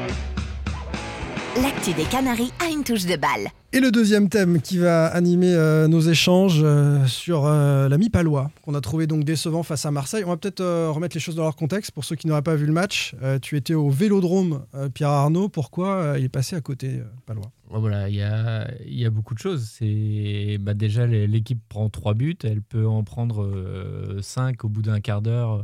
L'actu 1.63 1.91
des 1.93 2.03
Canaries 2.03 2.51
a 2.63 2.69
une 2.69 2.83
touche 2.83 3.07
de 3.07 3.15
balle. 3.15 3.47
Et 3.73 3.79
le 3.79 3.89
deuxième 3.89 4.29
thème 4.29 4.61
qui 4.61 4.77
va 4.77 5.07
animer 5.07 5.53
euh, 5.55 5.87
nos 5.87 6.01
échanges 6.01 6.61
euh, 6.61 7.03
sur 7.07 7.45
euh, 7.45 7.89
l'ami 7.89 8.09
palois, 8.09 8.51
qu'on 8.61 8.75
a 8.75 8.81
trouvé 8.81 9.07
donc 9.07 9.23
décevant 9.23 9.63
face 9.63 9.83
à 9.85 9.89
Marseille. 9.89 10.23
On 10.23 10.29
va 10.29 10.37
peut-être 10.37 10.61
euh, 10.61 10.91
remettre 10.91 11.15
les 11.15 11.19
choses 11.19 11.35
dans 11.35 11.43
leur 11.43 11.55
contexte 11.55 11.91
pour 11.91 12.05
ceux 12.05 12.15
qui 12.15 12.27
n'auraient 12.27 12.43
pas 12.43 12.55
vu 12.55 12.67
le 12.67 12.73
match. 12.73 13.15
Euh, 13.23 13.39
tu 13.39 13.57
étais 13.57 13.73
au 13.73 13.89
Vélodrome, 13.89 14.65
euh, 14.75 14.89
Pierre 14.89 15.09
Arnaud. 15.09 15.49
Pourquoi 15.49 15.95
euh, 15.95 16.19
il 16.19 16.25
est 16.25 16.29
passé 16.29 16.55
à 16.55 16.61
côté, 16.61 16.99
euh, 16.99 17.05
palois? 17.25 17.49
Voilà, 17.71 18.07
il 18.07 18.15
y 18.15 18.21
a, 18.21 18.69
il 18.85 18.99
y 18.99 19.05
a 19.05 19.09
beaucoup 19.09 19.33
de 19.33 19.39
choses. 19.39 19.67
C'est 19.79 20.57
bah, 20.59 20.75
déjà 20.75 21.07
l'équipe 21.07 21.59
prend 21.69 21.89
trois 21.89 22.13
buts, 22.13 22.37
elle 22.43 22.61
peut 22.61 22.85
en 22.85 23.03
prendre 23.03 23.43
euh, 23.43 24.19
cinq 24.21 24.63
au 24.63 24.69
bout 24.69 24.83
d'un 24.83 24.99
quart 24.99 25.21
d'heure. 25.23 25.63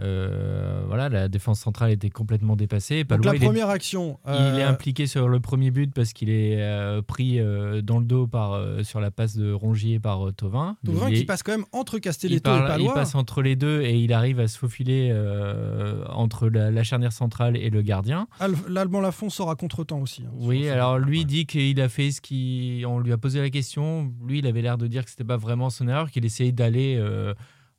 Euh, 0.00 0.54
Euh, 0.74 0.82
voilà, 0.86 1.08
la 1.08 1.28
défense 1.28 1.60
centrale 1.60 1.90
était 1.90 2.10
complètement 2.10 2.56
dépassée. 2.56 3.04
Donc 3.04 3.24
la 3.24 3.34
il 3.34 3.42
est- 3.42 3.46
première 3.46 3.68
action. 3.68 4.18
il 4.26 4.32
euh, 4.32 4.58
est 4.58 4.62
impliqué 4.62 5.06
sur 5.06 5.28
le 5.28 5.40
premier 5.40 5.70
but 5.70 5.92
parce 5.94 6.12
qu'il 6.12 6.30
est 6.30 6.56
euh, 6.60 7.00
pris 7.02 7.38
euh, 7.40 7.80
dans 7.82 7.98
le 7.98 8.04
dos 8.04 8.26
par, 8.26 8.52
euh, 8.54 8.82
sur 8.82 9.00
la 9.00 9.10
passe 9.10 9.36
de 9.36 9.52
Rongier 9.52 9.98
par 10.00 10.28
euh. 10.28 10.32
Thauvin 10.32 10.76
Il 10.84 10.94
qui 11.14 11.20
est- 11.22 11.24
passe 11.24 11.42
quand 11.42 11.52
même 11.52 11.64
entre 11.72 11.96
il, 11.96 12.00
Castelletto 12.00 12.42
parle- 12.42 12.62
et 12.62 12.64
il 12.64 12.68
Palois. 12.68 12.94
passe 12.94 13.14
entre 13.14 13.42
les 13.42 13.56
deux 13.56 13.82
et 13.82 13.94
il 13.96 14.12
arrive 14.12 14.40
à 14.40 14.48
se 14.48 14.58
faufiler 14.58 15.10
euh, 15.12 16.04
entre 16.08 16.48
la, 16.48 16.70
la 16.70 16.82
charnière 16.84 17.12
centrale 17.12 17.56
et 17.56 17.70
le 17.70 17.82
gardien. 17.82 18.26
Al- 18.40 18.54
L'Allemand 18.68 19.00
Lafont 19.00 19.30
sort 19.30 19.50
à 19.50 19.56
contre-temps 19.56 20.00
aussi. 20.00 20.22
hein, 20.26 20.30
Oui, 20.34 20.68
alors 20.68 20.98
lui 20.98 21.24
dit 21.24 21.46
qu'il 21.46 21.80
a 21.80 21.88
fait 21.88 22.10
ce 22.10 22.20
qui. 22.20 22.82
On 22.86 22.98
lui 22.98 23.12
a 23.12 23.18
posé 23.18 23.40
la 23.40 23.50
question. 23.50 24.12
Lui, 24.26 24.38
il 24.40 24.46
avait 24.46 24.62
l'air 24.62 24.78
de 24.78 24.86
dire 24.86 25.04
que 25.04 25.10
c'était 25.10 25.24
pas 25.24 25.36
vraiment 25.36 25.70
son 25.70 25.88
erreur, 25.88 26.10
qu'il 26.10 26.24
essayait 26.24 26.52
d'aller 26.52 26.96
euh, 26.98 27.34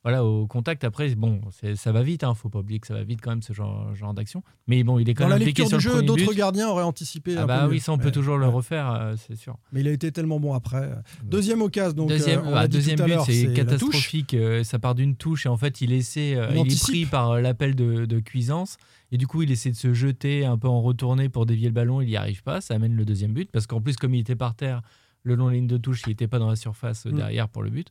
voilà, 0.06 0.24
au 0.24 0.46
contact. 0.46 0.84
Après, 0.84 1.12
bon, 1.16 1.40
ça 1.74 1.90
va 1.90 2.02
vite. 2.04 2.22
Hein, 2.22 2.32
faut 2.34 2.48
pas 2.48 2.60
oublier 2.60 2.78
que 2.78 2.86
ça 2.86 2.94
va 2.94 3.02
vite 3.02 3.18
quand 3.20 3.30
même 3.30 3.42
ce 3.42 3.52
genre, 3.52 3.92
genre 3.96 4.14
d'action. 4.14 4.44
Mais 4.68 4.84
bon, 4.84 5.00
il 5.00 5.08
est 5.08 5.14
quand 5.14 5.24
Dans 5.24 5.30
la 5.30 5.34
même 5.34 5.42
impliqué 5.42 5.62
lecture 5.62 5.78
du 5.78 5.82
jeu, 5.84 6.02
d'autres 6.02 6.32
gardiens 6.32 6.68
auraient 6.68 6.84
anticipé. 6.84 7.34
Ah 7.36 7.42
un 7.42 7.46
bah 7.46 7.58
peu 7.62 7.66
oui, 7.70 7.74
mieux. 7.74 7.80
ça 7.80 7.92
on 7.92 7.98
peut 7.98 8.04
Mais- 8.04 8.12
toujours 8.12 8.38
le 8.38 8.46
refaire, 8.46 8.92
euh, 8.92 9.14
c'est 9.16 9.34
sûr. 9.34 9.56
Mais 9.72 9.80
il 9.80 9.88
a 9.88 9.90
été 9.90 10.12
tellement 10.12 10.38
bon 10.38 10.54
après. 10.54 10.90
Deuxième 11.24 11.60
occasion, 11.60 11.96
donc 11.96 12.08
deuxième 12.08 12.40
euh, 12.46 12.50
bah, 12.52 12.62
l'a 12.62 12.68
deuxième 12.68 13.00
but, 13.00 13.18
c'est 13.26 13.46
la 13.48 13.52
catastrophique. 13.54 14.34
euh, 14.34 14.62
ça 14.62 14.78
part 14.78 14.94
d'une 14.94 15.16
touche 15.16 15.46
et 15.46 15.48
en 15.48 15.56
fait, 15.56 15.80
il 15.80 15.92
essaie, 15.92 16.38
Il 16.52 16.56
il, 16.66 16.72
est 16.72 16.80
pris 16.80 17.04
par 17.06 17.40
l'appel 17.40 17.74
de, 17.74 18.04
de 18.06 18.20
Cuisance 18.20 18.76
et 19.10 19.18
du 19.18 19.26
coup, 19.26 19.42
il 19.42 19.50
essaie 19.50 19.70
de 19.72 19.76
se 19.76 19.92
jeter 19.92 20.44
un 20.44 20.56
peu 20.56 20.68
en 20.68 20.80
retourné 20.82 21.28
pour 21.28 21.46
dévier 21.46 21.66
le 21.66 21.74
ballon. 21.74 22.00
Il 22.00 22.06
n'y 22.06 22.16
arrive 22.16 22.44
pas. 22.44 22.60
Ça 22.60 22.74
amène 22.74 22.94
le 22.94 23.04
deuxième 23.04 23.32
but 23.32 23.50
parce 23.50 23.66
qu'en 23.66 23.80
plus, 23.80 23.96
comme 23.96 24.14
il 24.14 24.20
était 24.20 24.36
par 24.36 24.54
terre, 24.54 24.82
le 25.24 25.34
long 25.34 25.46
de 25.46 25.50
la 25.50 25.56
ligne 25.56 25.66
de 25.66 25.76
touche, 25.76 26.02
il 26.06 26.10
n'était 26.10 26.28
pas 26.28 26.38
dans 26.38 26.48
la 26.48 26.54
surface 26.56 27.06
Mm. 27.06 27.16
derrière 27.16 27.48
pour 27.48 27.64
le 27.64 27.70
but. 27.70 27.88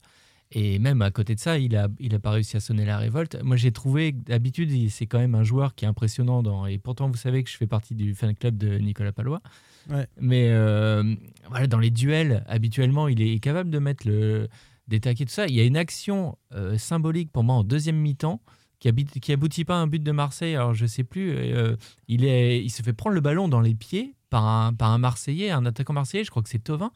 Et 0.57 0.79
même 0.79 1.01
à 1.01 1.11
côté 1.11 1.35
de 1.35 1.39
ça, 1.41 1.57
il 1.57 1.73
n'a 1.73 1.89
il 1.99 2.15
a 2.15 2.19
pas 2.19 2.31
réussi 2.31 2.55
à 2.55 2.61
sonner 2.61 2.85
la 2.85 2.97
révolte. 2.97 3.37
Moi, 3.43 3.57
j'ai 3.57 3.73
trouvé, 3.73 4.13
d'habitude, 4.13 4.71
c'est 4.89 5.05
quand 5.05 5.19
même 5.19 5.35
un 5.35 5.43
joueur 5.43 5.75
qui 5.75 5.83
est 5.83 5.87
impressionnant. 5.87 6.43
Dans, 6.43 6.65
et 6.65 6.77
pourtant, 6.77 7.09
vous 7.09 7.17
savez 7.17 7.43
que 7.43 7.49
je 7.49 7.57
fais 7.57 7.67
partie 7.67 7.93
du 7.93 8.15
fan 8.15 8.33
club 8.33 8.55
de 8.57 8.77
Nicolas 8.77 9.11
Palois. 9.11 9.41
Ouais. 9.89 10.07
Mais 10.17 10.47
euh, 10.51 11.03
voilà, 11.49 11.67
dans 11.67 11.77
les 11.77 11.89
duels, 11.89 12.45
habituellement, 12.47 13.09
il 13.09 13.21
est 13.21 13.39
capable 13.39 13.69
de 13.69 13.79
mettre 13.79 14.07
le, 14.07 14.47
des 14.87 15.01
taquets, 15.01 15.25
tout 15.25 15.33
ça. 15.33 15.45
Il 15.47 15.55
y 15.55 15.59
a 15.59 15.65
une 15.65 15.75
action 15.75 16.37
euh, 16.53 16.77
symbolique 16.77 17.33
pour 17.33 17.43
moi 17.43 17.55
en 17.55 17.65
deuxième 17.65 17.97
mi-temps 17.97 18.41
qui, 18.79 18.87
habite, 18.87 19.19
qui 19.19 19.33
aboutit 19.33 19.65
pas 19.65 19.75
à 19.75 19.79
un 19.79 19.87
but 19.87 20.01
de 20.01 20.11
Marseille. 20.13 20.55
Alors, 20.55 20.73
je 20.73 20.85
sais 20.85 21.03
plus. 21.03 21.31
euh, 21.31 21.75
il, 22.07 22.23
est, 22.23 22.63
il 22.63 22.69
se 22.69 22.81
fait 22.81 22.93
prendre 22.93 23.13
le 23.13 23.21
ballon 23.21 23.49
dans 23.49 23.59
les 23.59 23.75
pieds 23.75 24.15
par 24.29 24.45
un, 24.45 24.73
par 24.73 24.91
un 24.91 24.99
Marseillais, 24.99 25.51
un 25.51 25.65
attaquant 25.65 25.91
marseillais. 25.91 26.23
Je 26.23 26.29
crois 26.29 26.43
que 26.43 26.49
c'est 26.49 26.63
Tovin. 26.63 26.91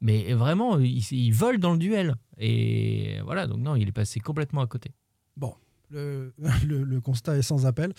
Mais 0.00 0.32
vraiment, 0.34 0.78
il, 0.78 0.98
il 1.12 1.30
vole 1.32 1.58
dans 1.58 1.72
le 1.72 1.78
duel. 1.78 2.16
Et 2.38 3.18
voilà, 3.24 3.46
donc 3.46 3.58
non, 3.60 3.76
il 3.76 3.88
est 3.88 3.92
passé 3.92 4.20
complètement 4.20 4.60
à 4.60 4.66
côté. 4.66 4.92
Bon, 5.36 5.54
le, 5.90 6.34
le- 6.66 6.84
le 6.84 7.00
constat 7.00 7.36
est 7.38 7.42
sans 7.42 7.64
appel. 7.66 7.92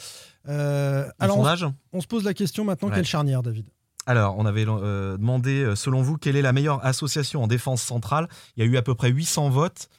Euh, 0.48 1.10
alors, 1.20 1.38
on, 1.38 1.44
sondage 1.44 1.66
on 1.94 2.02
se 2.02 2.08
pose 2.08 2.24
la 2.24 2.34
question 2.34 2.64
maintenant 2.66 2.90
Ouais. 2.90 2.96
quelle 2.96 3.06
charnière, 3.06 3.42
David 3.42 3.66
Alors, 4.06 4.38
on 4.38 4.46
avait 4.46 4.66
euh, 4.68 5.18
demandé, 5.18 5.64
euh, 5.64 5.76
selon 5.76 6.02
vous, 6.04 6.18
quelle 6.18 6.36
est 6.36 6.42
la 6.42 6.54
meilleure 6.54 6.86
association 6.86 7.44
en 7.44 7.48
défense 7.48 7.82
centrale 7.82 8.28
Il 8.56 8.64
y 8.64 8.68
a 8.68 8.70
eu 8.70 8.78
à 8.78 8.82
peu 8.84 8.94
près 8.96 9.10
800 9.10 9.50
votes. 9.50 9.90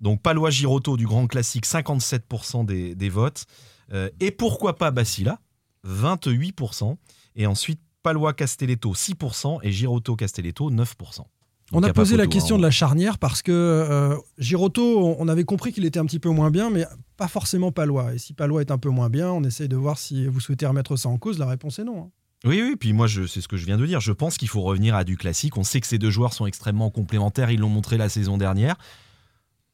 Donc, 0.00 0.20
Palois 0.22 0.50
Giroto 0.50 0.96
du 0.96 1.06
Grand 1.06 1.26
Classique, 1.26 1.66
57% 1.66 2.64
des, 2.64 2.94
des 2.94 3.08
votes. 3.08 3.44
Euh, 3.92 4.08
et 4.20 4.30
pourquoi 4.30 4.76
pas 4.76 4.90
Bacilla 4.90 5.38
28%. 5.86 6.96
Et 7.36 7.46
ensuite, 7.46 7.80
Palois 8.02 8.32
Castelletto, 8.34 8.94
6%. 8.94 9.60
Et 9.62 9.70
Giroto 9.72 10.16
Castelletto, 10.16 10.70
9%. 10.70 11.20
On 11.72 11.82
a 11.82 11.92
posé 11.92 12.16
la 12.16 12.26
question 12.26 12.56
hein. 12.56 12.58
de 12.58 12.62
la 12.62 12.70
charnière 12.70 13.18
parce 13.18 13.42
que 13.42 13.52
euh, 13.52 14.16
Giroto, 14.38 15.16
on 15.18 15.28
avait 15.28 15.44
compris 15.44 15.72
qu'il 15.72 15.84
était 15.84 15.98
un 15.98 16.04
petit 16.04 16.18
peu 16.18 16.28
moins 16.28 16.50
bien, 16.50 16.70
mais 16.70 16.84
pas 17.16 17.28
forcément 17.28 17.72
Palois. 17.72 18.14
Et 18.14 18.18
si 18.18 18.34
Palois 18.34 18.60
est 18.60 18.70
un 18.70 18.78
peu 18.78 18.90
moins 18.90 19.08
bien, 19.08 19.30
on 19.30 19.42
essaye 19.42 19.68
de 19.68 19.76
voir 19.76 19.98
si 19.98 20.26
vous 20.26 20.40
souhaitez 20.40 20.66
remettre 20.66 20.96
ça 20.96 21.08
en 21.08 21.18
cause. 21.18 21.38
La 21.38 21.46
réponse 21.46 21.78
est 21.78 21.84
non. 21.84 22.02
hein. 22.02 22.10
Oui, 22.44 22.60
oui, 22.60 22.76
puis 22.76 22.92
moi, 22.92 23.06
c'est 23.08 23.40
ce 23.40 23.46
que 23.46 23.56
je 23.56 23.64
viens 23.64 23.78
de 23.78 23.86
dire. 23.86 24.00
Je 24.00 24.10
pense 24.10 24.36
qu'il 24.36 24.48
faut 24.48 24.62
revenir 24.62 24.96
à 24.96 25.04
du 25.04 25.16
classique. 25.16 25.56
On 25.56 25.62
sait 25.62 25.80
que 25.80 25.86
ces 25.86 25.98
deux 25.98 26.10
joueurs 26.10 26.32
sont 26.32 26.46
extrêmement 26.46 26.90
complémentaires. 26.90 27.50
Ils 27.52 27.60
l'ont 27.60 27.68
montré 27.68 27.96
la 27.98 28.08
saison 28.08 28.36
dernière. 28.36 28.76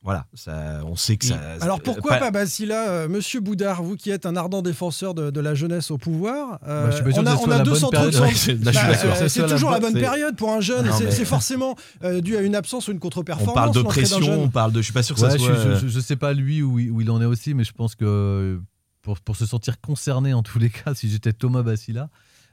Voilà, 0.09 0.25
ça, 0.33 0.81
on 0.87 0.97
sait 0.97 1.18
que 1.18 1.27
ça. 1.27 1.38
Alors 1.61 1.83
pourquoi 1.83 2.12
pas- 2.12 2.18
pas, 2.18 2.31
Basila 2.31 2.88
euh, 2.88 3.09
Monsieur 3.09 3.40
Boudard, 3.40 3.83
vous 3.83 3.94
qui 3.94 4.09
êtes 4.11 4.25
un 4.25 4.37
ardent 4.37 4.62
défenseur 4.62 5.12
de, 5.12 5.31
de 5.31 5.40
la 5.40 5.55
jeunesse 5.55 5.90
au 5.90 5.99
pouvoir, 5.99 6.59
euh, 6.66 6.85
Bah, 6.85 6.90
je 6.90 6.94
suis 6.97 7.05
pas 7.05 7.11
sûr 7.12 7.21
on 7.21 7.25
que 7.25 7.29
a, 7.29 7.37
on 7.37 7.51
a 7.51 7.59
la 7.59 7.62
deux 7.64 7.71
bonne 7.73 7.81
centraux 7.81 7.90
période. 7.90 8.14
de 8.14 8.18
Ouais, 8.21 8.29
centre- 8.29 8.38
c'est- 8.40 8.53
là, 8.55 8.59
je 8.59 8.64
Bah, 8.64 8.73
suis 8.73 8.87
pas 8.88 8.94
sûr 8.94 9.09
euh, 9.09 9.12
que 9.12 9.18
ce 9.18 9.29
c'est 9.29 9.38
soit 9.40 9.49
la 9.49 9.55
toujours 9.55 9.71
la 9.71 9.81
bonne- 9.81 9.92
période 9.92 10.37
pour 10.37 10.51
un 10.51 10.61
jeune. 10.62 10.90
C'est 10.97 11.05
mais- 11.18 11.25
forcément 11.27 11.77
euh, 12.05 12.23
dû 12.23 12.38
à 12.38 12.40
une 12.40 12.55
absence 12.55 12.88
ou 12.88 12.92
une 12.92 12.99
contre-performance. 13.01 13.53
On 13.53 13.55
parle 13.55 13.75
de 13.75 13.83
pression, 13.83 14.42
on 14.44 14.49
parle 14.49 14.73
de. 14.73 14.79
Je 14.79 14.85
suis 14.85 14.94
pas 14.94 15.03
sûr 15.03 15.14
que 15.14 15.21
Ouais, 15.21 15.31
ça 15.31 15.37
soit. 15.38 15.55
je, 15.75 15.81
je- 15.81 15.88
je 15.88 16.01
sais 16.01 16.16
pas 16.16 16.33
lui 16.33 16.62
où, 16.62 16.79
il- 16.79 16.90
où 16.90 17.03
il 17.03 17.11
en 17.11 17.21
est 17.21 17.27
aussi, 17.27 17.53
mais 17.53 17.64
je 17.64 17.73
pense 17.73 17.94
que 17.94 18.59
pour, 19.03 19.21
pour 19.21 19.37
se 19.37 19.44
sentir 19.44 19.79
concerné 19.79 20.33
en 20.33 20.42
tous 20.42 20.59
les 20.59 20.71
cas, 20.71 20.94
si 20.94 21.11
j'étais 21.11 21.35
Thomas 21.35 21.62
Bassila, 21.62 22.09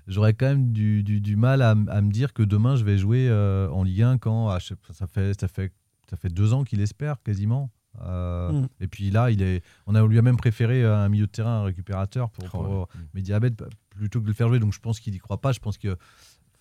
j'aurais 0.08 0.34
quand 0.34 0.48
même 0.48 0.74
du, 0.74 1.04
du- 1.04 1.22
du 1.22 1.38
mal 1.38 1.62
à, 1.62 1.74
me 1.76 2.12
dire 2.12 2.34
que 2.34 2.44
demain 2.44 2.76
je 2.76 2.84
vais 2.84 2.98
jouer 2.98 3.28
euh, 3.30 3.70
en 3.70 3.84
Ligue 3.84 4.02
1 4.02 4.18
quand 4.18 4.50
ah, 4.50 4.60
sais 4.60 4.76
ça 4.94 5.08
fait 5.08 5.40
ça 5.40 5.48
fait 5.48 5.72
ça 6.10 6.18
fait 6.18 6.30
deux 6.30 6.54
ans 6.54 6.64
qu'il 6.64 6.82
espère 6.82 7.22
quasiment. 7.24 7.70
Euh, 8.02 8.52
Mm. 8.52 8.68
Et 8.82 8.88
puis 8.88 9.10
là, 9.10 9.32
il 9.32 9.42
est, 9.42 9.64
on 9.88 9.96
a 9.96 10.06
lui 10.06 10.18
a 10.20 10.22
même 10.22 10.36
préféré 10.38 10.84
euh, 10.84 10.98
un 10.98 11.08
milieu 11.10 11.28
de 11.28 11.32
terrain, 11.32 11.62
un 11.62 11.64
récupérateur 11.64 12.30
pour, 12.30 12.44
Oh, 12.46 12.50
pour 12.50 12.90
ouais. 13.16 13.32
Abed, 13.32 13.62
plutôt 13.90 14.20
que 14.20 14.24
de 14.26 14.30
le 14.30 14.34
faire 14.36 14.50
jouer. 14.50 14.60
Donc 14.60 14.74
je 14.74 14.80
pense 14.80 15.00
qu'il 15.00 15.16
y 15.16 15.18
croit 15.18 15.40
pas. 15.40 15.52
Je 15.52 15.60
pense 15.60 15.78
que 15.78 15.98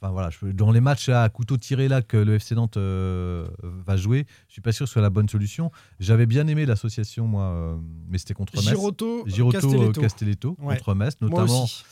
Enfin, 0.02 0.12
voilà, 0.12 0.28
je- 0.28 0.46
dans 0.52 0.70
les 0.70 0.82
matchs 0.82 1.08
à 1.08 1.26
couteau 1.30 1.56
tiré 1.56 1.88
là 1.88 2.02
que 2.02 2.18
le 2.18 2.34
FC 2.34 2.54
Nantes 2.54 2.76
euh, 2.76 3.48
va 3.62 3.96
jouer, 3.96 4.26
je 4.48 4.52
suis 4.52 4.60
pas 4.60 4.70
sûr 4.72 4.84
que 4.84 4.88
ce 4.88 4.92
soit 4.94 5.00
la 5.02 5.08
bonne 5.08 5.28
solution. 5.30 5.70
J'avais 5.98 6.26
bien 6.26 6.46
aimé 6.46 6.66
l'association, 6.66 7.26
moi, 7.26 7.44
euh, 7.44 7.76
mais 8.08 8.18
c'était 8.18 8.34
contre 8.34 8.54
Metz. 8.56 8.68
Giroto, 8.68 9.22
Giroto, 9.26 9.60
Castelletto. 9.60 10.00
Castelletto 10.02 10.56
Ouais. 10.60 10.76
contre 10.76 10.94
Metz, 10.94 11.14
Moi 11.22 11.30
notamment. 11.30 11.64
aussi. 11.64 11.84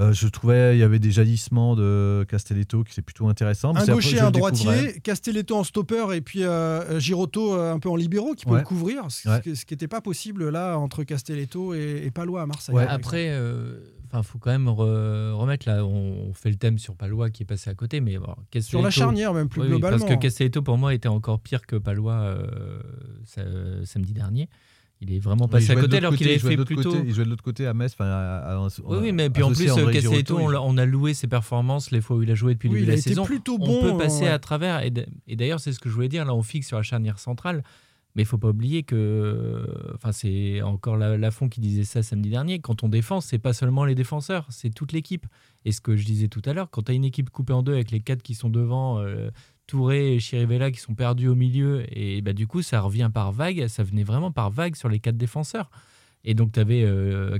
Euh, 0.00 0.12
je 0.14 0.26
trouvais 0.28 0.76
il 0.76 0.78
y 0.80 0.82
avait 0.82 0.98
des 0.98 1.10
jaillissements 1.10 1.76
de 1.76 2.24
Castelletto 2.28 2.84
qui 2.84 2.94
c'est 2.94 3.02
plutôt 3.02 3.28
intéressant. 3.28 3.74
Un 3.76 3.84
gaucher, 3.84 4.18
un 4.20 4.30
droitier, 4.30 4.98
Castelletto 5.02 5.54
en 5.56 5.64
stopper 5.64 6.06
et 6.14 6.20
puis 6.22 6.42
euh, 6.44 6.98
Giroto 6.98 7.54
euh, 7.54 7.72
un 7.74 7.78
peu 7.78 7.90
en 7.90 7.96
libéraux 7.96 8.34
qui 8.34 8.46
peut 8.46 8.52
Ouais. 8.52 8.58
le 8.60 8.64
couvrir, 8.64 9.04
ce, 9.10 9.28
Ouais. 9.28 9.40
qui- 9.42 9.54
ce 9.56 9.66
qui 9.66 9.74
n'était 9.74 9.88
pas 9.88 10.00
possible 10.00 10.48
là 10.48 10.76
entre 10.78 11.04
Castelletto 11.04 11.74
et, 11.74 12.02
et 12.06 12.10
Palois 12.10 12.42
à 12.42 12.46
Marseille. 12.46 12.74
Ouais. 12.74 12.86
Après, 12.88 13.26
euh, 13.28 13.78
enfin, 14.06 14.22
faut 14.22 14.38
quand 14.38 14.50
même 14.50 14.68
re- 14.68 15.32
remettre 15.32 15.68
là. 15.68 15.84
On 15.84 16.32
fait 16.32 16.48
le 16.50 16.56
thème 16.56 16.78
sur 16.78 16.94
Palois 16.96 17.28
qui 17.30 17.42
est 17.42 17.46
passé 17.46 17.68
à 17.68 17.74
côté, 17.74 18.00
mais 18.00 18.16
bon, 18.18 18.34
Sur 18.60 18.80
la 18.80 18.88
Castelletto- 18.88 18.90
charnière 18.90 19.34
même 19.34 19.48
plus 19.50 19.60
Oui, 19.60 19.66
oui, 19.66 19.72
globalement. 19.72 19.98
parce 19.98 20.10
que 20.10 20.18
Castelletto 20.18 20.62
pour 20.62 20.78
moi 20.78 20.94
était 20.94 21.08
encore 21.08 21.40
pire 21.40 21.66
que 21.66 21.76
Palois 21.76 22.14
euh, 22.14 22.80
sa- 23.26 23.84
samedi 23.84 24.14
dernier. 24.14 24.48
Il 25.02 25.14
est 25.14 25.18
vraiment 25.18 25.48
passé 25.48 25.70
à 25.70 25.76
côté 25.76 25.96
alors 25.96 26.14
qu'il 26.14 26.28
avait 26.28 26.38
fait 26.38 26.56
plutôt. 26.58 26.90
côté, 26.90 27.02
il 27.06 27.14
jouait 27.14 27.24
de 27.24 27.30
l'autre 27.30 27.42
côté 27.42 27.66
à 27.66 27.72
Metz. 27.72 27.92
enfin, 27.94 28.04
à- 28.04 28.54
à- 28.54 28.68
Oui, 28.84 28.98
oui, 29.00 29.12
mais 29.12 29.30
puis 29.30 29.42
en 29.42 29.50
plus, 29.50 29.70
euh, 29.70 30.58
on, 30.60 30.76
a 30.76 30.84
loué 30.84 31.14
ses 31.14 31.26
performances 31.26 31.90
les 31.90 32.02
fois 32.02 32.16
où 32.16 32.22
il 32.22 32.30
a 32.30 32.34
joué 32.34 32.52
depuis 32.54 32.68
le 32.68 32.74
début 32.74 32.86
de 32.86 32.90
la 32.92 32.98
saison. 32.98 33.24
plutôt 33.24 33.54
on 33.54 33.66
bon, 33.66 33.82
peut 33.82 33.96
passer 33.96 34.24
ouais. 34.24 34.28
à 34.28 34.38
travers. 34.38 34.82
Et 34.82 35.36
d'ailleurs, 35.36 35.58
c'est 35.60 35.72
ce 35.72 35.80
que 35.80 35.88
je 35.88 35.94
voulais 35.94 36.08
dire. 36.08 36.24
Là, 36.26 36.34
on 36.34 36.42
fixe 36.42 36.68
sur 36.68 36.76
la 36.76 36.82
charnière 36.82 37.18
centrale. 37.18 37.62
Mais 38.16 38.22
il 38.22 38.26
faut 38.26 38.38
pas 38.38 38.48
oublier 38.48 38.82
que, 38.82 39.64
enfin, 39.94 40.10
c'est 40.10 40.62
encore 40.62 40.96
la- 40.96 41.16
Lafont 41.16 41.48
qui 41.48 41.60
disait 41.60 41.84
ça 41.84 42.02
samedi 42.02 42.28
dernier. 42.28 42.58
Quand 42.58 42.82
on 42.82 42.88
défend, 42.88 43.20
c'est 43.20 43.38
pas 43.38 43.52
seulement 43.52 43.84
les 43.84 43.94
défenseurs, 43.94 44.46
c'est 44.50 44.70
toute 44.70 44.92
l'équipe. 44.92 45.26
Et 45.64 45.70
ce 45.72 45.80
que 45.80 45.94
je 45.96 46.04
disais 46.04 46.26
tout 46.28 46.42
à 46.44 46.52
l'heure, 46.52 46.70
quand 46.70 46.82
tu 46.82 46.90
as 46.92 46.94
une 46.94 47.04
équipe 47.04 47.30
coupée 47.30 47.52
en 47.52 47.62
deux 47.62 47.72
avec 47.74 47.92
les 47.92 48.00
quatre 48.00 48.22
qui 48.22 48.34
sont 48.34 48.50
devant, 48.50 48.98
euh, 48.98 49.30
Touré 49.70 50.14
et 50.14 50.18
Chirivella 50.18 50.72
qui 50.72 50.80
sont 50.80 50.96
perdus 50.96 51.28
au 51.28 51.36
milieu, 51.36 51.84
et 51.96 52.22
bah, 52.22 52.32
du 52.32 52.48
coup, 52.48 52.60
ça 52.60 52.80
revient 52.80 53.08
par 53.14 53.30
vague. 53.30 53.68
Ça 53.68 53.84
venait 53.84 54.02
vraiment 54.02 54.32
par 54.32 54.50
vague 54.50 54.74
sur 54.74 54.88
les 54.88 54.98
quatre 54.98 55.16
défenseurs. 55.16 55.70
Et 56.24 56.34
donc, 56.34 56.52
tu 56.52 56.60
avais 56.60 56.86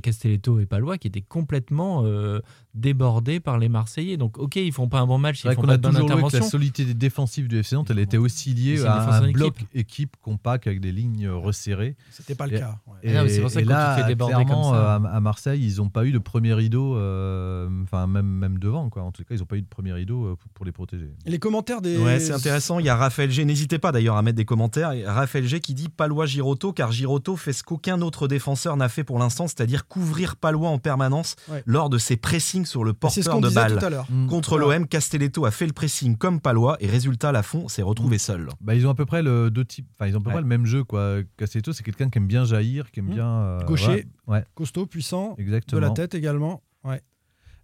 Castelletto 0.02 0.58
et 0.60 0.66
Palois 0.66 0.96
qui 0.98 1.08
étaient 1.08 1.20
complètement 1.20 2.02
euh, 2.04 2.40
débordés 2.74 3.40
par 3.40 3.58
les 3.58 3.68
Marseillais. 3.68 4.16
Donc, 4.16 4.38
ok, 4.38 4.56
ils 4.56 4.72
font 4.72 4.88
pas 4.88 5.00
un 5.00 5.06
bon 5.06 5.18
match, 5.18 5.44
ils 5.44 5.50
font 5.52 5.60
qu'on 5.60 5.66
pas 5.66 5.74
a 5.74 5.76
de 5.76 5.82
bonne 5.82 5.92
que 5.92 5.98
la 5.98 6.04
intervention. 6.04 6.42
solidité 6.42 6.94
défensive 6.94 7.46
du 7.48 7.58
FC 7.58 7.74
Nantes, 7.76 7.90
elle 7.90 7.98
était 7.98 8.16
aussi 8.16 8.54
liée 8.54 8.82
à 8.84 9.16
un 9.18 9.22
équipe. 9.24 9.34
bloc 9.36 9.54
équipe 9.74 10.16
compact 10.22 10.66
avec 10.66 10.80
des 10.80 10.92
lignes 10.92 11.26
euh, 11.26 11.36
resserrées. 11.36 11.96
C'était 12.10 12.34
pas 12.34 12.46
le 12.46 12.56
Et- 12.56 12.60
cas. 12.60 12.78
ouais. 12.86 12.94
Et, 13.02 13.16
Ah 13.16 13.28
c'est 13.28 13.40
pour 13.40 13.50
ça 13.50 13.60
et 13.60 13.64
que 13.64 13.68
là, 13.68 13.96
tu 13.96 14.02
fais 14.02 14.08
déborder 14.08 14.34
clairement, 14.34 14.62
comme 14.70 14.72
ça- 14.72 14.78
euh, 14.96 14.98
à, 15.08 15.16
à 15.16 15.20
Marseille, 15.20 15.60
ils 15.62 15.76
n'ont 15.76 15.88
pas 15.90 16.06
eu 16.06 16.12
de 16.12 16.18
premier 16.18 16.54
rideau, 16.54 16.96
euh, 16.96 17.68
enfin 17.82 18.06
même, 18.06 18.26
même 18.26 18.58
devant. 18.58 18.88
Quoi. 18.88 19.02
En 19.02 19.12
tout 19.12 19.24
cas, 19.24 19.34
ils 19.34 19.38
n'ont 19.40 19.46
pas 19.46 19.56
eu 19.56 19.62
de 19.62 19.66
premier 19.68 19.92
rideau 19.92 20.24
euh, 20.24 20.36
pour, 20.36 20.50
pour 20.52 20.64
les 20.64 20.72
protéger. 20.72 21.10
Et 21.26 21.30
les 21.30 21.38
commentaires 21.38 21.82
des. 21.82 21.98
Ouais, 21.98 22.18
c'est 22.18 22.32
intéressant. 22.32 22.78
Il 22.78 22.86
y 22.86 22.88
a 22.88 22.96
Raphaël 22.96 23.30
G. 23.30 23.44
N'hésitez 23.44 23.78
pas 23.78 23.92
d'ailleurs 23.92 24.16
à 24.16 24.22
mettre 24.22 24.36
des 24.36 24.44
commentaires. 24.46 24.92
Raphaël 25.06 25.46
G. 25.46 25.60
qui 25.60 25.74
dit 25.74 25.88
Palois 25.88 26.26
Giroto, 26.26 26.72
car 26.72 26.92
Giroto 26.92 27.36
fait 27.36 27.52
ce 27.52 27.62
qu'aucun 27.62 28.00
autre 28.00 28.26
défenseur 28.28 28.69
n'a 28.76 28.88
fait 28.88 29.04
pour 29.04 29.18
l'instant, 29.18 29.46
c'est-à-dire 29.48 29.86
couvrir 29.88 30.36
Palois 30.36 30.68
en 30.70 30.78
permanence 30.78 31.36
Ouais. 31.48 31.62
lors 31.66 31.90
de 31.90 31.98
ses 31.98 32.16
pressings 32.16 32.64
sur 32.66 32.84
le 32.84 32.92
C'est 33.08 33.22
ce 33.22 33.28
porteur 33.30 33.50
de 33.50 33.54
balle. 33.54 33.78
tout 33.78 33.84
à 33.84 33.90
l'heure. 33.90 34.06
Mm. 34.10 34.26
Contre 34.28 34.58
l'OM, 34.58 34.86
Castelletto 34.86 35.44
a 35.44 35.50
fait 35.50 35.66
le 35.66 35.72
pressing 35.72 36.16
comme 36.16 36.40
Palois 36.40 36.76
et 36.80 36.86
résultat, 36.86 37.32
Lafont 37.32 37.68
s'est 37.68 37.82
retrouvé 37.82 38.18
seul. 38.18 38.48
Bah, 38.60 38.74
ils 38.74 38.86
ont 38.86 38.90
à 38.90 38.94
peu 38.94 39.06
près 39.06 39.22
le 39.22 39.50
deux 39.50 39.64
types, 39.64 39.86
enfin 39.98 40.06
ils 40.08 40.16
ont 40.16 40.20
à 40.20 40.22
peu 40.22 40.28
Ouais. 40.28 40.34
près 40.34 40.42
le 40.42 40.48
même 40.48 40.66
jeu 40.66 40.84
quoi. 40.84 41.16
Castelletto, 41.36 41.72
c'est 41.72 41.82
quelqu'un 41.82 42.08
qui 42.10 42.18
aime 42.18 42.26
bien 42.26 42.44
jaillir, 42.44 42.90
qui 42.90 43.00
aime 43.00 43.06
Mm. 43.06 43.14
bien 43.14 43.28
euh, 43.28 43.60
Gaucher. 43.64 44.06
ouais, 44.26 44.44
Costaud, 44.54 44.86
puissant, 44.86 45.34
de 45.36 45.42
exactement. 45.42 45.80
la 45.80 45.90
tête 45.90 46.14
également. 46.14 46.62
Ouais. 46.84 47.00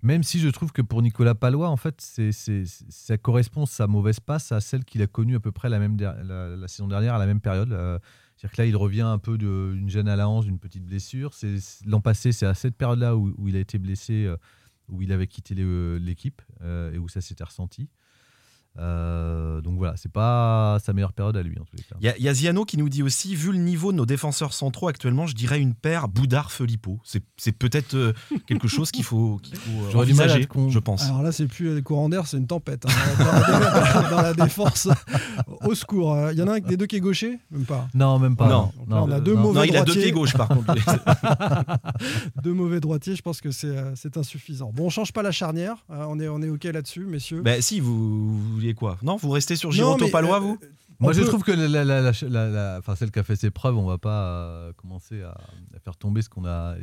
Même 0.06 0.22
si 0.22 0.38
je 0.38 0.48
trouve 0.48 0.70
que 0.70 0.82
pour 0.82 1.02
Nicolas 1.02 1.34
Palois, 1.34 1.68
en 1.68 1.76
fait, 1.76 2.00
c'est, 2.00 2.30
c'est- 2.30 2.62
ça 2.64 3.18
correspond 3.18 3.66
sa 3.66 3.88
mauvaise 3.88 4.20
passe 4.20 4.52
à 4.52 4.60
celle 4.60 4.84
qu'il 4.84 5.02
a 5.02 5.08
connue 5.08 5.34
à 5.34 5.40
peu 5.40 5.50
près 5.50 5.68
la, 5.68 5.80
même 5.80 5.96
saison 6.68 6.86
dernière 6.86 7.14
à 7.14 7.18
la 7.18 7.26
même 7.26 7.40
période. 7.40 7.72
Euh, 7.72 7.98
C'est-à-dire 8.36 8.54
que 8.56 8.62
là, 8.62 8.66
il 8.68 8.76
revient 8.76 9.00
un 9.00 9.18
peu 9.18 9.36
d'une 9.36 9.88
gêne 9.90 10.06
à 10.06 10.14
la 10.14 10.28
hanche, 10.28 10.44
d'une 10.44 10.60
petite 10.60 10.84
blessure. 10.84 11.34
C'est- 11.34 11.84
L'an 11.84 12.00
passé, 12.00 12.30
c'est 12.30 12.46
à 12.46 12.54
cette 12.54 12.76
période-là 12.76 13.16
où, 13.16 13.48
il 13.48 13.56
a 13.56 13.58
été 13.58 13.78
blessé, 13.78 14.26
euh, 14.26 14.36
où 14.88 15.02
il 15.02 15.10
avait 15.10 15.26
quitté 15.26 15.56
l'équipe 15.56 16.40
euh, 16.62 16.92
et 16.92 16.98
où 16.98 17.08
ça 17.08 17.20
s'était 17.20 17.42
ressenti. 17.42 17.88
Euh, 18.78 19.60
donc 19.62 19.78
voilà, 19.78 19.94
c'est 19.96 20.10
pas 20.12 20.78
sa 20.84 20.92
meilleure 20.92 21.12
période 21.12 21.36
à 21.36 21.42
lui 21.42 21.58
en 21.58 21.64
tous 21.64 21.76
les 21.76 21.82
cas. 21.82 21.96
Il 22.00 22.04
y, 22.06 22.08
a- 22.08 22.16
il 22.18 22.24
y 22.24 22.28
a 22.28 22.34
Ziano 22.34 22.64
qui 22.64 22.76
nous 22.76 22.88
dit 22.88 23.02
aussi, 23.02 23.34
vu 23.34 23.52
le 23.52 23.58
niveau 23.58 23.90
de 23.92 23.96
nos 23.96 24.06
défenseurs 24.06 24.52
centraux 24.52 24.88
actuellement, 24.88 25.26
je 25.26 25.34
dirais 25.34 25.60
une 25.60 25.74
paire 25.74 26.08
Boudard-Felipeau. 26.08 27.00
C'est 27.04 27.22
c'est 27.36 27.52
peut-être 27.52 27.94
euh, 27.94 28.12
quelque 28.46 28.68
chose 28.68 28.90
qu'il 28.90 29.04
faut, 29.04 29.38
qu'il 29.42 29.56
faut 29.56 29.70
euh, 29.96 30.00
envisager, 30.00 30.46
je 30.68 30.78
pense. 30.78 31.04
Alors 31.04 31.22
là, 31.22 31.32
c'est 31.32 31.46
plus 31.46 31.74
des 31.74 31.82
courants 31.82 32.08
d'air, 32.08 32.26
c'est 32.26 32.36
une 32.36 32.46
tempête. 32.46 32.84
hein. 32.86 32.90
Dans, 33.18 33.32
la, 34.02 34.10
dans 34.10 34.22
la 34.22 34.34
défense, 34.34 34.88
au 35.64 35.74
secours. 35.74 36.12
Euh, 36.14 36.32
Il 36.32 36.38
y 36.38 36.42
en 36.42 36.48
a 36.48 36.56
un 36.56 36.60
des 36.60 36.76
deux 36.76 36.86
qui 36.86 36.96
est 36.96 37.00
gaucher 37.00 37.38
Même 37.50 37.64
pas? 37.64 37.88
Non, 37.94 38.18
même 38.18 38.36
pas. 38.36 38.48
Non. 38.48 38.72
Donc 38.78 38.88
là, 38.90 39.02
on 39.04 39.10
a 39.10 39.20
deux 39.20 39.34
non. 39.34 39.40
mauvais 39.42 39.58
non, 39.60 39.64
il 39.64 39.76
a 39.76 39.82
deux 39.84 39.92
pieds 39.94 40.12
gauches 40.12 40.34
par 40.36 40.48
contre. 40.48 40.74
Deux 42.42 42.52
mauvais 42.52 42.80
droitiers, 42.80 43.16
je 43.16 43.22
pense 43.22 43.40
que 43.40 43.50
c'est 43.50 43.66
euh, 43.68 43.92
c'est 43.94 44.16
insuffisant. 44.16 44.70
Bon, 44.74 44.86
on 44.86 44.90
change 44.90 45.12
pas 45.12 45.22
la 45.22 45.32
charnière. 45.32 45.76
euh, 45.90 46.04
on, 46.08 46.18
est, 46.20 46.28
on 46.28 46.40
est 46.42 46.48
OK 46.48 46.64
là-dessus, 46.64 47.04
messieurs. 47.06 47.42
ben 47.42 47.60
si, 47.62 47.80
vous, 47.80 48.38
vous 48.38 48.65
quoi 48.74 48.98
Non, 49.02 49.16
vous 49.16 49.30
restez 49.30 49.56
sur 49.56 49.70
Giroto 49.72 50.08
Palois, 50.08 50.36
euh, 50.36 50.40
vous 50.40 50.58
Moi, 50.98 51.10
on 51.10 51.12
je 51.12 51.22
trouve 51.22 51.42
que 51.42 51.52
la, 51.52 51.68
la- 51.68 51.84
la- 51.84 52.00
la- 52.00 52.12
la- 52.28 52.48
la- 52.48 52.76
enfin, 52.78 52.94
celle 52.96 53.10
qui 53.10 53.18
a 53.18 53.22
fait 53.22 53.36
ses 53.36 53.50
preuves, 53.50 53.76
on 53.76 53.84
va 53.86 53.98
pas 53.98 54.22
euh, 54.28 54.72
commencer 54.74 55.22
à, 55.22 55.36
à 55.74 55.78
faire 55.78 55.96
tomber 55.96 56.22
ce 56.22 56.28
qu'on 56.30 56.46
a 56.46 56.74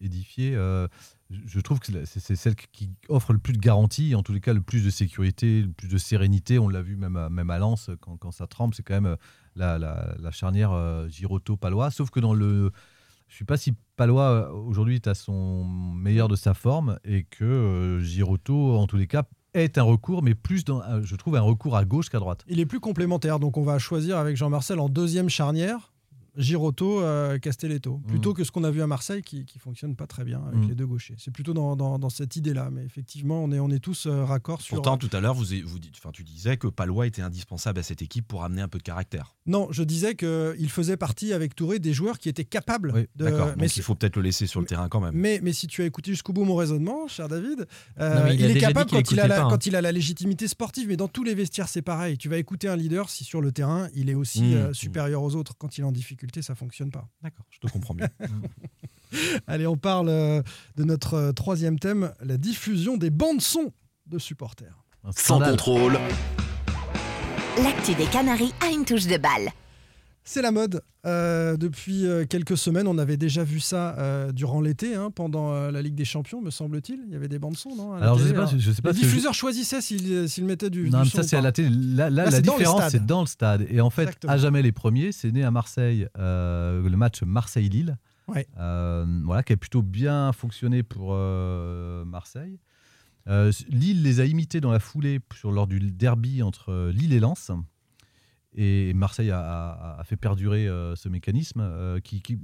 édifié. 0.00 0.54
Euh, 0.54 0.86
je- 1.30 1.60
trouve 1.60 1.78
que 1.80 1.86
c'est- 2.04 2.20
c'est 2.20 2.36
celle 2.36 2.54
qui 2.54 2.90
offre 3.08 3.32
le 3.32 3.38
plus 3.38 3.52
de 3.54 3.58
garanties, 3.58 4.14
en 4.14 4.22
tous 4.22 4.32
les 4.32 4.40
cas 4.40 4.52
le 4.52 4.60
plus 4.60 4.84
de 4.84 4.90
sécurité, 4.90 5.62
le 5.62 5.72
plus 5.72 5.88
de 5.88 5.98
sérénité. 5.98 6.58
On 6.58 6.68
l'a 6.68 6.82
vu 6.82 6.96
même 6.96 7.16
à, 7.16 7.28
même 7.30 7.50
à 7.50 7.58
Lens, 7.58 7.90
quand, 8.00 8.16
quand 8.18 8.30
ça 8.30 8.46
tremble, 8.46 8.74
c'est 8.74 8.82
quand 8.82 8.94
même 8.94 9.06
euh, 9.06 9.16
la, 9.56 9.78
la- 9.78 10.14
la 10.18 10.30
charnière 10.30 10.72
euh, 10.72 11.08
Giroto-Palois. 11.08 11.90
Sauf 11.90 12.10
que 12.10 12.20
dans 12.20 12.34
le. 12.34 12.70
Je 13.28 13.36
ne 13.36 13.38
sais 13.38 13.44
pas 13.46 13.56
si 13.56 13.72
Palois 13.96 14.28
euh, 14.30 14.50
aujourd'hui 14.50 14.96
est 14.96 15.06
à 15.06 15.14
son 15.14 15.64
meilleur 15.64 16.28
de 16.28 16.36
sa 16.36 16.52
forme 16.52 16.98
et 17.04 17.24
que 17.24 17.44
euh, 17.44 18.00
Giroto, 18.02 18.76
en 18.76 18.86
tous 18.86 18.98
les 18.98 19.06
cas, 19.06 19.24
est 19.54 19.78
un 19.78 19.82
recours, 19.82 20.22
mais 20.22 20.34
plus, 20.34 20.64
dans, 20.64 20.82
euh, 20.82 21.00
je 21.02 21.16
trouve, 21.16 21.36
un 21.36 21.40
recours 21.40 21.76
à 21.76 21.84
gauche 21.84 22.08
qu'à 22.08 22.18
droite. 22.18 22.44
Il 22.48 22.60
est 22.60 22.66
plus 22.66 22.80
complémentaire, 22.80 23.38
donc 23.38 23.56
on 23.56 23.62
va 23.62 23.78
choisir 23.78 24.18
avec 24.18 24.36
Jean-Marcel 24.36 24.80
en 24.80 24.88
deuxième 24.88 25.28
charnière. 25.28 25.91
Giroto, 26.36 27.00
euh, 27.02 27.38
Castelletto, 27.38 28.00
plutôt 28.08 28.32
que 28.32 28.42
ce 28.44 28.50
qu'on 28.50 28.64
a 28.64 28.70
vu 28.70 28.80
à 28.82 28.86
Marseille 28.86 29.22
qui, 29.22 29.44
qui 29.44 29.58
fonctionne 29.58 29.94
pas 29.96 30.06
très 30.06 30.24
bien 30.24 30.42
avec 30.46 30.60
Mm. 30.64 30.68
les 30.68 30.74
deux 30.74 30.86
gauchers. 30.86 31.14
C'est 31.18 31.30
plutôt 31.30 31.52
dans, 31.52 31.76
dans- 31.76 31.98
dans 31.98 32.08
cette 32.10 32.36
idée-là, 32.36 32.70
mais 32.72 32.84
effectivement, 32.84 33.42
on 33.44 33.52
est, 33.52 33.58
on 33.60 33.70
est 33.70 33.78
tous 33.80 34.06
euh, 34.06 34.24
raccord 34.24 34.60
sur. 34.62 34.76
Pourtant, 34.76 34.96
tout 34.96 35.10
à 35.12 35.20
l'heure, 35.20 35.34
vous, 35.34 35.44
vous 35.64 35.78
dites, 35.78 35.94
enfin, 35.98 36.10
tu 36.12 36.24
disais 36.24 36.56
que 36.56 36.68
Palois 36.68 37.06
était 37.06 37.22
indispensable 37.22 37.80
à 37.80 37.82
cette 37.82 38.00
équipe 38.02 38.26
pour 38.26 38.44
amener 38.44 38.62
un 38.62 38.68
peu 38.68 38.78
de 38.78 38.82
caractère. 38.82 39.34
Non, 39.46 39.68
je 39.70 39.82
disais 39.82 40.14
qu'il 40.14 40.70
faisait 40.70 40.96
partie 40.96 41.32
avec 41.32 41.54
Touré 41.54 41.78
des 41.78 41.92
joueurs 41.92 42.18
qui 42.18 42.28
étaient 42.28 42.44
capables 42.44 42.92
Oui, 42.94 43.06
de. 43.16 43.24
D'accord, 43.24 43.48
Euh, 43.48 43.54
mais 43.58 43.66
donc 43.66 43.76
il 43.76 43.82
faut 43.82 43.94
peut-être 43.94 44.16
le 44.16 44.22
laisser 44.22 44.46
sur 44.46 44.60
le 44.60 44.66
terrain 44.66 44.88
quand 44.88 45.00
même. 45.00 45.14
Mais, 45.14 45.40
mais 45.42 45.52
si 45.52 45.66
tu 45.66 45.82
as 45.82 45.84
écouté 45.86 46.12
jusqu'au 46.12 46.32
bout 46.32 46.44
mon 46.44 46.56
raisonnement, 46.56 47.08
cher 47.08 47.28
David, 47.28 47.66
euh, 48.00 48.26
Non, 48.26 48.32
il 48.32 48.42
est 48.44 48.58
capable 48.58 48.88
dit 48.90 48.96
qu'il 48.96 49.04
quand 49.04 49.12
il, 49.12 49.20
a 49.20 49.24
écoutait 49.24 49.28
la, 49.28 49.34
pas, 49.36 49.42
hein. 49.44 49.48
quand 49.50 49.66
il 49.66 49.76
a 49.76 49.80
la 49.82 49.92
légitimité 49.92 50.48
sportive, 50.48 50.88
mais 50.88 50.96
dans 50.96 51.08
tous 51.08 51.24
les 51.24 51.34
vestiaires, 51.34 51.68
c'est 51.68 51.82
pareil. 51.82 52.16
Tu 52.16 52.28
vas 52.28 52.38
écouter 52.38 52.68
un 52.68 52.76
leader 52.76 53.10
si 53.10 53.24
sur 53.24 53.40
le 53.40 53.52
terrain, 53.52 53.88
il 53.94 54.08
est 54.08 54.14
aussi 54.14 54.54
euh, 54.54 54.70
mmh. 54.70 54.74
supérieur 54.74 55.22
aux 55.22 55.34
autres. 55.34 55.54
Quand 55.58 55.76
il 55.76 55.82
est 55.82 55.84
en 55.84 55.92
difficulté, 55.92 56.21
ça 56.42 56.54
fonctionne 56.54 56.90
pas. 56.90 57.08
D'accord, 57.22 57.46
je 57.50 57.58
te 57.58 57.66
comprends 57.66 57.94
bien. 57.94 58.08
Allez, 59.46 59.66
on 59.66 59.76
parle 59.76 60.08
euh, 60.08 60.42
de 60.76 60.84
notre 60.84 61.14
euh, 61.14 61.32
troisième 61.32 61.78
thème, 61.78 62.12
la 62.20 62.38
diffusion 62.38 62.96
des 62.96 63.10
bandes 63.10 63.42
son 63.42 63.72
de 64.06 64.18
supporters. 64.18 64.84
Sans 65.16 65.40
contrôle, 65.40 65.98
L'actu 67.58 67.94
des 67.94 68.06
Canaries 68.06 68.54
a 68.62 68.68
une 68.68 68.84
touche 68.86 69.06
de 69.06 69.18
balle. 69.18 69.50
C'est 70.24 70.40
la 70.42 70.52
mode. 70.52 70.82
Euh, 71.04 71.56
depuis 71.56 72.06
euh, 72.06 72.24
quelques 72.26 72.56
semaines, 72.56 72.86
on 72.86 72.96
avait 72.96 73.16
déjà 73.16 73.42
vu 73.42 73.58
ça 73.58 73.96
euh, 73.98 74.30
durant 74.30 74.60
l'été, 74.60 74.94
hein, 74.94 75.10
pendant 75.10 75.52
euh, 75.52 75.72
la 75.72 75.82
Ligue 75.82 75.96
des 75.96 76.04
Champions, 76.04 76.40
me 76.40 76.50
semble-t-il. 76.50 77.00
Il 77.08 77.12
y 77.12 77.16
avait 77.16 77.26
des 77.26 77.40
bandes 77.40 77.56
son, 77.56 77.74
non 77.74 77.94
Alors, 77.94 78.18
je 78.18 78.26
sais 78.28 78.32
pas, 78.32 78.46
Alors, 78.46 78.52
je 78.56 78.70
sais 78.70 78.82
pas 78.82 78.92
Les 78.92 78.98
je- 78.98 79.02
diffuseurs 79.02 79.34
choisissaient 79.34 79.80
s'ils 79.80 80.44
mettaient 80.44 80.70
du, 80.70 80.90
Non, 80.90 80.98
du 81.02 81.04
mais 81.06 81.10
ça 81.10 81.24
c'est 81.24 81.36
à 81.36 81.40
la 81.40 81.50
télé. 81.50 81.70
Là, 81.70 82.08
là, 82.08 82.24
Là, 82.26 82.30
la 82.30 82.36
le 82.36 82.42
différence, 82.42 82.88
c'est 82.90 83.04
dans 83.04 83.22
le 83.22 83.26
stade. 83.26 83.66
Et 83.68 83.80
en 83.80 83.90
fait, 83.90 84.02
Exactement. 84.02 84.32
à 84.32 84.36
jamais 84.36 84.62
les 84.62 84.70
premiers, 84.72 85.10
c'est 85.10 85.32
né 85.32 85.42
à 85.42 85.50
Marseille, 85.50 86.06
le 86.16 86.90
match 86.94 87.22
Marseille-Lille, 87.24 87.96
Ouais. 88.28 88.46
voilà, 88.56 89.42
qui 89.42 89.52
a 89.52 89.56
plutôt 89.56 89.82
bien 89.82 90.32
fonctionné 90.32 90.84
pour 90.84 91.14
Marseille. 92.06 92.60
Lille 93.26 94.02
les 94.04 94.20
a 94.20 94.24
imités 94.24 94.60
dans 94.60 94.70
la 94.70 94.78
foulée 94.78 95.18
sur, 95.34 95.50
lors 95.50 95.66
du 95.66 95.80
derby 95.80 96.42
entre 96.44 96.90
Lille 96.94 97.12
et 97.12 97.20
Lens. 97.20 97.50
Et 98.54 98.92
Marseille 98.94 99.30
a, 99.30 99.38
a- 99.40 100.00
a 100.00 100.04
fait 100.04 100.16
perdurer 100.16 100.68
euh, 100.68 100.94
ce 100.96 101.08
mécanisme 101.08 101.60
euh, 101.60 102.00
qui, 102.00 102.20
qui- 102.22 102.38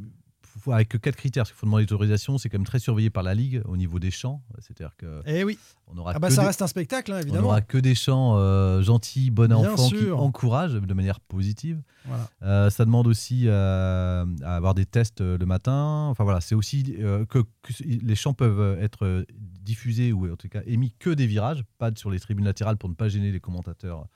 faut- 0.61 0.73
avec 0.73 0.89
quatre 1.01 1.17
critères. 1.17 1.43
Parce 1.43 1.51
qu'il 1.51 1.59
faut 1.59 1.67
demander 1.67 1.83
l'autorisation, 1.85 2.39
c'est 2.39 2.49
quand 2.49 2.59
même 2.59 2.67
très 2.67 2.79
surveillé 2.79 3.11
par 3.11 3.23
la 3.23 3.35
Ligue 3.35 3.61
au 3.67 3.77
niveau 3.77 3.99
des 3.99 4.11
champs. 4.11 4.43
C'est-à-dire 4.59 4.97
que 4.97 5.21
Eh 5.27 5.45
oui. 5.45 5.59
on 5.87 5.97
aura 5.99 6.13
Ah 6.15 6.19
bah 6.19 6.31
ça 6.31 6.41
des- 6.41 6.47
reste 6.49 6.63
un 6.63 6.67
spectacle, 6.67 7.13
hein, 7.13 7.17
on 7.17 7.21
évidemment. 7.21 7.43
n'aura 7.43 7.61
que 7.61 7.77
des 7.79 7.95
chants 7.95 8.37
euh, 8.39 8.83
gentils, 8.83 9.31
bon 9.31 9.47
Bien 9.49 9.57
enfants 9.57 9.89
qui 9.91 10.11
encouragent 10.11 10.73
de 10.81 10.95
manière 10.95 11.21
positive. 11.21 11.83
Voilà. 12.07 12.31
Euh, 12.43 12.71
ça 12.71 12.85
demande 12.87 13.07
aussi 13.07 13.47
à 13.51 14.23
avoir 14.43 14.75
des 14.75 14.87
tests 14.87 15.21
le 15.21 15.45
matin. 15.45 16.07
Enfin 16.11 16.25
voilà, 16.25 16.41
c'est 16.41 16.55
aussi 16.55 16.83
que, 16.85 17.25
que 17.27 17.39
les 17.85 18.15
chants 18.15 18.35
peuvent 18.35 18.79
être 18.81 19.27
diffusés 19.31 20.13
ou 20.13 20.33
en 20.33 20.37
tout 20.37 20.49
cas 20.49 20.63
émis 20.67 20.95
que 20.99 21.11
des 21.11 21.27
virages, 21.27 21.63
pas 21.77 21.91
sur 21.95 22.11
les 22.11 22.19
tribunes 22.19 22.47
latérales 22.47 22.79
pour 22.79 22.89
ne 22.89 22.95
pas 22.95 23.09
gêner 23.11 23.31
les 23.31 23.41
commentateurs 23.41 24.07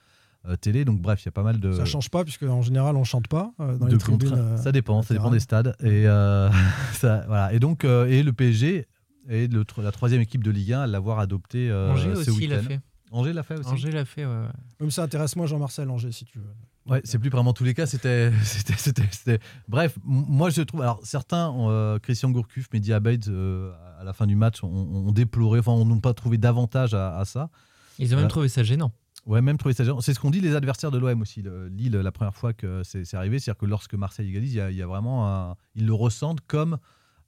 télé. 0.61 0.85
Donc 0.85 1.01
bref, 1.01 1.23
il 1.23 1.27
y 1.27 1.29
a 1.29 1.33
pas 1.33 1.43
mal 1.43 1.59
de 1.61 1.73
Ça 1.73 1.85
change 1.85 2.11
pas, 2.11 2.25
puisque 2.25 2.43
en 2.45 2.63
général, 2.63 2.97
on 2.97 3.05
chante 3.05 3.29
pas 3.29 3.53
euh, 3.61 3.77
dans 3.79 3.87
de 3.87 3.93
les 3.93 3.99
tribunes. 3.99 4.33
euh, 4.35 4.57
ça 4.57 4.73
dépend, 4.73 5.03
ça 5.03 5.15
dépend 5.15 5.31
des 5.31 5.41
stades. 5.41 5.77
Et 5.81 6.07
euh, 6.07 6.51
ça, 6.95 7.25
voilà. 7.27 7.53
Et 7.53 7.59
donc 7.61 7.85
euh, 7.85 8.07
et 8.07 8.23
le 8.23 8.33
PSG 8.33 8.87
est 9.29 9.53
le 9.53 9.65
la 9.83 9.93
troisième 9.93 10.21
équipe 10.21 10.43
de 10.43 10.51
Ligue 10.51 10.73
1 10.73 10.81
à 10.83 10.87
l'avoir 10.87 11.19
adopté 11.21 11.71
euh, 11.71 11.93
Angers 11.93 12.15
ce 12.25 12.31
aussi 12.31 12.47
l'a 12.47 12.61
fait. 12.63 12.81
Angers 13.13 13.33
l'a 13.35 13.43
fait 13.43 13.59
aussi. 13.59 13.69
Angers 13.69 13.91
l'a 13.93 14.05
fait, 14.07 14.25
ouais, 14.25 14.31
ouais. 14.33 14.49
Même 14.81 14.91
ça 14.91 15.03
intéresse 15.03 15.37
moi 15.37 15.47
Jean-Marcel 15.47 15.89
Angers, 15.91 16.13
si 16.13 16.25
tu 16.25 16.39
veux. 16.39 16.45
Ouais, 16.91 17.01
c'est 17.05 17.19
plus 17.21 17.29
vraiment 17.31 17.53
tous 17.53 17.63
les 17.63 17.75
cas. 17.75 17.87
C'était, 17.87 18.33
c'était, 18.43 18.73
c'était, 18.77 19.05
c'était- 19.11 19.39
Bref, 19.69 19.97
moi 20.03 20.51
je 20.51 20.63
trouve. 20.63 20.81
Alors 20.83 20.99
certains, 21.05 21.55
euh, 21.69 21.99
Christian 22.01 22.31
Gourcuff, 22.31 22.67
Mehdi 22.73 22.93
Abeid, 22.93 23.29
euh, 23.29 23.71
à 24.01 24.03
la 24.05 24.13
fin 24.13 24.27
du 24.27 24.35
match, 24.35 24.65
ont, 24.65 24.69
ont 24.69 25.13
déploré, 25.13 25.61
enfin, 25.61 25.73
on 25.73 25.85
n'a 25.85 26.01
pas 26.01 26.15
trouvé 26.15 26.39
d'avantage 26.39 26.95
à, 26.95 27.17
à 27.19 27.25
ça. 27.25 27.51
Ils 27.99 28.13
ont 28.15 28.19
même 28.19 28.29
trouvé 28.29 28.49
ça 28.49 28.63
gênant. 28.65 28.93
Ouais, 29.27 29.41
même 29.41 29.57
gênant. 29.85 30.01
C'est 30.01 30.15
ce 30.15 30.19
qu'ont 30.21 30.31
dit 30.31 30.41
les 30.41 30.55
adversaires 30.57 30.91
de 30.91 30.99
l'OM 30.99 31.21
aussi. 31.23 31.43
Le- 31.43 31.69
Lille, 31.69 31.93
la 31.93 32.11
première 32.13 32.35
fois 32.35 32.53
que 32.53 32.83
c'est, 32.85 33.15
arrivé, 33.15 33.39
c'est-à-dire 33.39 33.59
que 33.59 33.67
lorsque 33.67 33.95
Marseille 33.95 34.29
égalise, 34.29 34.53
il 34.55 34.57
y 34.57 34.61
a, 34.61 34.71
il 34.71 34.77
y 34.77 34.83
a 34.83 34.87
vraiment 34.87 35.29
un, 35.51 35.57
ils 35.75 35.87
le 35.87 35.95
ressentent 35.95 36.41
comme 36.47 36.79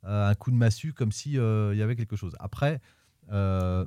euh, 0.04 0.28
un 0.30 0.34
coup 0.34 0.50
de 0.50 0.56
massue, 0.56 0.92
comme 0.92 1.12
si 1.12 1.38
euh, 1.38 1.70
il 1.72 1.78
y 1.78 1.82
avait 1.82 1.96
quelque 1.96 2.16
chose. 2.16 2.34
Après. 2.40 2.80
euh, 3.32 3.86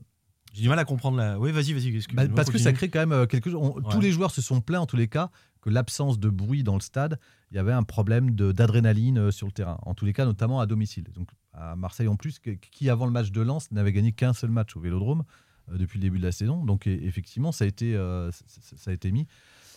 J'ai 0.53 0.61
du 0.63 0.69
mal 0.69 0.79
à 0.79 0.85
comprendre 0.85 1.17
la. 1.17 1.37
Oui, 1.37 1.51
vas-y, 1.51 1.73
vas-y, 1.73 1.91
bah, 2.13 2.23
parce 2.35 2.49
que 2.49 2.57
ça 2.57 2.71
crée 2.73 2.89
quand 2.89 2.99
même 2.99 3.11
euh, 3.11 3.25
quelque 3.25 3.49
chose. 3.51 3.59
on- 3.61 3.75
Ouais. 3.75 3.83
Tous 3.91 3.99
les 3.99 4.11
joueurs 4.11 4.31
se 4.31 4.41
sont 4.41 4.61
plaints 4.61 4.79
en 4.79 4.85
tous 4.85 4.95
les 4.97 5.07
cas 5.09 5.29
que 5.61 5.69
l'absence 5.69 6.17
de 6.17 6.29
bruit 6.29 6.63
dans 6.63 6.75
le 6.75 6.79
stade, 6.81 7.19
il 7.51 7.55
y 7.57 7.59
avait 7.59 7.73
un 7.73 7.83
problème 7.83 8.31
d'adrénaline 8.31 9.31
sur 9.31 9.47
le 9.47 9.51
terrain. 9.51 9.77
En 9.83 9.93
tous 9.95 10.05
les 10.05 10.13
cas, 10.13 10.23
notamment 10.25 10.59
à 10.61 10.65
domicile. 10.65 11.03
Donc 11.13 11.29
à 11.53 11.75
Marseille 11.75 12.07
en 12.07 12.15
plus, 12.15 12.39
qui 12.39 12.89
avant 12.89 13.05
le 13.05 13.11
match 13.11 13.31
de 13.31 13.41
Lens 13.41 13.69
n'avait 13.71 13.91
gagné 13.91 14.11
qu'un 14.13 14.33
seul 14.33 14.49
match 14.51 14.75
au 14.75 14.79
Vélodrome 14.79 15.23
depuis 15.73 15.97
le 15.99 16.03
début 16.03 16.17
de 16.19 16.23
la 16.23 16.31
saison. 16.31 16.63
Donc 16.65 16.87
e- 16.87 16.99
effectivement, 17.03 17.51
ça 17.51 17.65
a 17.65 17.67
été, 17.67 17.95
euh, 17.95 18.31
c- 18.31 18.43
c- 18.47 18.75
ça 18.77 18.91
a 18.91 18.93
été 18.93 19.11
mis. 19.11 19.27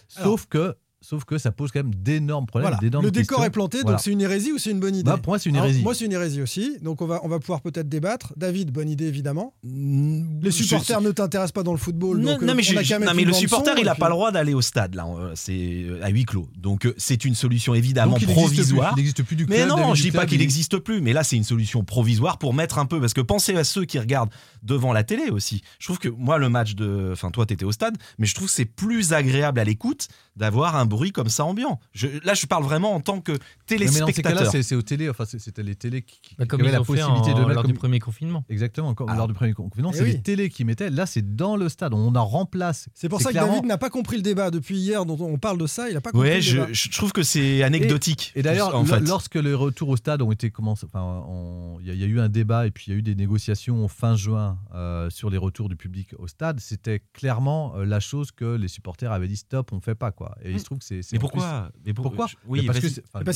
Sauf 0.09 0.47
que, 0.47 0.77
sauf 1.03 1.25
que 1.25 1.39
ça 1.39 1.51
pose 1.51 1.71
quand 1.73 1.83
même 1.83 1.95
d'énormes 1.95 2.47
problèmes. 2.47 2.69
Voilà. 2.71 2.81
d'énormes 2.81 3.05
Le 3.05 3.11
décor 3.11 3.39
questions. 3.39 3.45
est 3.45 3.51
planté, 3.51 3.79
Voilà. 3.83 3.97
donc 3.97 4.01
c'est 4.05 4.11
une 4.13 4.21
hérésie 4.21 4.53
ou 4.53 4.59
c'est 4.59 4.71
une 4.71 4.81
bonne 4.81 4.95
idée 4.95 5.05
Bah, 5.11 5.17
pour 5.17 5.31
moi, 5.33 5.39
c'est 5.39 5.49
une 5.49 5.57
Alors, 5.57 5.67
hérésie. 5.67 5.83
moi, 5.83 5.95
c'est 5.95 6.05
une 6.05 6.13
hérésie 6.13 6.43
aussi. 6.43 6.77
Donc 6.83 7.01
on 7.03 7.07
va, 7.07 7.21
on 7.25 7.29
va 7.29 7.39
pouvoir 7.39 7.61
peut-être 7.63 7.89
débattre. 7.89 8.33
David, 8.37 8.71
bonne 8.71 8.89
idée 8.89 9.07
évidemment. 9.07 9.55
Mm, 9.65 10.41
Les 10.43 10.51
je- 10.51 10.57
supporters 10.63 11.01
ne 11.01 11.11
t'intéressent 11.11 11.53
pas 11.53 11.63
dans 11.63 11.73
le 11.73 11.79
football. 11.79 12.19
Non, 12.19 12.33
donc, 12.33 12.43
non, 12.43 12.53
euh, 12.53 12.55
mais, 12.55 13.07
non, 13.07 13.13
mais 13.15 13.25
le 13.25 13.33
supporter, 13.33 13.73
son, 13.73 13.79
il 13.79 13.85
n'a 13.85 13.93
puis- 13.95 14.01
pas 14.01 14.09
le 14.09 14.15
droit 14.15 14.31
d'aller 14.31 14.55
au 14.55 14.61
stade, 14.63 14.95
là. 14.95 15.07
euh, 15.07 15.33
C'est 15.35 15.53
euh, 15.85 16.01
à 16.03 16.11
huis 16.11 16.25
clos. 16.25 16.49
Donc, 16.57 16.87
c'est 16.97 17.25
une 17.25 17.35
solution 17.35 17.75
évidemment 17.75 18.13
Donc, 18.13 18.23
il 18.23 18.29
provisoire. 18.29 18.93
Il 18.97 19.01
n'existe 19.01 19.23
plus 19.23 19.37
du 19.37 19.47
Mais 19.47 19.57
club, 19.57 19.69
non, 19.71 19.77
David, 19.77 19.95
je 19.97 20.03
dis 20.03 20.11
pas 20.13 20.27
qu'il 20.27 20.37
il- 20.37 20.41
n'existe 20.41 20.79
plus, 20.79 21.01
mais 21.01 21.13
là 21.13 21.25
c'est 21.25 21.37
une 21.37 21.45
solution 21.45 21.83
provisoire 21.85 22.39
pour 22.39 22.53
mettre 22.55 22.79
un 22.79 22.87
peu, 22.87 23.01
parce 23.01 23.15
que 23.15 23.21
pensez 23.21 23.57
à 23.57 23.65
ceux 23.65 23.85
qui 23.85 23.99
regardent 23.99 24.31
devant 24.63 24.93
la 24.93 25.03
télé 25.05 25.31
aussi. 25.31 25.63
Je 25.79 25.87
trouve 25.87 25.99
que 25.99 26.09
moi 26.09 26.37
le 26.39 26.49
match 26.49 26.75
de, 26.75 27.11
enfin 27.13 27.31
toi 27.31 27.47
t'étais 27.47 27.65
au 27.65 27.73
stade, 27.73 27.97
mais 28.19 28.27
je 28.27 28.35
trouve 28.35 28.49
que 28.49 28.53
c'est 28.55 28.65
plus 28.67 29.13
agréable 29.13 29.59
à 29.61 29.65
l'écoute 29.65 30.09
d'avoir 30.41 30.75
un 30.77 30.87
bruit 30.87 31.13
comme 31.13 31.29
ça 31.29 31.45
ambiant. 31.45 31.79
Je, 31.93 32.09
là 32.25 32.35
je 32.35 32.47
parle 32.47 32.65
vraiment 32.65 32.95
en 32.95 33.01
tant 33.01 33.21
que 33.21 33.31
Ouais, 33.33 33.39
Mais 33.71 33.77
dans 33.87 33.93
ces 33.93 34.01
cas-là, 34.01 34.07
téléspectateur. 34.41 34.65
c'est 34.65 34.75
aux 34.75 34.83
télé. 34.83 35.09
Enfin, 35.09 35.25
c'était 35.25 35.63
les 35.63 35.77
télés 35.77 36.03
qui, 36.03 36.21
qui- 36.21 36.35
Bah, 36.37 36.45
qui 36.47 36.55
avaient 36.57 36.73
la 36.73 36.79
possibilité 36.83 37.31
en- 37.31 37.35
de 37.35 37.39
mettre 37.41 37.49
lors 37.51 37.63
comme- 37.63 37.71
du 37.71 37.79
premier 37.79 38.01
confinement. 38.01 38.45
Exactement, 38.49 38.95
comme 38.95 39.09
Alors. 39.09 39.19
lors 39.19 39.29
du 39.29 39.35
premier 39.35 39.53
confinement, 39.53 39.91
Eh 39.95 39.97
c'est 39.99 40.03
oui. 40.03 40.13
les 40.15 40.23
télés 40.23 40.49
qui 40.49 40.65
mettaient. 40.65 40.91
Là, 40.91 41.07
c'est 41.07 41.37
dans 41.37 41.55
le 41.57 41.69
stade. 41.69 41.95
On 41.95 42.15
en 42.17 42.25
remplace. 42.27 42.89
C'est 42.95 43.09
pour 43.09 43.21
ça 43.21 43.29
que 43.31 43.35
David 43.35 43.65
n'a 43.67 43.79
pas 43.79 43.91
compris 43.91 44.17
le 44.17 44.23
débat 44.23 44.51
depuis 44.51 44.77
hier 44.79 45.05
dont 45.07 45.17
on 45.21 45.39
parle 45.39 45.59
de 45.59 45.67
ça. 45.69 45.89
Il 45.89 45.95
n'a 45.95 46.01
pas 46.01 46.11
compris 46.11 46.29
Ouais, 46.29 46.35
le 46.37 46.41
je, 46.41 46.57
débat. 46.57 46.73
je 46.73 46.89
trouve 46.91 47.13
que 47.13 47.23
c'est 47.23 47.63
anecdotique. 47.63 48.33
Et 48.35 48.43
d'ailleurs, 48.43 48.75
en 48.75 48.81
lo- 48.81 48.87
fait. 48.87 49.01
lorsque 49.01 49.37
les 49.37 49.55
retours 49.55 49.91
au 49.91 49.97
stade 49.97 50.21
ont 50.23 50.33
été 50.33 50.51
commencés, 50.51 50.87
enfin, 50.87 51.25
on- 51.29 51.79
il 51.81 51.93
y, 51.95 51.97
y 51.97 52.03
a 52.03 52.07
eu 52.07 52.19
un 52.19 52.29
débat 52.29 52.67
et 52.67 52.71
puis 52.73 52.87
il 52.89 52.93
y 52.93 52.97
a 52.97 52.99
eu 52.99 53.03
des 53.03 53.15
négociations 53.15 53.87
fin 53.89 54.17
juin 54.17 54.59
euh, 54.75 55.11
sur 55.11 55.31
les 55.31 55.39
retours 55.39 55.69
du 55.69 55.77
public 55.77 56.15
au 56.19 56.27
stade. 56.27 56.59
C'était 56.61 57.03
clairement 57.13 57.75
euh, 57.77 57.85
la 57.85 58.01
chose 58.01 58.33
que 58.33 58.57
les 58.57 58.69
supporters 58.69 59.13
avaient 59.13 59.29
dit 59.29 59.37
stop, 59.37 59.73
on 59.73 59.81
fait 59.81 59.95
pas 59.95 60.11
quoi. 60.11 60.30
Quoi. 60.35 60.45
Et 60.45 60.53
il 60.53 60.59
se 60.61 60.65
trouve 60.65 60.79
que 60.79 60.85
c'est. 60.85 61.01
Mais 61.13 61.19
pourquoi 61.19 61.71
plus- 61.73 61.81
Mais 61.87 61.95
pour- 61.95 62.05
Pourquoi 62.05 62.27
oui, 62.47 62.67
parce 62.67 62.79
que 62.81 62.87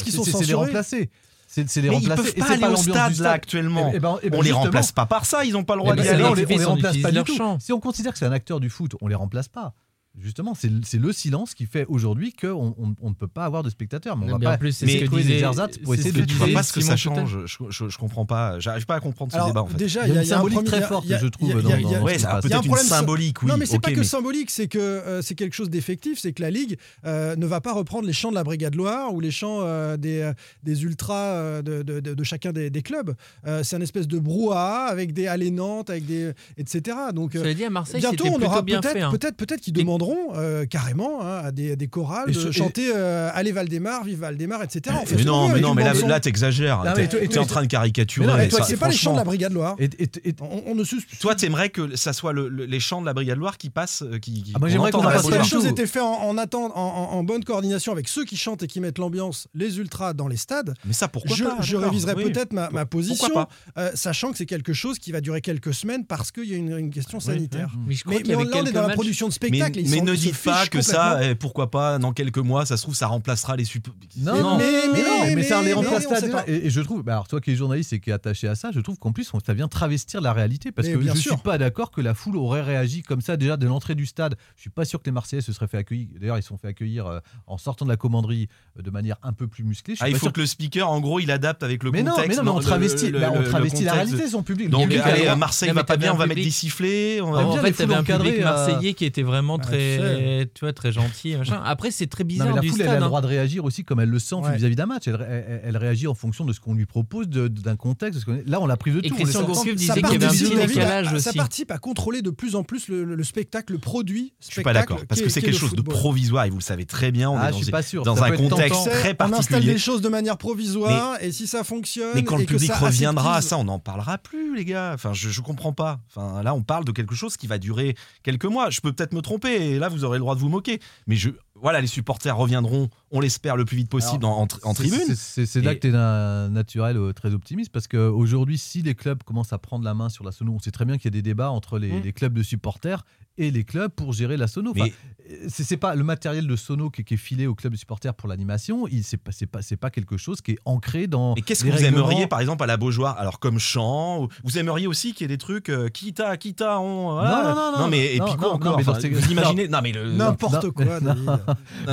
qu'ils 0.04 0.12
sont 0.12 0.24
c'est- 0.24 0.44
les 0.44 0.54
remplacer. 0.54 1.10
C'est 1.46 1.76
les 1.82 1.90
Mais 1.90 1.98
ils 2.00 2.08
peuvent 2.08 2.32
Et 2.36 2.40
pas 2.40 2.52
aller 2.52 2.64
au 2.64 2.74
du 2.74 2.82
stade 2.82 3.16
là 3.18 3.30
actuellement. 3.32 3.92
Eh 3.94 4.00
ben- 4.00 4.18
eh 4.22 4.30
ben 4.30 4.38
on 4.38 4.42
les 4.42 4.50
remplace 4.52 4.92
pas 4.92 5.06
par 5.06 5.24
ça, 5.26 5.44
ils 5.44 5.52
n'ont 5.52 5.62
pas 5.62 5.74
le 5.76 5.80
droit 5.82 5.92
Eh 5.92 5.96
ben, 5.96 6.02
d'y 6.02 6.08
aller. 6.08 6.24
on 6.24 6.34
les, 6.34 6.44
on 6.46 6.58
les 6.58 6.64
remplace 6.64 6.96
pas 6.98 7.10
du 7.10 7.14
leur 7.16 7.24
tout. 7.24 7.36
champ. 7.36 7.58
Si 7.60 7.72
on 7.72 7.80
considère 7.80 8.12
que 8.12 8.18
c'est 8.18 8.24
un 8.26 8.32
acteur 8.32 8.60
du 8.60 8.70
foot, 8.70 8.94
on 9.00 9.08
les 9.08 9.14
remplace 9.14 9.46
pas. 9.48 9.74
Justement, 10.20 10.54
c'est 10.54 10.68
le- 10.70 10.80
c'est 10.84 10.98
le 11.00 11.12
silence 11.12 11.54
qui 11.54 11.66
fait 11.66 11.84
aujourd'hui 11.88 12.32
qu'on 12.32 12.74
on, 12.78 12.94
on 13.02 13.08
ne 13.08 13.14
peut 13.14 13.26
pas 13.26 13.44
avoir 13.44 13.64
de 13.64 13.70
spectateurs. 13.70 14.16
Mais 14.16 14.26
on 14.26 14.28
Non, 14.28 14.32
va 14.34 14.38
mais 14.38 14.44
pas 14.44 14.54
en 14.54 14.58
plus, 14.58 14.72
c'est 14.72 14.86
mais 14.86 14.92
ce 14.92 14.98
que 15.00 15.04
trouver 15.06 15.22
des 15.24 15.28
disait- 15.34 15.40
ersatz 15.44 15.78
pour 15.78 15.94
c'est 15.94 16.00
essayer 16.00 16.14
ce 16.14 16.18
de 16.24 16.28
Je 16.30 16.34
vois 16.36 16.46
disait 16.46 16.54
pas 16.56 16.62
ce 16.62 16.72
que 16.72 16.80
ça 16.80 16.96
change. 16.96 17.36
Je, 17.46 17.64
je, 17.68 17.88
je 17.88 17.98
comprends 17.98 18.24
pas. 18.24 18.60
J'arrive 18.60 18.86
pas 18.86 18.94
à 18.94 19.00
comprendre 19.00 19.32
ce 19.32 19.36
Alors, 19.36 19.48
débat 19.48 19.62
en 19.62 19.66
fait. 19.66 19.76
déjà, 19.76 20.02
Il 20.06 20.08
y 20.08 20.10
a 20.12 20.14
une 20.14 20.20
un 20.20 20.24
symbolique 20.24 20.64
très 20.64 20.82
forte, 20.82 21.06
je 21.08 21.26
trouve, 21.26 21.50
ce 21.50 22.18
ça 22.18 22.40
peut-être 22.40 22.54
une 22.62 22.66
problème 22.68 22.86
symbolique, 22.86 23.42
oui. 23.42 23.48
Non, 23.48 23.56
mais 23.56 23.66
c'est 23.66 23.76
ok, 23.76 23.82
pas 23.82 23.92
que 23.92 24.02
symbolique, 24.04 24.50
c'est 24.50 24.68
que 24.68 24.78
euh, 24.78 25.20
c'est 25.20 25.34
quelque 25.34 25.54
chose 25.54 25.68
d'effectif, 25.68 26.18
c'est 26.20 26.32
que 26.32 26.42
la 26.42 26.50
Ligue 26.50 26.78
euh, 27.06 27.34
ne 27.36 27.46
va 27.46 27.60
pas 27.60 27.72
reprendre 27.72 28.06
les 28.06 28.12
chants 28.12 28.30
de 28.30 28.34
la 28.36 28.44
Brigade 28.44 28.76
Loire 28.76 29.12
ou 29.12 29.18
les 29.20 29.30
chants 29.32 29.62
euh, 29.62 29.96
des, 29.96 30.30
des 30.62 30.84
ultras 30.84 31.60
de, 31.62 32.22
chacun 32.24 32.52
des, 32.52 32.70
clubs. 32.82 33.14
C'est 33.62 33.74
un 33.76 33.80
espèce 33.80 34.06
de 34.06 34.18
brouhaha 34.20 34.84
avec 34.86 35.12
des 35.12 35.26
alénantes, 35.26 35.90
avec 35.90 36.06
des 36.06 36.32
etc. 36.56 36.96
Donc 37.14 37.32
Cela 37.32 37.52
dit, 37.54 37.64
à 37.64 37.70
Marseille, 37.70 38.00
bientôt 38.00 38.26
on 38.28 38.40
aura 38.40 38.62
peut-être 38.64 38.96
hein. 38.96 39.10
peut-être 39.10 39.36
peut-être 39.36 39.60
qu'ils 39.60 39.76
Et- 39.78 39.82
demanderont 40.04 40.34
euh, 40.36 40.66
carrément 40.66 41.22
hein, 41.22 41.42
à 41.44 41.52
des, 41.52 41.76
des 41.76 41.88
chorales 41.88 42.30
Et 42.30 42.32
de 42.32 42.50
chanter 42.52 42.92
euh, 42.94 43.30
Allez 43.34 43.52
Valdemar, 43.52 44.04
vive 44.04 44.20
Valdemar, 44.20 44.62
etc. 44.62 44.96
Fait 45.06 45.16
Mais 45.16 45.24
non, 45.24 45.48
mais 45.48 45.60
non, 45.60 45.74
mais 45.74 45.84
là, 45.84 45.92
là 46.06 46.20
t'exagères. 46.20 46.82
T'es 46.94 47.38
en 47.38 47.46
train 47.46 47.62
de 47.62 47.66
caricaturer. 47.68 48.26
Mais 48.26 48.32
non, 48.32 48.38
mais 48.38 48.48
Toi, 48.48 48.62
c'est 48.64 48.76
pas 48.76 48.88
les 48.88 48.96
chants 48.96 49.12
de 49.12 49.18
la. 49.18 49.24
Brigade 49.24 49.52
Loire. 49.52 49.74
Et- 49.78 49.84
et- 49.98 50.28
et- 50.28 50.34
On, 50.40 50.62
on 50.66 50.74
ne 50.74 50.84
sus- 50.84 51.02
Toi, 51.20 51.34
t'aimerais 51.34 51.70
que 51.70 51.96
ça 51.96 52.12
soit 52.12 52.32
le- 52.32 52.48
le- 52.48 52.66
les 52.66 52.78
chants 52.80 53.00
de 53.00 53.06
la 53.06 53.14
Brigade 53.14 53.38
Loire 53.38 53.56
qui 53.56 53.70
passent, 53.70 54.02
euh, 54.02 54.18
qui, 54.18 54.42
qui- 54.42 54.52
Ah, 54.54 54.58
moi, 54.58 54.68
j'aimerais 54.68 54.90
qu'on 54.90 55.02
la 55.02 55.22
si 55.22 55.50
choses 55.50 55.64
tout. 55.64 55.70
étaient 55.70 55.86
faites 55.86 56.02
en, 56.02 56.22
en, 56.28 56.36
attente- 56.38 56.72
en- 56.74 56.80
en- 56.80 57.16
en 57.16 57.24
bonne 57.24 57.42
coordination 57.42 57.92
avec 57.92 58.08
ceux 58.08 58.24
qui 58.24 58.36
chantent 58.36 58.62
et 58.62 58.66
qui 58.66 58.80
mettent 58.80 58.98
l'ambiance, 58.98 59.48
les 59.54 59.78
ultras 59.78 60.12
dans 60.12 60.28
les 60.28 60.36
stades, 60.36 60.74
Mais 60.84 60.92
ça, 60.92 61.08
pourquoi 61.08 61.34
je, 61.36 61.44
pas 61.44 61.56
je 61.60 61.72
d'accord, 61.76 61.90
réviserai 61.90 62.14
oui. 62.16 62.24
peut-être 62.32 62.52
ma, 62.52 62.68
position, 62.86 63.46
sachant 63.94 64.30
que 64.32 64.38
c'est 64.38 64.46
quelque 64.46 64.72
chose 64.72 64.98
qui 64.98 65.10
va 65.12 65.20
durer 65.20 65.40
quelques 65.40 65.72
semaines 65.74 66.04
parce 66.04 66.30
qu'il 66.30 66.44
y 66.44 66.54
a 66.54 66.56
une, 66.56 66.90
question 66.90 67.18
sanitaire. 67.20 67.70
Mais 67.86 67.94
on, 68.06 68.10
avait 68.10 68.44
là, 68.44 68.56
on 68.62 68.66
est 68.66 68.72
dans 68.72 68.86
la 68.86 68.94
production 68.94 69.28
de 69.28 69.32
spectacle. 69.32 69.80
mais 69.86 69.93
ne 70.02 70.14
dites 70.14 70.36
pas 70.42 70.66
que 70.66 70.80
ça, 70.80 71.18
eh, 71.22 71.34
pourquoi 71.34 71.70
pas, 71.70 71.98
dans 71.98 72.12
quelques 72.12 72.38
mois, 72.38 72.66
ça 72.66 72.76
se 72.76 72.82
trouve, 72.82 72.94
ça 72.94 73.06
remplacera 73.06 73.56
les 73.56 73.64
suppos. 73.64 73.92
Non, 74.18 74.56
Mais- 74.56 74.64
mais, 74.64 74.88
mais- 74.92 75.02
non, 75.02 75.08
mais, 75.24 75.34
mais- 75.36 75.42
ça 75.42 75.60
les 75.60 75.68
mais- 75.68 75.72
remplace 75.74 76.00
mais 76.00 76.06
on 76.06 76.10
pas 76.10 76.20
sait 76.20 76.26
déjà. 76.26 76.44
Et, 76.46 76.66
et 76.66 76.70
je 76.70 76.80
trouve, 76.80 77.02
bah 77.02 77.12
alors 77.12 77.28
toi 77.28 77.40
qui 77.40 77.50
es 77.52 77.56
journaliste 77.56 77.92
et 77.92 78.00
qui 78.00 78.10
est 78.10 78.12
attaché 78.12 78.48
à 78.48 78.54
ça, 78.54 78.70
je 78.72 78.80
trouve 78.80 78.98
qu'en 78.98 79.12
plus 79.12 79.32
on- 79.34 79.40
ça 79.40 79.54
vient 79.54 79.68
travestir 79.68 80.20
la 80.20 80.32
réalité 80.32 80.72
parce 80.72 80.88
Mais 80.88 80.94
que 80.94 81.00
je 81.02 81.10
sûr. 81.16 81.32
suis 81.34 81.42
pas 81.42 81.58
d'accord 81.58 81.90
que 81.90 82.00
la 82.00 82.14
foule 82.14 82.36
aurait 82.36 82.62
réagi 82.62 83.02
comme 83.02 83.20
ça 83.20 83.36
déjà 83.36 83.56
de 83.56 83.66
l'entrée 83.66 83.94
du 83.94 84.06
stade. 84.06 84.36
Je 84.56 84.60
suis 84.62 84.70
pas 84.70 84.84
sûr 84.84 85.00
que 85.00 85.06
les 85.06 85.12
Marseillais 85.12 85.42
se 85.42 85.52
seraient 85.52 85.66
fait 85.68 85.78
accueillir. 85.78 86.08
D'ailleurs, 86.20 86.38
ils 86.38 86.42
se 86.42 86.48
sont 86.48 86.58
fait 86.58 86.68
accueillir 86.68 87.06
euh, 87.06 87.18
en 87.46 87.58
sortant 87.58 87.84
de 87.84 87.90
la 87.90 87.96
commanderie 87.96 88.48
euh, 88.78 88.82
de 88.82 88.90
manière 88.90 89.16
un 89.22 89.32
peu 89.32 89.46
plus 89.46 89.64
musclée. 89.64 89.94
Ah, 90.00 90.08
il 90.08 90.16
faut 90.16 90.30
que 90.30 90.40
le 90.40 90.46
speaker, 90.46 90.88
en 90.90 91.00
gros, 91.00 91.20
il 91.20 91.30
adapte 91.30 91.62
avec 91.62 91.82
le 91.82 91.90
mais 91.90 92.02
non, 92.02 92.12
contexte. 92.12 92.30
mais 92.30 92.36
non, 92.44 92.52
mais 92.52 92.58
on 92.58 92.60
travestit, 92.60 93.10
bah, 93.10 93.32
on 93.34 93.42
travestit 93.42 93.84
la 93.84 93.92
réalité, 93.94 94.28
son 94.28 94.42
public. 94.42 94.70
Donc, 94.70 94.92
allez, 94.92 95.34
Marseille 95.36 95.68
Non, 95.68 95.74
mais 95.74 95.80
va 95.80 95.84
pas 95.84 95.96
bien, 95.96 96.12
on 96.12 96.16
va 96.16 96.26
mettre 96.26 96.42
des 96.42 96.50
sifflets. 96.50 97.20
en 97.20 97.56
fait, 97.58 97.72
t'avais 97.72 97.94
un 97.94 98.02
public 98.04 98.34
euh, 98.38 98.44
marseillais 98.44 98.94
qui 98.94 99.04
était 99.04 99.22
vraiment 99.22 99.58
bah, 99.58 99.64
très, 99.98 100.46
tu 100.54 100.60
vois, 100.60 100.72
très 100.72 100.92
gentil. 100.92 101.36
machin. 101.36 101.60
Après, 101.64 101.90
c'est 101.90 102.06
très 102.06 102.24
Non, 102.24 102.28
bizarre 102.28 102.48
mais 102.48 102.54
la 102.56 102.60
du 102.60 102.68
foule, 102.70 102.80
elle 102.82 102.88
a 102.88 102.96
le 102.98 103.02
hein. 103.02 103.06
droit 103.06 103.20
de 103.20 103.26
réagir 103.26 103.64
aussi 103.64 103.84
comme 103.84 104.00
elle 104.00 104.08
le 104.08 104.18
sent 104.18 104.34
Ouais. 104.36 104.56
vis-à-vis 104.56 104.76
d'un 104.76 104.86
match. 104.86 105.06
Elle, 105.08 105.18
elle- 105.28 105.60
elle 105.64 105.76
réagit 105.76 106.06
en 106.06 106.14
fonction 106.14 106.44
de 106.44 106.52
ce 106.52 106.60
qu'on 106.60 106.74
lui 106.74 106.86
propose, 106.86 107.28
d'un 107.28 107.76
contexte. 107.76 108.24
Là, 108.46 108.60
on 108.60 108.66
l'a 108.66 108.76
pris 108.76 108.92
de 108.92 108.98
Et 109.04 109.08
tout. 109.08 109.14
Christian. 109.14 109.42
Gourcuff 109.44 109.74
disait 109.76 109.88
ça 109.88 109.94
qu'il 109.94 110.02
y 110.04 110.06
avait 110.06 110.16
un 110.16 110.28
participe, 110.28 110.48
petit 110.54 110.66
décalage 110.66 111.06
à- 111.08 111.18
ça 111.20 111.30
aussi. 111.30 111.38
participe 111.38 111.70
à 111.70 111.78
contrôler 111.78 112.22
de 112.22 112.30
plus 112.30 112.54
en 112.56 112.62
plus 112.64 112.88
le, 112.88 113.04
le- 113.04 113.14
le 113.14 113.24
spectacle, 113.24 113.72
le 113.72 113.78
produit. 113.78 114.32
Je 114.40 114.52
suis 114.52 114.62
pas 114.62 114.72
d'accord, 114.72 115.00
parce 115.08 115.20
que 115.20 115.28
c'est 115.28 115.42
quelque 115.42 115.58
chose 115.58 115.74
de 115.74 115.82
provisoire 115.82 116.44
et 116.44 116.50
vous 116.50 116.58
le 116.58 116.62
savez 116.62 116.84
très 116.86 117.10
bien. 117.12 117.30
On 117.30 117.36
Ah, 117.38 117.44
est 117.44 117.52
je 117.52 117.52
dans, 117.58 117.62
suis 117.62 117.70
pas 117.72 117.82
sûr. 117.82 118.02
dans 118.04 118.22
un 118.22 118.30
contexte 118.36 118.84
très 118.90 119.16
On 119.20 119.24
installe 119.24 119.30
particulier. 119.30 119.72
des 119.74 119.78
choses 119.78 120.00
de 120.00 120.08
manière 120.08 120.36
provisoire 120.38 121.16
et 121.20 121.32
si 121.32 121.46
ça 121.46 121.64
fonctionne. 121.64 122.10
Mais 122.14 122.22
quand 122.24 122.36
le 122.36 122.42
et 122.42 122.46
que 122.46 122.52
public 122.54 122.70
ça 122.70 122.78
reviendra, 122.78 123.36
aseptise- 123.38 123.48
ça, 123.50 123.58
on 123.58 123.64
n'en 123.64 123.78
parlera 123.78 124.18
plus, 124.18 124.56
les 124.56 124.64
gars. 124.64 124.92
Enfin, 124.94 125.12
je, 125.12 125.28
je 125.28 125.40
comprends 125.40 125.72
pas. 125.72 126.00
Enfin, 126.14 126.42
là, 126.42 126.54
on 126.54 126.62
parle 126.62 126.84
de 126.84 126.92
quelque 126.92 127.14
chose 127.14 127.36
qui 127.36 127.46
va 127.46 127.58
durer 127.58 127.94
quelques 128.22 128.44
mois. 128.44 128.70
Je 128.70 128.80
peux 128.80 128.92
peut-être 128.92 129.12
me 129.12 129.20
tromper, 129.22 129.73
et 129.74 129.78
là, 129.78 129.88
vous 129.88 130.04
aurez 130.04 130.18
le 130.18 130.20
droit 130.20 130.34
de 130.34 130.40
vous 130.40 130.48
moquer. 130.48 130.80
Mais 131.06 131.16
je, 131.16 131.30
voilà, 131.54 131.80
les 131.80 131.86
supporters 131.86 132.36
reviendront, 132.36 132.88
on 133.10 133.20
l'espère, 133.20 133.56
le 133.56 133.64
plus 133.64 133.76
vite 133.76 133.88
possible 133.90 134.24
en, 134.24 134.46
tribune. 134.46 135.14
c'est- 135.14 135.60
là 135.62 135.72
Et- 135.72 135.76
que 135.76 135.80
tu 135.80 135.88
es 135.88 135.92
d'un 135.92 136.48
naturel 136.50 136.96
euh, 136.96 137.12
très 137.12 137.32
optimiste 137.34 137.70
parce 137.72 137.88
qu'aujourd'hui, 137.88 138.58
si 138.58 138.82
les 138.82 138.94
clubs 138.94 139.22
commencent 139.22 139.52
à 139.52 139.58
prendre 139.58 139.84
la 139.84 139.94
main 139.94 140.08
sur 140.08 140.24
la 140.24 140.32
sono, 140.32 140.52
on 140.52 140.58
sait 140.58 140.70
très 140.70 140.84
bien 140.84 140.96
qu'il 140.96 141.06
y 141.06 141.08
a 141.08 141.16
des 141.18 141.22
débats 141.22 141.50
entre 141.50 141.78
les, 141.78 141.92
Mm. 141.92 142.02
les 142.02 142.12
clubs 142.12 142.32
de 142.34 142.42
supporters 142.42 143.04
et 143.36 143.50
les 143.50 143.64
clubs 143.64 143.90
pour 143.90 144.12
gérer 144.12 144.36
la 144.36 144.46
sono. 144.46 144.70
Enfin, 144.70 144.86
euh, 145.30 145.46
c'est 145.48 145.64
c'est 145.64 145.76
pas 145.76 145.94
le 145.94 146.04
matériel 146.04 146.46
de 146.46 146.54
sono 146.56 146.90
qui, 146.90 147.02
qui 147.04 147.14
est 147.14 147.16
filé 147.16 147.46
aux 147.46 147.54
clubs 147.54 147.72
de 147.72 147.78
supporters 147.78 148.14
pour 148.14 148.28
l'animation. 148.28 148.86
il- 148.86 149.02
C'est 149.04 149.16
pas, 149.16 149.32
c'est 149.32 149.46
pas, 149.46 149.60
c'est 149.62 149.76
pas 149.76 149.90
quelque 149.90 150.16
chose 150.16 150.40
qui 150.40 150.52
est 150.52 150.58
ancré 150.64 151.06
dans. 151.06 151.34
Mais 151.34 151.42
qu'est-ce 151.42 151.64
que 151.64 151.70
vous 151.70 151.76
règlements. 151.76 152.08
aimeriez, 152.08 152.26
par 152.26 152.40
exemple, 152.40 152.62
à 152.62 152.66
la 152.66 152.76
Beaujoire? 152.76 153.18
Alors, 153.18 153.38
comme 153.40 153.58
chant, 153.58 154.22
ou- 154.24 154.28
vous 154.44 154.58
aimeriez 154.58 154.86
aussi 154.86 155.12
qu'il 155.14 155.22
y 155.22 155.24
ait 155.24 155.28
des 155.28 155.38
trucs 155.38 155.68
euh, 155.68 155.88
quitta, 155.88 156.36
quitta, 156.36 156.78
on. 156.80 157.14
Non, 157.16 157.22
non, 157.22 157.54
non, 157.54 157.78
non. 157.80 157.88
mais 157.88 158.14
et 158.14 158.20
puis 158.20 158.36
quoi 158.36 158.52
encore 158.54 158.78
Enfin, 158.78 158.92
Vous 159.00 159.30
imaginez 159.32 159.68
Non, 159.68 159.80
mais 159.82 159.92
le. 159.92 160.12
N'importe 160.12 160.64
Non, 160.64 160.70
quoi, 160.70 161.00
Moi, 161.00 161.38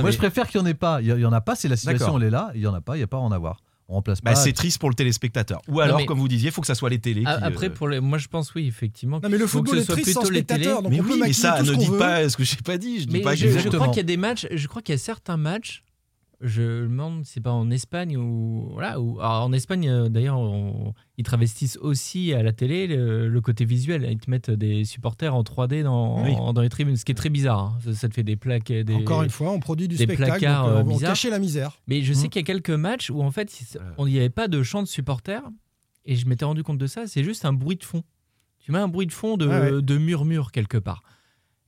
mais- 0.03 0.11
je 0.11 0.17
préfère 0.17 0.47
qu'il 0.47 0.61
n'y 0.61 0.67
en 0.67 0.69
ait 0.69 0.73
pas. 0.75 1.01
Il 1.01 1.07
y, 1.07 1.11
il 1.11 1.19
y 1.21 1.25
en 1.25 1.33
a 1.33 1.41
pas, 1.41 1.55
c'est 1.55 1.67
la 1.67 1.75
situation, 1.77 2.05
D'accord. 2.07 2.21
elle 2.21 2.27
est 2.27 2.31
là. 2.31 2.51
Il 2.55 2.61
y 2.61 2.67
en 2.67 2.73
a 2.73 2.81
pas, 2.81 2.95
il 2.95 2.99
n'y 2.99 3.03
a 3.03 3.07
pas 3.07 3.17
à 3.17 3.21
en 3.21 3.31
avoir. 3.31 3.61
On 3.91 3.95
remplace 3.95 4.21
Bah, 4.21 4.35
c'est 4.35 4.53
triste 4.53 4.79
pour 4.79 4.89
le 4.89 4.95
téléspectateur. 4.95 5.61
Ou 5.67 5.81
alors, 5.81 5.97
mais- 5.97 6.05
comme 6.05 6.17
vous 6.17 6.29
disiez, 6.29 6.47
il 6.47 6.51
faut 6.53 6.61
que 6.61 6.67
ça 6.67 6.75
soit 6.75 6.89
les 6.89 6.99
télés. 6.99 7.21
Qui, 7.23 7.27
Après, 7.27 7.67
euh, 7.67 7.73
pour 7.73 7.89
les... 7.89 7.99
moi, 7.99 8.17
je 8.17 8.27
pense, 8.29 8.53
oui, 8.55 8.65
effectivement. 8.65 9.19
Non, 9.21 9.27
mais 9.29 9.37
le 9.37 9.45
football 9.47 9.75
que 9.75 9.77
est 9.79 9.81
ce 9.81 9.85
soit 9.87 9.95
triste 9.95 10.13
sans 10.13 10.21
plutôt 10.21 10.33
les 10.33 10.43
télés. 10.45 10.59
spectateur, 10.63 10.81
donc 10.83 10.91
Mais 10.93 11.01
on 11.01 11.03
peut 11.03 11.13
oui, 11.15 11.19
mais 11.21 11.33
ça, 11.33 11.61
ne 11.61 11.69
veut. 11.71 11.97
pas 11.97 12.29
ce 12.29 12.37
que 12.37 12.43
j'ai 12.45 12.55
pas 12.63 12.77
dit. 12.77 13.01
Je 13.01 13.05
dis 13.07 13.19
pas 13.19 13.35
je, 13.35 13.49
je 13.49 13.67
crois 13.69 13.89
qu'il 13.89 13.97
y 13.97 13.99
a 13.99 14.03
des 14.03 14.15
matchs, 14.17 14.47
je 14.49 14.67
crois 14.67 14.81
qu'il 14.81 14.93
y 14.93 14.95
a 14.95 14.99
certains 14.99 15.35
matchs, 15.35 15.83
je 16.41 16.61
me 16.61 16.87
demande, 16.89 17.23
c'est 17.23 17.39
pas 17.41 17.51
en 17.51 17.69
Espagne 17.69 18.17
ou 18.17 18.69
voilà, 18.73 18.99
ou 18.99 19.19
en 19.21 19.53
Espagne 19.53 19.87
euh, 19.89 20.09
d'ailleurs, 20.09 20.39
on- 20.39 20.93
ils 21.17 21.23
travestissent 21.23 21.77
aussi 21.77 22.33
à 22.33 22.41
la 22.41 22.51
télé 22.51 22.87
le, 22.87 23.27
le 23.29 23.41
côté 23.41 23.63
visuel. 23.63 24.07
Ils 24.09 24.17
te 24.17 24.29
mettent 24.29 24.49
des 24.49 24.83
supporters 24.85 25.35
en 25.35 25.43
3D 25.43 25.83
dans, 25.83 26.23
Oui. 26.23 26.33
dans 26.53 26.61
les 26.61 26.69
tribunes, 26.69 26.95
ce 26.97 27.05
qui 27.05 27.11
est 27.11 27.15
très 27.15 27.29
bizarre. 27.29 27.59
hein. 27.85 27.93
Ça, 27.93 28.09
te 28.09 28.13
fait 28.15 28.23
des 28.23 28.35
plaques, 28.35 28.71
des, 28.71 28.93
Encore 28.95 29.21
une 29.23 29.29
fois, 29.29 29.51
on 29.51 29.59
produit 29.59 29.87
du 29.87 29.95
des 29.97 30.03
spectacle, 30.05 30.31
placards, 30.39 30.65
donc, 30.65 30.73
euh, 30.75 30.79
euh, 30.79 30.83
bizarres. 30.83 31.11
cacher 31.11 31.29
la 31.29 31.39
misère. 31.39 31.79
Mais 31.87 32.01
je 32.01 32.11
sais 32.13 32.25
Mm. 32.25 32.29
qu'il 32.29 32.39
y 32.41 32.43
a 32.43 32.47
quelques 32.47 32.69
matchs 32.71 33.09
où 33.11 33.21
en 33.21 33.31
fait, 33.31 33.51
on 33.97 34.07
n'y 34.07 34.17
avait 34.17 34.29
pas 34.29 34.47
de 34.47 34.63
chant 34.63 34.81
de 34.81 34.87
supporters 34.87 35.43
et 36.05 36.15
je 36.15 36.25
m'étais 36.27 36.45
rendu 36.45 36.63
compte 36.63 36.79
de 36.79 36.87
ça. 36.87 37.05
C'est 37.07 37.23
juste 37.23 37.45
un 37.45 37.53
bruit 37.53 37.75
de 37.75 37.83
fond. 37.83 38.03
Tu 38.59 38.71
mets 38.71 38.79
un 38.79 38.87
bruit 38.87 39.05
de 39.07 39.11
fond 39.13 39.37
de, 39.37 39.47
ouais. 39.47 39.81
de 39.81 39.97
murmure 39.97 40.51
quelque 40.51 40.77
part. 40.77 41.03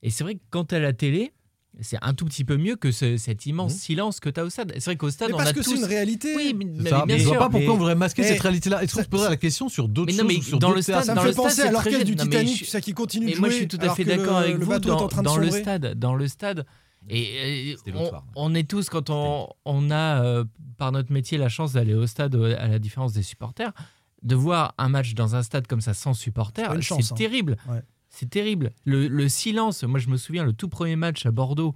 Et 0.02 0.10
c'est 0.10 0.24
vrai 0.24 0.34
que 0.34 0.40
quand 0.50 0.72
à 0.72 0.78
la 0.80 0.92
télé, 0.92 1.32
c'est 1.80 1.98
un 2.02 2.14
tout 2.14 2.24
petit 2.24 2.44
peu 2.44 2.56
mieux 2.56 2.76
que 2.76 2.92
ce- 2.92 3.16
cet 3.16 3.46
immense 3.46 3.72
Mhm. 3.72 3.78
silence 3.78 4.20
que 4.20 4.28
tu 4.28 4.40
as 4.40 4.44
au 4.44 4.50
stade. 4.50 4.72
C'est 4.74 4.84
vrai 4.84 4.96
qu'au 4.96 5.10
stade, 5.10 5.28
Mais 5.28 5.34
on 5.34 5.38
parce 5.38 5.50
a 5.50 5.52
que 5.52 5.60
tous. 5.60 5.70
c'est 5.70 5.76
une 5.78 5.84
réalité. 5.84 6.34
Oui, 6.36 6.54
mais, 6.56 6.64
mais 6.66 6.90
bien 7.06 7.18
je 7.18 7.24
vois 7.24 7.38
pas 7.38 7.44
pourquoi 7.48 7.60
mais- 7.60 7.68
on 7.68 7.76
voudrait 7.76 7.94
masquer 7.94 8.22
Eh, 8.24 8.28
cette 8.28 8.40
réalité-là. 8.40 8.82
Est-ce 8.84 8.94
qu'on 8.94 9.02
se 9.02 9.08
poserait 9.08 9.30
la 9.30 9.36
question 9.36 9.68
sur 9.68 9.88
d'autres 9.88 10.12
Mais 10.12 10.18
non, 10.18 10.24
mais 10.28 10.34
choses, 10.36 10.46
sur 10.46 10.58
dans 10.58 10.70
le 10.72 10.82
stade, 10.82 11.04
Ça 11.04 11.14
dans 11.14 11.22
me 11.24 11.28
fait 11.28 11.34
penser 11.34 11.62
à 11.62 11.70
l'orchestre 11.72 12.04
du 12.04 12.12
mais 12.14 12.22
Titanic, 12.22 12.64
je- 12.64 12.70
ça 12.70 12.80
qui 12.80 12.92
continue 12.92 13.24
de 13.26 13.30
Mais 13.30 13.32
jouer. 13.36 13.40
moi, 13.40 13.48
je 13.50 13.54
suis 13.56 13.68
tout 13.68 13.78
à 13.80 13.94
fait 13.94 14.04
d'accord 14.04 14.38
avec 14.38 14.56
le 14.58 14.64
vous. 14.64 14.78
Dans, 14.78 15.36
le 15.36 15.50
stade, 15.50 15.98
dans 15.98 16.14
le 16.14 16.28
stade. 16.28 16.64
Et 17.10 17.76
on, 17.94 18.06
soir. 18.08 18.24
on 18.34 18.54
est 18.54 18.68
tous, 18.68 18.88
quand 18.88 19.10
on, 19.10 19.48
on 19.66 19.90
a, 19.90 20.22
euh, 20.24 20.44
par 20.78 20.90
notre 20.92 21.12
métier, 21.12 21.36
la 21.36 21.50
chance 21.50 21.72
d'aller 21.74 21.92
au 21.94 22.06
stade, 22.06 22.34
euh, 22.34 22.56
à 22.58 22.66
la 22.68 22.78
différence 22.78 23.12
des 23.12 23.22
supporters, 23.22 23.72
de 24.22 24.34
voir 24.34 24.72
un 24.78 24.88
match 24.88 25.12
dans 25.14 25.34
un 25.34 25.42
stade 25.42 25.66
comme 25.66 25.82
ça 25.82 25.92
sans 25.92 26.14
supporters, 26.14 26.72
C'est 26.80 26.94
hein. 26.94 26.98
terrible. 27.14 27.56
Ouais. 27.68 27.82
C'est 28.16 28.30
terrible. 28.30 28.70
Le, 28.84 29.08
le 29.08 29.28
silence, 29.28 29.82
moi 29.82 29.98
je 29.98 30.08
me 30.08 30.16
souviens, 30.16 30.44
le 30.44 30.52
tout 30.52 30.68
premier 30.68 30.94
match 30.96 31.26
à 31.26 31.32
Bordeaux, 31.32 31.74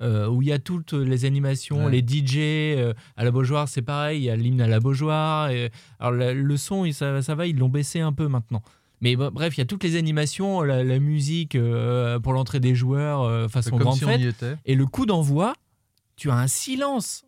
euh, 0.00 0.28
où 0.28 0.40
il 0.40 0.48
y 0.48 0.52
a 0.52 0.58
toutes 0.58 0.92
les 0.92 1.24
animations, 1.24 1.86
Ouais. 1.86 1.90
les 1.92 2.00
DJ, 2.06 2.36
euh, 2.78 2.94
à 3.16 3.24
la 3.24 3.30
Beaujoire 3.32 3.68
c'est 3.68 3.82
pareil, 3.82 4.20
il 4.20 4.24
y 4.24 4.30
a 4.30 4.36
l'hymne 4.36 4.60
à 4.60 4.68
la 4.68 4.78
Beaujoire. 4.80 5.50
Et, 5.50 5.70
alors 5.98 6.12
le, 6.12 6.32
le 6.34 6.56
son, 6.56 6.90
ça, 6.92 7.20
ça 7.20 7.34
va, 7.34 7.46
ils 7.46 7.58
l'ont 7.58 7.68
baissé 7.68 8.00
un 8.00 8.12
peu 8.12 8.28
maintenant. 8.28 8.62
Mais 9.00 9.16
bref, 9.16 9.56
il 9.56 9.60
y 9.60 9.62
a 9.62 9.66
toutes 9.66 9.82
les 9.82 9.96
animations, 9.96 10.62
la, 10.62 10.84
la 10.84 10.98
musique 11.00 11.56
euh, 11.56 12.20
pour 12.20 12.32
l'entrée 12.32 12.60
des 12.60 12.76
joueurs, 12.76 13.50
façon 13.50 13.76
grande 13.76 13.96
si 13.98 14.04
fête. 14.04 14.46
Et 14.64 14.76
le 14.76 14.86
coup 14.86 15.06
d'envoi, 15.06 15.54
tu 16.14 16.30
as 16.30 16.36
un 16.36 16.46
silence 16.46 17.24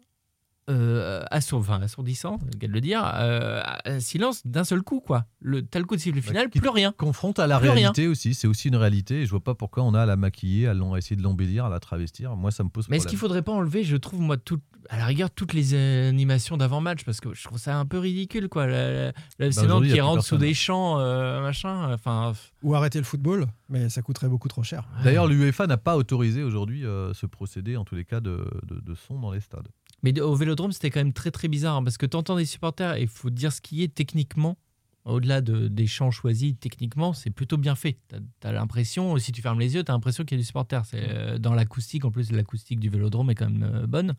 euh, 0.71 1.23
assour- 1.31 1.61
enfin, 1.61 1.81
assourdissant, 1.83 2.39
qu'elle 2.59 2.71
le 2.71 2.81
dire, 2.81 3.03
euh, 3.17 3.63
un 3.85 4.01
silence 4.01 4.47
d'un 4.47 4.65
seul 4.65 4.83
coup, 4.83 5.01
quoi. 5.01 5.27
Le, 5.41 5.63
t'as 5.63 5.79
le 5.79 5.85
coup 5.85 5.95
de 5.97 6.01
sifflet 6.01 6.21
Bah, 6.23 6.27
final, 6.27 6.51
qui- 6.51 6.59
plus 6.61 6.69
rien. 6.71 6.93
confronte 6.97 7.39
à 7.39 7.47
la 7.47 7.59
Plus 7.59 7.69
rien. 7.69 7.75
réalité 7.91 8.07
aussi. 8.09 8.33
C'est 8.35 8.47
aussi 8.49 8.69
une 8.69 8.77
réalité. 8.77 9.21
Et 9.23 9.27
je 9.27 9.31
vois 9.31 9.45
pas 9.45 9.55
pourquoi 9.55 9.83
on 9.83 9.93
a 9.95 10.03
à 10.03 10.07
la 10.07 10.17
maquiller, 10.17 10.67
à 10.69 10.75
essayer 10.97 11.17
de 11.17 11.23
l'embellir, 11.23 11.67
à 11.67 11.69
la 11.69 11.81
travestir. 11.81 12.35
Moi, 12.37 12.51
ça 12.51 12.65
me 12.65 12.71
pose 12.71 12.89
Mais 12.89 12.97
est-ce 12.97 13.05
problème. 13.05 13.11
qu'il 13.11 13.19
faudrait 13.19 13.43
pas 13.43 13.53
enlever, 13.53 13.85
je 13.85 13.97
trouve, 13.97 14.21
moi, 14.21 14.37
tout, 14.39 14.61
à 14.89 14.97
la 14.99 15.05
rigueur, 15.07 15.31
toutes 15.31 15.53
les 15.53 15.75
animations 16.09 16.57
d'avant-match 16.57 17.05
Parce 17.05 17.21
que 17.21 17.35
je 17.35 17.45
trouve 17.45 17.59
ça 17.59 17.77
un 17.79 17.85
peu 17.87 17.99
ridicule, 17.99 18.49
quoi. 18.49 18.67
Il 18.67 19.47
y 19.47 19.93
qui 19.93 20.01
rentre 20.01 20.25
sous 20.25 20.37
des 20.39 20.55
champs, 20.55 20.99
euh, 20.99 21.41
machin, 21.43 21.93
enfin. 21.93 22.33
Ou 22.63 22.75
arrêter 22.75 22.99
le 22.99 23.05
football, 23.05 23.47
mais 23.69 23.91
ça 23.91 24.01
coûterait 24.01 24.29
beaucoup 24.29 24.49
trop 24.49 24.63
cher. 24.63 24.89
D'ailleurs, 25.03 25.27
l'UEFA 25.27 25.67
n'a 25.67 25.77
pas 25.77 25.97
autorisé 25.97 26.43
aujourd'hui 26.43 26.87
euh, 26.87 27.13
ce 27.13 27.27
procédé, 27.27 27.77
en 27.77 27.85
tous 27.85 27.95
les 27.95 28.05
cas, 28.07 28.21
de, 28.21 28.47
de- 28.67 28.81
de 28.81 28.95
son 28.95 29.19
dans 29.19 29.31
les 29.31 29.41
stades. 29.41 29.69
Mais 30.05 30.21
au 30.21 30.35
Vélodrome, 30.35 30.71
c'était 30.71 30.91
quand 30.91 31.01
même 31.01 31.15
très 31.15 31.31
très 31.31 31.49
bizarre 31.49 31.77
hein, 31.77 31.83
parce 31.83 31.97
que 31.97 32.05
t'entends 32.05 32.37
des 32.37 32.45
supporters 32.45 32.95
et 32.97 33.03
il 33.03 33.09
faut 33.09 33.31
dire 33.31 33.53
ce 33.53 33.63
qui 33.63 33.83
est 33.83 33.93
techniquement. 33.93 34.59
Au-delà 35.07 35.41
de, 35.41 35.69
des 35.69 35.87
champs 35.87 36.11
choisis, 36.11 36.55
techniquement, 36.61 37.15
c'est 37.15 37.31
plutôt 37.31 37.57
bien 37.57 37.75
fait. 37.75 37.99
Tu 38.09 38.47
as, 38.47 38.53
l'impression, 38.53 39.17
si 39.19 39.33
tu 39.33 39.41
fermes 39.41 39.61
les 39.61 39.75
yeux, 39.75 39.83
tu 39.83 39.91
as 39.91 39.95
l'impression 39.95 40.25
qu'il 40.25 40.37
y 40.37 40.41
a 40.41 40.43
du 40.43 40.47
supporter. 40.47 40.85
C'est, 40.85 41.09
euh, 41.09 41.39
dans 41.39 41.55
l'acoustique, 41.55 42.05
en 42.05 42.11
plus, 42.11 42.33
l'acoustique 42.33 42.81
du 42.81 42.91
vélodrome 42.91 43.31
est 43.31 43.35
quand 43.35 43.49
même 43.49 43.63
euh, 43.63 43.87
bonne. 43.87 44.15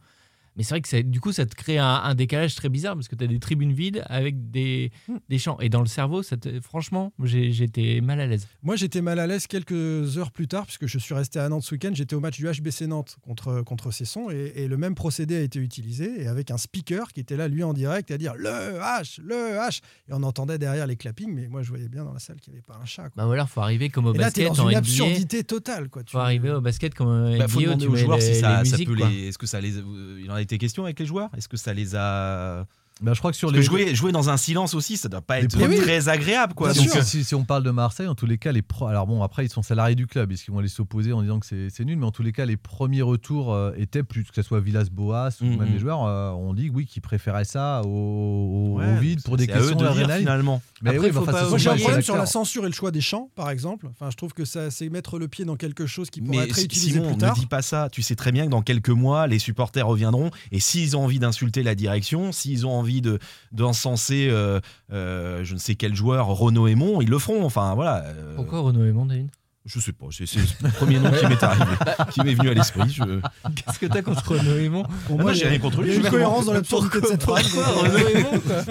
Mais 0.55 0.63
c'est 0.63 0.69
vrai 0.75 0.81
que 0.81 1.01
du 1.01 1.19
coup, 1.19 1.31
ça 1.31 1.45
te 1.45 1.55
crée 1.55 1.77
un, 1.77 2.15
décalage 2.15 2.55
très 2.55 2.69
bizarre 2.69 2.95
parce 2.95 3.07
que 3.07 3.15
tu 3.15 3.23
as 3.23 3.27
des 3.27 3.39
tribunes 3.39 3.73
vides 3.73 4.03
avec 4.07 4.51
des, 4.51 4.91
hmm. 5.07 5.17
des 5.27 5.37
champs. 5.37 5.59
Et 5.59 5.69
dans 5.69 5.81
le 5.81 5.87
cerveau, 5.87 6.23
ça 6.23 6.35
franchement, 6.61 7.13
j'étais 7.23 7.99
mal 8.01 8.19
à 8.19 8.27
l'aise. 8.27 8.47
Moi, 8.63 8.75
j'étais 8.75 9.01
mal 9.01 9.19
à 9.19 9.27
l'aise 9.27 9.47
quelques 9.47 10.17
heures 10.17 10.31
plus 10.31 10.47
tard, 10.47 10.65
puisque 10.65 10.87
je 10.87 10.97
suis 10.97 11.13
resté 11.13 11.39
à 11.39 11.49
Nantes 11.49 11.63
ce 11.63 11.75
week-end. 11.75 11.91
J'étais 11.93 12.15
au 12.15 12.19
match 12.19 12.37
du 12.37 12.45
HBC 12.45 12.87
Nantes 12.87 13.17
contre, 13.21 13.61
contre 13.61 13.91
Cesson 13.91 14.29
et, 14.29 14.53
et, 14.55 14.67
le 14.67 14.77
même 14.77 14.95
procédé 14.95 15.35
a 15.35 15.41
été 15.41 15.59
utilisé. 15.59 16.21
Et 16.21 16.27
avec 16.27 16.51
un 16.51 16.57
speaker 16.57 17.11
qui 17.11 17.19
était 17.19 17.37
là, 17.37 17.47
lui, 17.47 17.63
en 17.63 17.73
direct, 17.73 18.11
à 18.11 18.17
dire 18.17 18.35
le 18.35 18.49
H, 18.49 19.21
le 19.21 19.35
H. 19.35 19.81
Et 20.09 20.13
on 20.13 20.23
entendait 20.23 20.57
derrière 20.57 20.87
les 20.87 20.95
clappings, 20.95 21.33
mais 21.33 21.47
moi, 21.47 21.63
je 21.63 21.69
voyais 21.69 21.89
bien 21.89 22.03
dans 22.03 22.13
la 22.13 22.19
salle 22.19 22.37
qu'il 22.39 22.53
n'y 22.53 22.59
avait 22.59 22.65
pas 22.65 22.79
un 22.81 22.85
chat. 22.85 23.03
Quoi. 23.03 23.11
Bah 23.15 23.25
voilà, 23.25 23.45
faut 23.45 23.61
arriver 23.61 23.89
comme 23.89 24.05
au 24.05 24.13
et 24.13 24.17
basket. 24.17 24.43
Là, 24.43 24.51
es 24.51 24.55
dans 24.55 24.69
une 24.69 24.75
absurdité 24.75 25.43
totale. 25.43 25.89
Quoi. 25.89 26.03
Tu 26.03 26.11
faut 26.11 26.19
arriver 26.19 26.51
au 26.51 26.61
basket 26.61 26.93
comme 26.93 27.09
un 27.09 27.37
bah, 27.37 27.47
faut 27.47 27.61
demander 27.61 27.87
aux 27.87 27.95
joueurs 27.95 28.21
si 28.21 28.35
ça, 28.35 28.63
ça 28.63 28.77
peut 28.77 28.93
les. 28.93 29.27
Est-ce 29.27 29.37
que 29.37 29.47
ça 29.47 29.59
les. 29.61 29.77
Il 29.77 30.29
en 30.29 30.35
a 30.35 30.41
été 30.45 30.57
question 30.57 30.83
avec 30.85 30.99
les 30.99 31.05
joueurs? 31.05 31.29
Est-ce 31.35 31.49
que 31.49 31.57
ça 31.57 31.73
les 31.73 31.95
a 31.95 32.65
bah, 33.01 33.13
je 33.13 33.19
crois 33.19 33.31
que 33.31 33.37
sur 33.37 33.51
les 33.51 33.61
jouer, 33.61 33.93
jouer 33.93 34.13
dans 34.13 34.29
un 34.29 34.37
silence 34.37 34.73
aussi, 34.73 34.95
ça 34.95 35.09
doit 35.09 35.21
pas 35.21 35.41
être 35.41 35.57
très 35.57 36.07
agréable, 36.07 36.53
quoi. 36.53 36.71
Donc, 36.71 36.87
si, 37.03 37.25
si, 37.25 37.35
on 37.35 37.43
parle 37.43 37.63
de 37.63 37.71
Marseille, 37.71 38.07
en 38.07 38.15
tous 38.15 38.25
les 38.25 38.37
cas, 38.37 38.53
les 38.53 38.61
pro... 38.61 38.87
alors 38.87 39.05
bon, 39.05 39.21
après 39.21 39.45
ils 39.45 39.49
sont 39.49 39.63
salariés 39.63 39.95
du 39.95 40.07
club, 40.07 40.31
est-ce 40.31 40.45
qu'ils 40.45 40.53
vont 40.53 40.59
aller 40.59 40.69
s'opposer 40.69 41.11
en 41.11 41.21
disant 41.21 41.41
que 41.41 41.45
c'est 41.45 41.85
nul, 41.85 41.97
mais 41.97 42.05
en 42.05 42.11
tous 42.11 42.23
les 42.23 42.31
cas, 42.31 42.45
les 42.45 42.55
premiers 42.55 43.01
retours 43.01 43.53
euh, 43.53 43.73
étaient 43.75 44.03
plus 44.03 44.23
que 44.23 44.33
ce 44.33 44.43
soit 44.43 44.61
Villas-Boas 44.61 45.31
ou 45.41 45.45
même 45.45 45.73
les 45.73 45.79
joueurs, 45.79 46.05
euh, 46.05 46.29
on 46.31 46.53
dit 46.53 46.69
oui 46.69 46.85
qu'ils 46.85 47.01
préféraient 47.01 47.43
ça 47.43 47.81
au, 47.83 48.79
vide 49.01 49.21
pour 49.23 49.35
des 49.35 49.47
questions 49.47 49.75
de 49.75 49.87
finalement. 50.17 50.61
Mais 50.81 50.91
après, 50.91 51.11
oui, 51.11 51.25
pas 51.25 51.49
moi 51.49 51.57
j'ai 51.57 51.69
un 51.69 51.75
problème 51.75 52.01
sur 52.01 52.15
la 52.15 52.25
censure 52.25 52.63
et 52.63 52.69
le 52.69 52.73
choix 52.73 52.91
des 52.91 53.01
chants, 53.01 53.29
par 53.35 53.49
exemple. 53.49 53.87
Enfin, 53.91 54.09
je 54.09 54.15
trouve 54.15 54.31
que 54.31 54.45
ça 54.45 54.71
c'est 54.71 54.87
mettre 54.87 55.19
le 55.19 55.27
pied 55.27 55.43
dans 55.43 55.57
quelque 55.57 55.85
chose 55.85 56.09
qui 56.09 56.21
pourrait 56.21 56.45
être 56.45 56.55
réutilisé 56.55 57.01
plus 57.01 57.17
tard. 57.17 57.35
ne 57.35 57.41
dis 57.41 57.45
pas 57.45 57.61
ça. 57.61 57.89
Tu 57.91 58.01
sais 58.01 58.15
très 58.15 58.31
bien 58.31 58.45
que 58.45 58.51
dans 58.51 58.61
quelques 58.61 58.89
mois, 58.89 59.27
les 59.27 59.39
supporters 59.39 59.85
reviendront 59.85 60.31
et 60.53 60.61
s'ils 60.61 60.95
ont 60.95 61.03
envie 61.03 61.19
d'insulter 61.19 61.61
la 61.61 61.75
direction, 61.75 62.31
s'ils 62.31 62.65
ont 62.65 62.71
envie 62.71 62.84
de 63.01 63.19
d'encenser 63.51 64.27
euh, 64.29 64.59
euh, 64.91 65.43
je 65.43 65.53
ne 65.53 65.59
sais 65.59 65.75
quel 65.75 65.95
joueur, 65.95 66.27
Renaud 66.27 66.67
Aymon, 66.67 67.01
ils 67.01 67.09
le 67.09 67.19
feront. 67.19 67.45
Enfin, 67.45 67.73
voilà. 67.75 68.03
Euh. 68.05 68.35
Pourquoi 68.35 68.61
Renaud 68.61 68.85
Aymon, 68.85 69.05
David? 69.05 69.29
Je 69.65 69.79
sais 69.79 69.93
pas, 69.93 70.05
c'est 70.11 70.25
le 70.61 70.69
premier 70.69 70.99
nom 70.99 71.09
qui 71.09 71.25
m'est 71.25 71.41
arrivé, 71.41 71.75
qui 72.11 72.21
m'est 72.21 72.35
venu 72.35 72.49
à 72.49 72.53
l'esprit. 72.53 72.87
Je... 72.87 73.19
Qu'est-ce 73.55 73.79
que 73.79 73.87
t'as 73.87 74.03
contre 74.03 74.33
Renaud 74.33 74.57
Aymon? 74.57 74.83
Pour 75.07 75.19
moi, 75.19 75.33
j'ai 75.33 75.47
rien 75.47 75.57
contre 75.57 75.81
lui. 75.81 75.89
Il 75.89 75.93
y 75.93 75.97
a 75.97 76.01
une 76.01 76.09
cohérence 76.11 76.45
dans 76.45 76.53
l'absurdité 76.53 77.01
de 77.01 77.07
cette 77.07 77.23
phrase. 77.23 77.51
Renaud 77.55 78.07
Aymon, 78.07 78.39
quoi? 78.41 78.63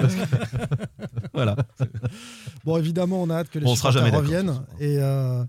Voilà. 1.34 1.56
Bon, 2.64 2.78
évidemment, 2.78 3.22
on 3.22 3.30
a 3.30 3.38
hâte 3.38 3.50
que 3.50 3.58
les 3.58 3.64
bon, 3.64 3.74
reviennent. 3.74 4.62
Et, 4.78 4.98
euh, 5.00 5.44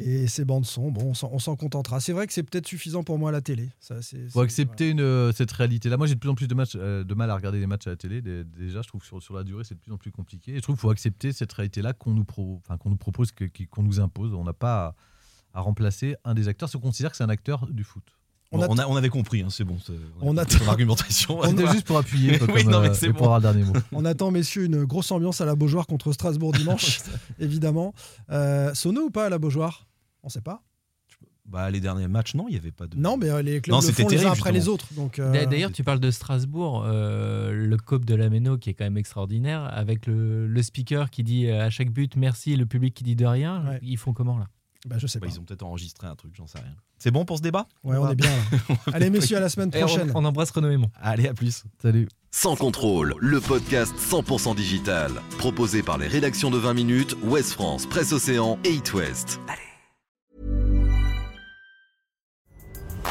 et 0.00 0.26
ces 0.26 0.44
bandes 0.44 0.66
son, 0.66 0.90
bon, 0.90 1.12
on 1.22 1.38
s'en 1.38 1.56
contentera. 1.56 2.00
C'est 2.00 2.12
vrai 2.12 2.26
que 2.26 2.32
c'est 2.32 2.42
peut-être 2.42 2.66
suffisant 2.66 3.02
pour 3.02 3.18
moi 3.18 3.30
à 3.30 3.32
la 3.32 3.40
télé. 3.40 3.70
Ça, 3.80 3.96
faut 4.30 4.40
accepter 4.40 4.90
une, 4.90 5.00
euh, 5.00 5.32
cette 5.32 5.52
réalité-là. 5.52 5.96
Moi, 5.96 6.06
j'ai 6.06 6.14
de 6.14 6.20
plus 6.20 6.30
en 6.30 6.34
plus 6.34 6.48
de, 6.48 6.54
matchs, 6.54 6.76
euh, 6.76 7.04
de 7.04 7.14
mal 7.14 7.30
à 7.30 7.34
regarder 7.34 7.60
les 7.60 7.66
matchs 7.66 7.86
à 7.86 7.90
la 7.90 7.96
télé. 7.96 8.22
Déjà, 8.22 8.82
je 8.82 8.88
trouve 8.88 9.00
que 9.00 9.06
sur, 9.06 9.22
sur 9.22 9.34
la 9.34 9.44
durée, 9.44 9.64
c'est 9.64 9.74
de 9.74 9.80
plus 9.80 9.92
en 9.92 9.98
plus 9.98 10.10
compliqué. 10.10 10.52
Et 10.52 10.56
je 10.56 10.60
trouve 10.62 10.76
qu'il 10.76 10.80
faut 10.80 10.90
accepter 10.90 11.32
cette 11.32 11.52
réalité-là 11.52 11.92
qu'on 11.92 12.12
nous, 12.12 12.24
pro, 12.24 12.62
qu'on 12.80 12.90
nous 12.90 12.96
propose, 12.96 13.30
qu'on 13.70 13.82
nous 13.82 14.00
impose. 14.00 14.32
On 14.34 14.44
n'a 14.44 14.52
pas 14.52 14.96
à, 15.52 15.58
à, 15.58 15.60
remplacer 15.60 16.16
un 16.24 16.34
des 16.34 16.48
acteurs, 16.48 16.68
si 16.68 16.76
on 16.76 16.80
considère 16.80 17.10
que 17.10 17.16
c'est 17.16 17.24
un 17.24 17.28
acteur 17.28 17.66
du 17.66 17.84
foot. 17.84 18.04
On, 18.52 18.60
on, 18.62 18.78
on, 18.78 18.96
avait 18.96 19.10
compris, 19.10 19.42
hein, 19.42 19.48
c'est 19.48 19.62
bon. 19.62 19.76
On, 20.20 20.36
attend 20.36 20.66
argumentation. 20.66 21.40
C'était 21.44 21.68
juste 21.68 21.86
pour 21.86 21.98
appuyer, 21.98 22.36
oui, 22.54 22.64
non, 22.64 22.80
mais 22.80 22.88
euh, 22.88 23.12
pour 23.12 23.32
avoir 23.32 23.38
le 23.38 23.42
dernier 23.42 23.62
mot. 23.62 23.74
On 23.92 24.04
attend, 24.04 24.32
messieurs, 24.32 24.64
une 24.64 24.84
grosse 24.84 25.12
ambiance 25.12 25.40
à 25.40 25.44
la 25.44 25.54
Beaujoire 25.54 25.86
contre 25.86 26.10
Strasbourg 26.12 26.52
dimanche, 26.56 26.98
évidemment. 27.38 27.94
Euh, 28.30 28.74
Sono 28.74 29.02
ou 29.02 29.10
pas 29.10 29.26
à 29.26 29.28
la 29.28 29.38
Beaujoire? 29.38 29.86
On 30.22 30.28
ne 30.28 30.30
sait 30.30 30.40
pas. 30.40 30.62
Bah, 31.50 31.68
les 31.68 31.80
derniers 31.80 32.06
matchs, 32.06 32.34
non, 32.34 32.46
il 32.48 32.52
n'y 32.52 32.58
avait 32.58 32.70
pas 32.70 32.86
de. 32.86 32.96
Non, 32.96 33.16
mais 33.16 33.28
euh, 33.28 33.42
les 33.42 33.60
clubs 33.60 33.74
non, 33.74 33.80
le 33.80 33.92
font 33.92 34.08
les 34.08 34.24
uns 34.24 34.30
après 34.30 34.52
les 34.52 34.68
autres. 34.68 34.86
Donc, 34.94 35.18
euh, 35.18 35.46
D'ailleurs, 35.46 35.72
tu 35.72 35.82
parles 35.82 35.98
de 35.98 36.10
Strasbourg, 36.12 36.84
euh, 36.86 37.50
le 37.52 37.76
COP 37.76 38.04
de 38.04 38.14
la 38.14 38.30
Méno 38.30 38.56
qui 38.56 38.70
est 38.70 38.74
quand 38.74 38.84
même 38.84 38.98
extraordinaire, 38.98 39.68
avec 39.72 40.06
le, 40.06 40.46
le, 40.46 40.62
speaker 40.62 41.10
qui 41.10 41.24
dit 41.24 41.50
à 41.50 41.68
chaque 41.68 41.90
but 41.90 42.14
merci, 42.14 42.54
le 42.54 42.66
public 42.66 42.94
qui 42.94 43.02
dit 43.02 43.16
de 43.16 43.26
rien. 43.26 43.78
Ils 43.82 43.98
font 43.98 44.12
comment 44.12 44.38
là? 44.38 44.46
Bah, 44.86 44.96
je 44.98 45.08
sais 45.08 45.18
bah, 45.18 45.26
pas. 45.26 45.32
Ils 45.32 45.40
ont 45.40 45.42
peut-être 45.42 45.64
enregistré 45.64 46.06
un 46.06 46.14
truc, 46.14 46.34
j'en 46.36 46.46
sais 46.46 46.58
rien. 46.58 46.74
C'est 46.98 47.10
bon 47.10 47.24
pour 47.24 47.38
ce 47.38 47.42
débat? 47.42 47.66
Ouais, 47.82 47.96
on, 47.96 48.08
est 48.10 48.14
bien. 48.14 48.30
Allez, 48.92 49.10
messieurs, 49.10 49.36
à 49.36 49.40
la 49.40 49.48
semaine 49.48 49.70
prochaine. 49.70 50.12
On, 50.14 50.24
embrasse 50.24 50.50
Renaud. 50.52 50.86
Allez, 51.00 51.26
à 51.26 51.34
plus. 51.34 51.64
Salut. 51.82 52.08
Sans 52.30 52.54
contrôle, 52.54 53.14
le 53.18 53.40
podcast 53.40 53.92
100% 53.98 54.54
digital. 54.54 55.10
Proposé 55.38 55.82
par 55.82 55.98
les 55.98 56.06
rédactions 56.06 56.50
de 56.50 56.58
20 56.58 56.74
minutes, 56.74 57.16
Ouest 57.24 57.52
France, 57.52 57.86
Presse 57.86 58.12
Océan 58.12 58.58
et 58.64 58.70
It 58.70 58.94
West. 58.94 59.40
Allez. 59.48 59.69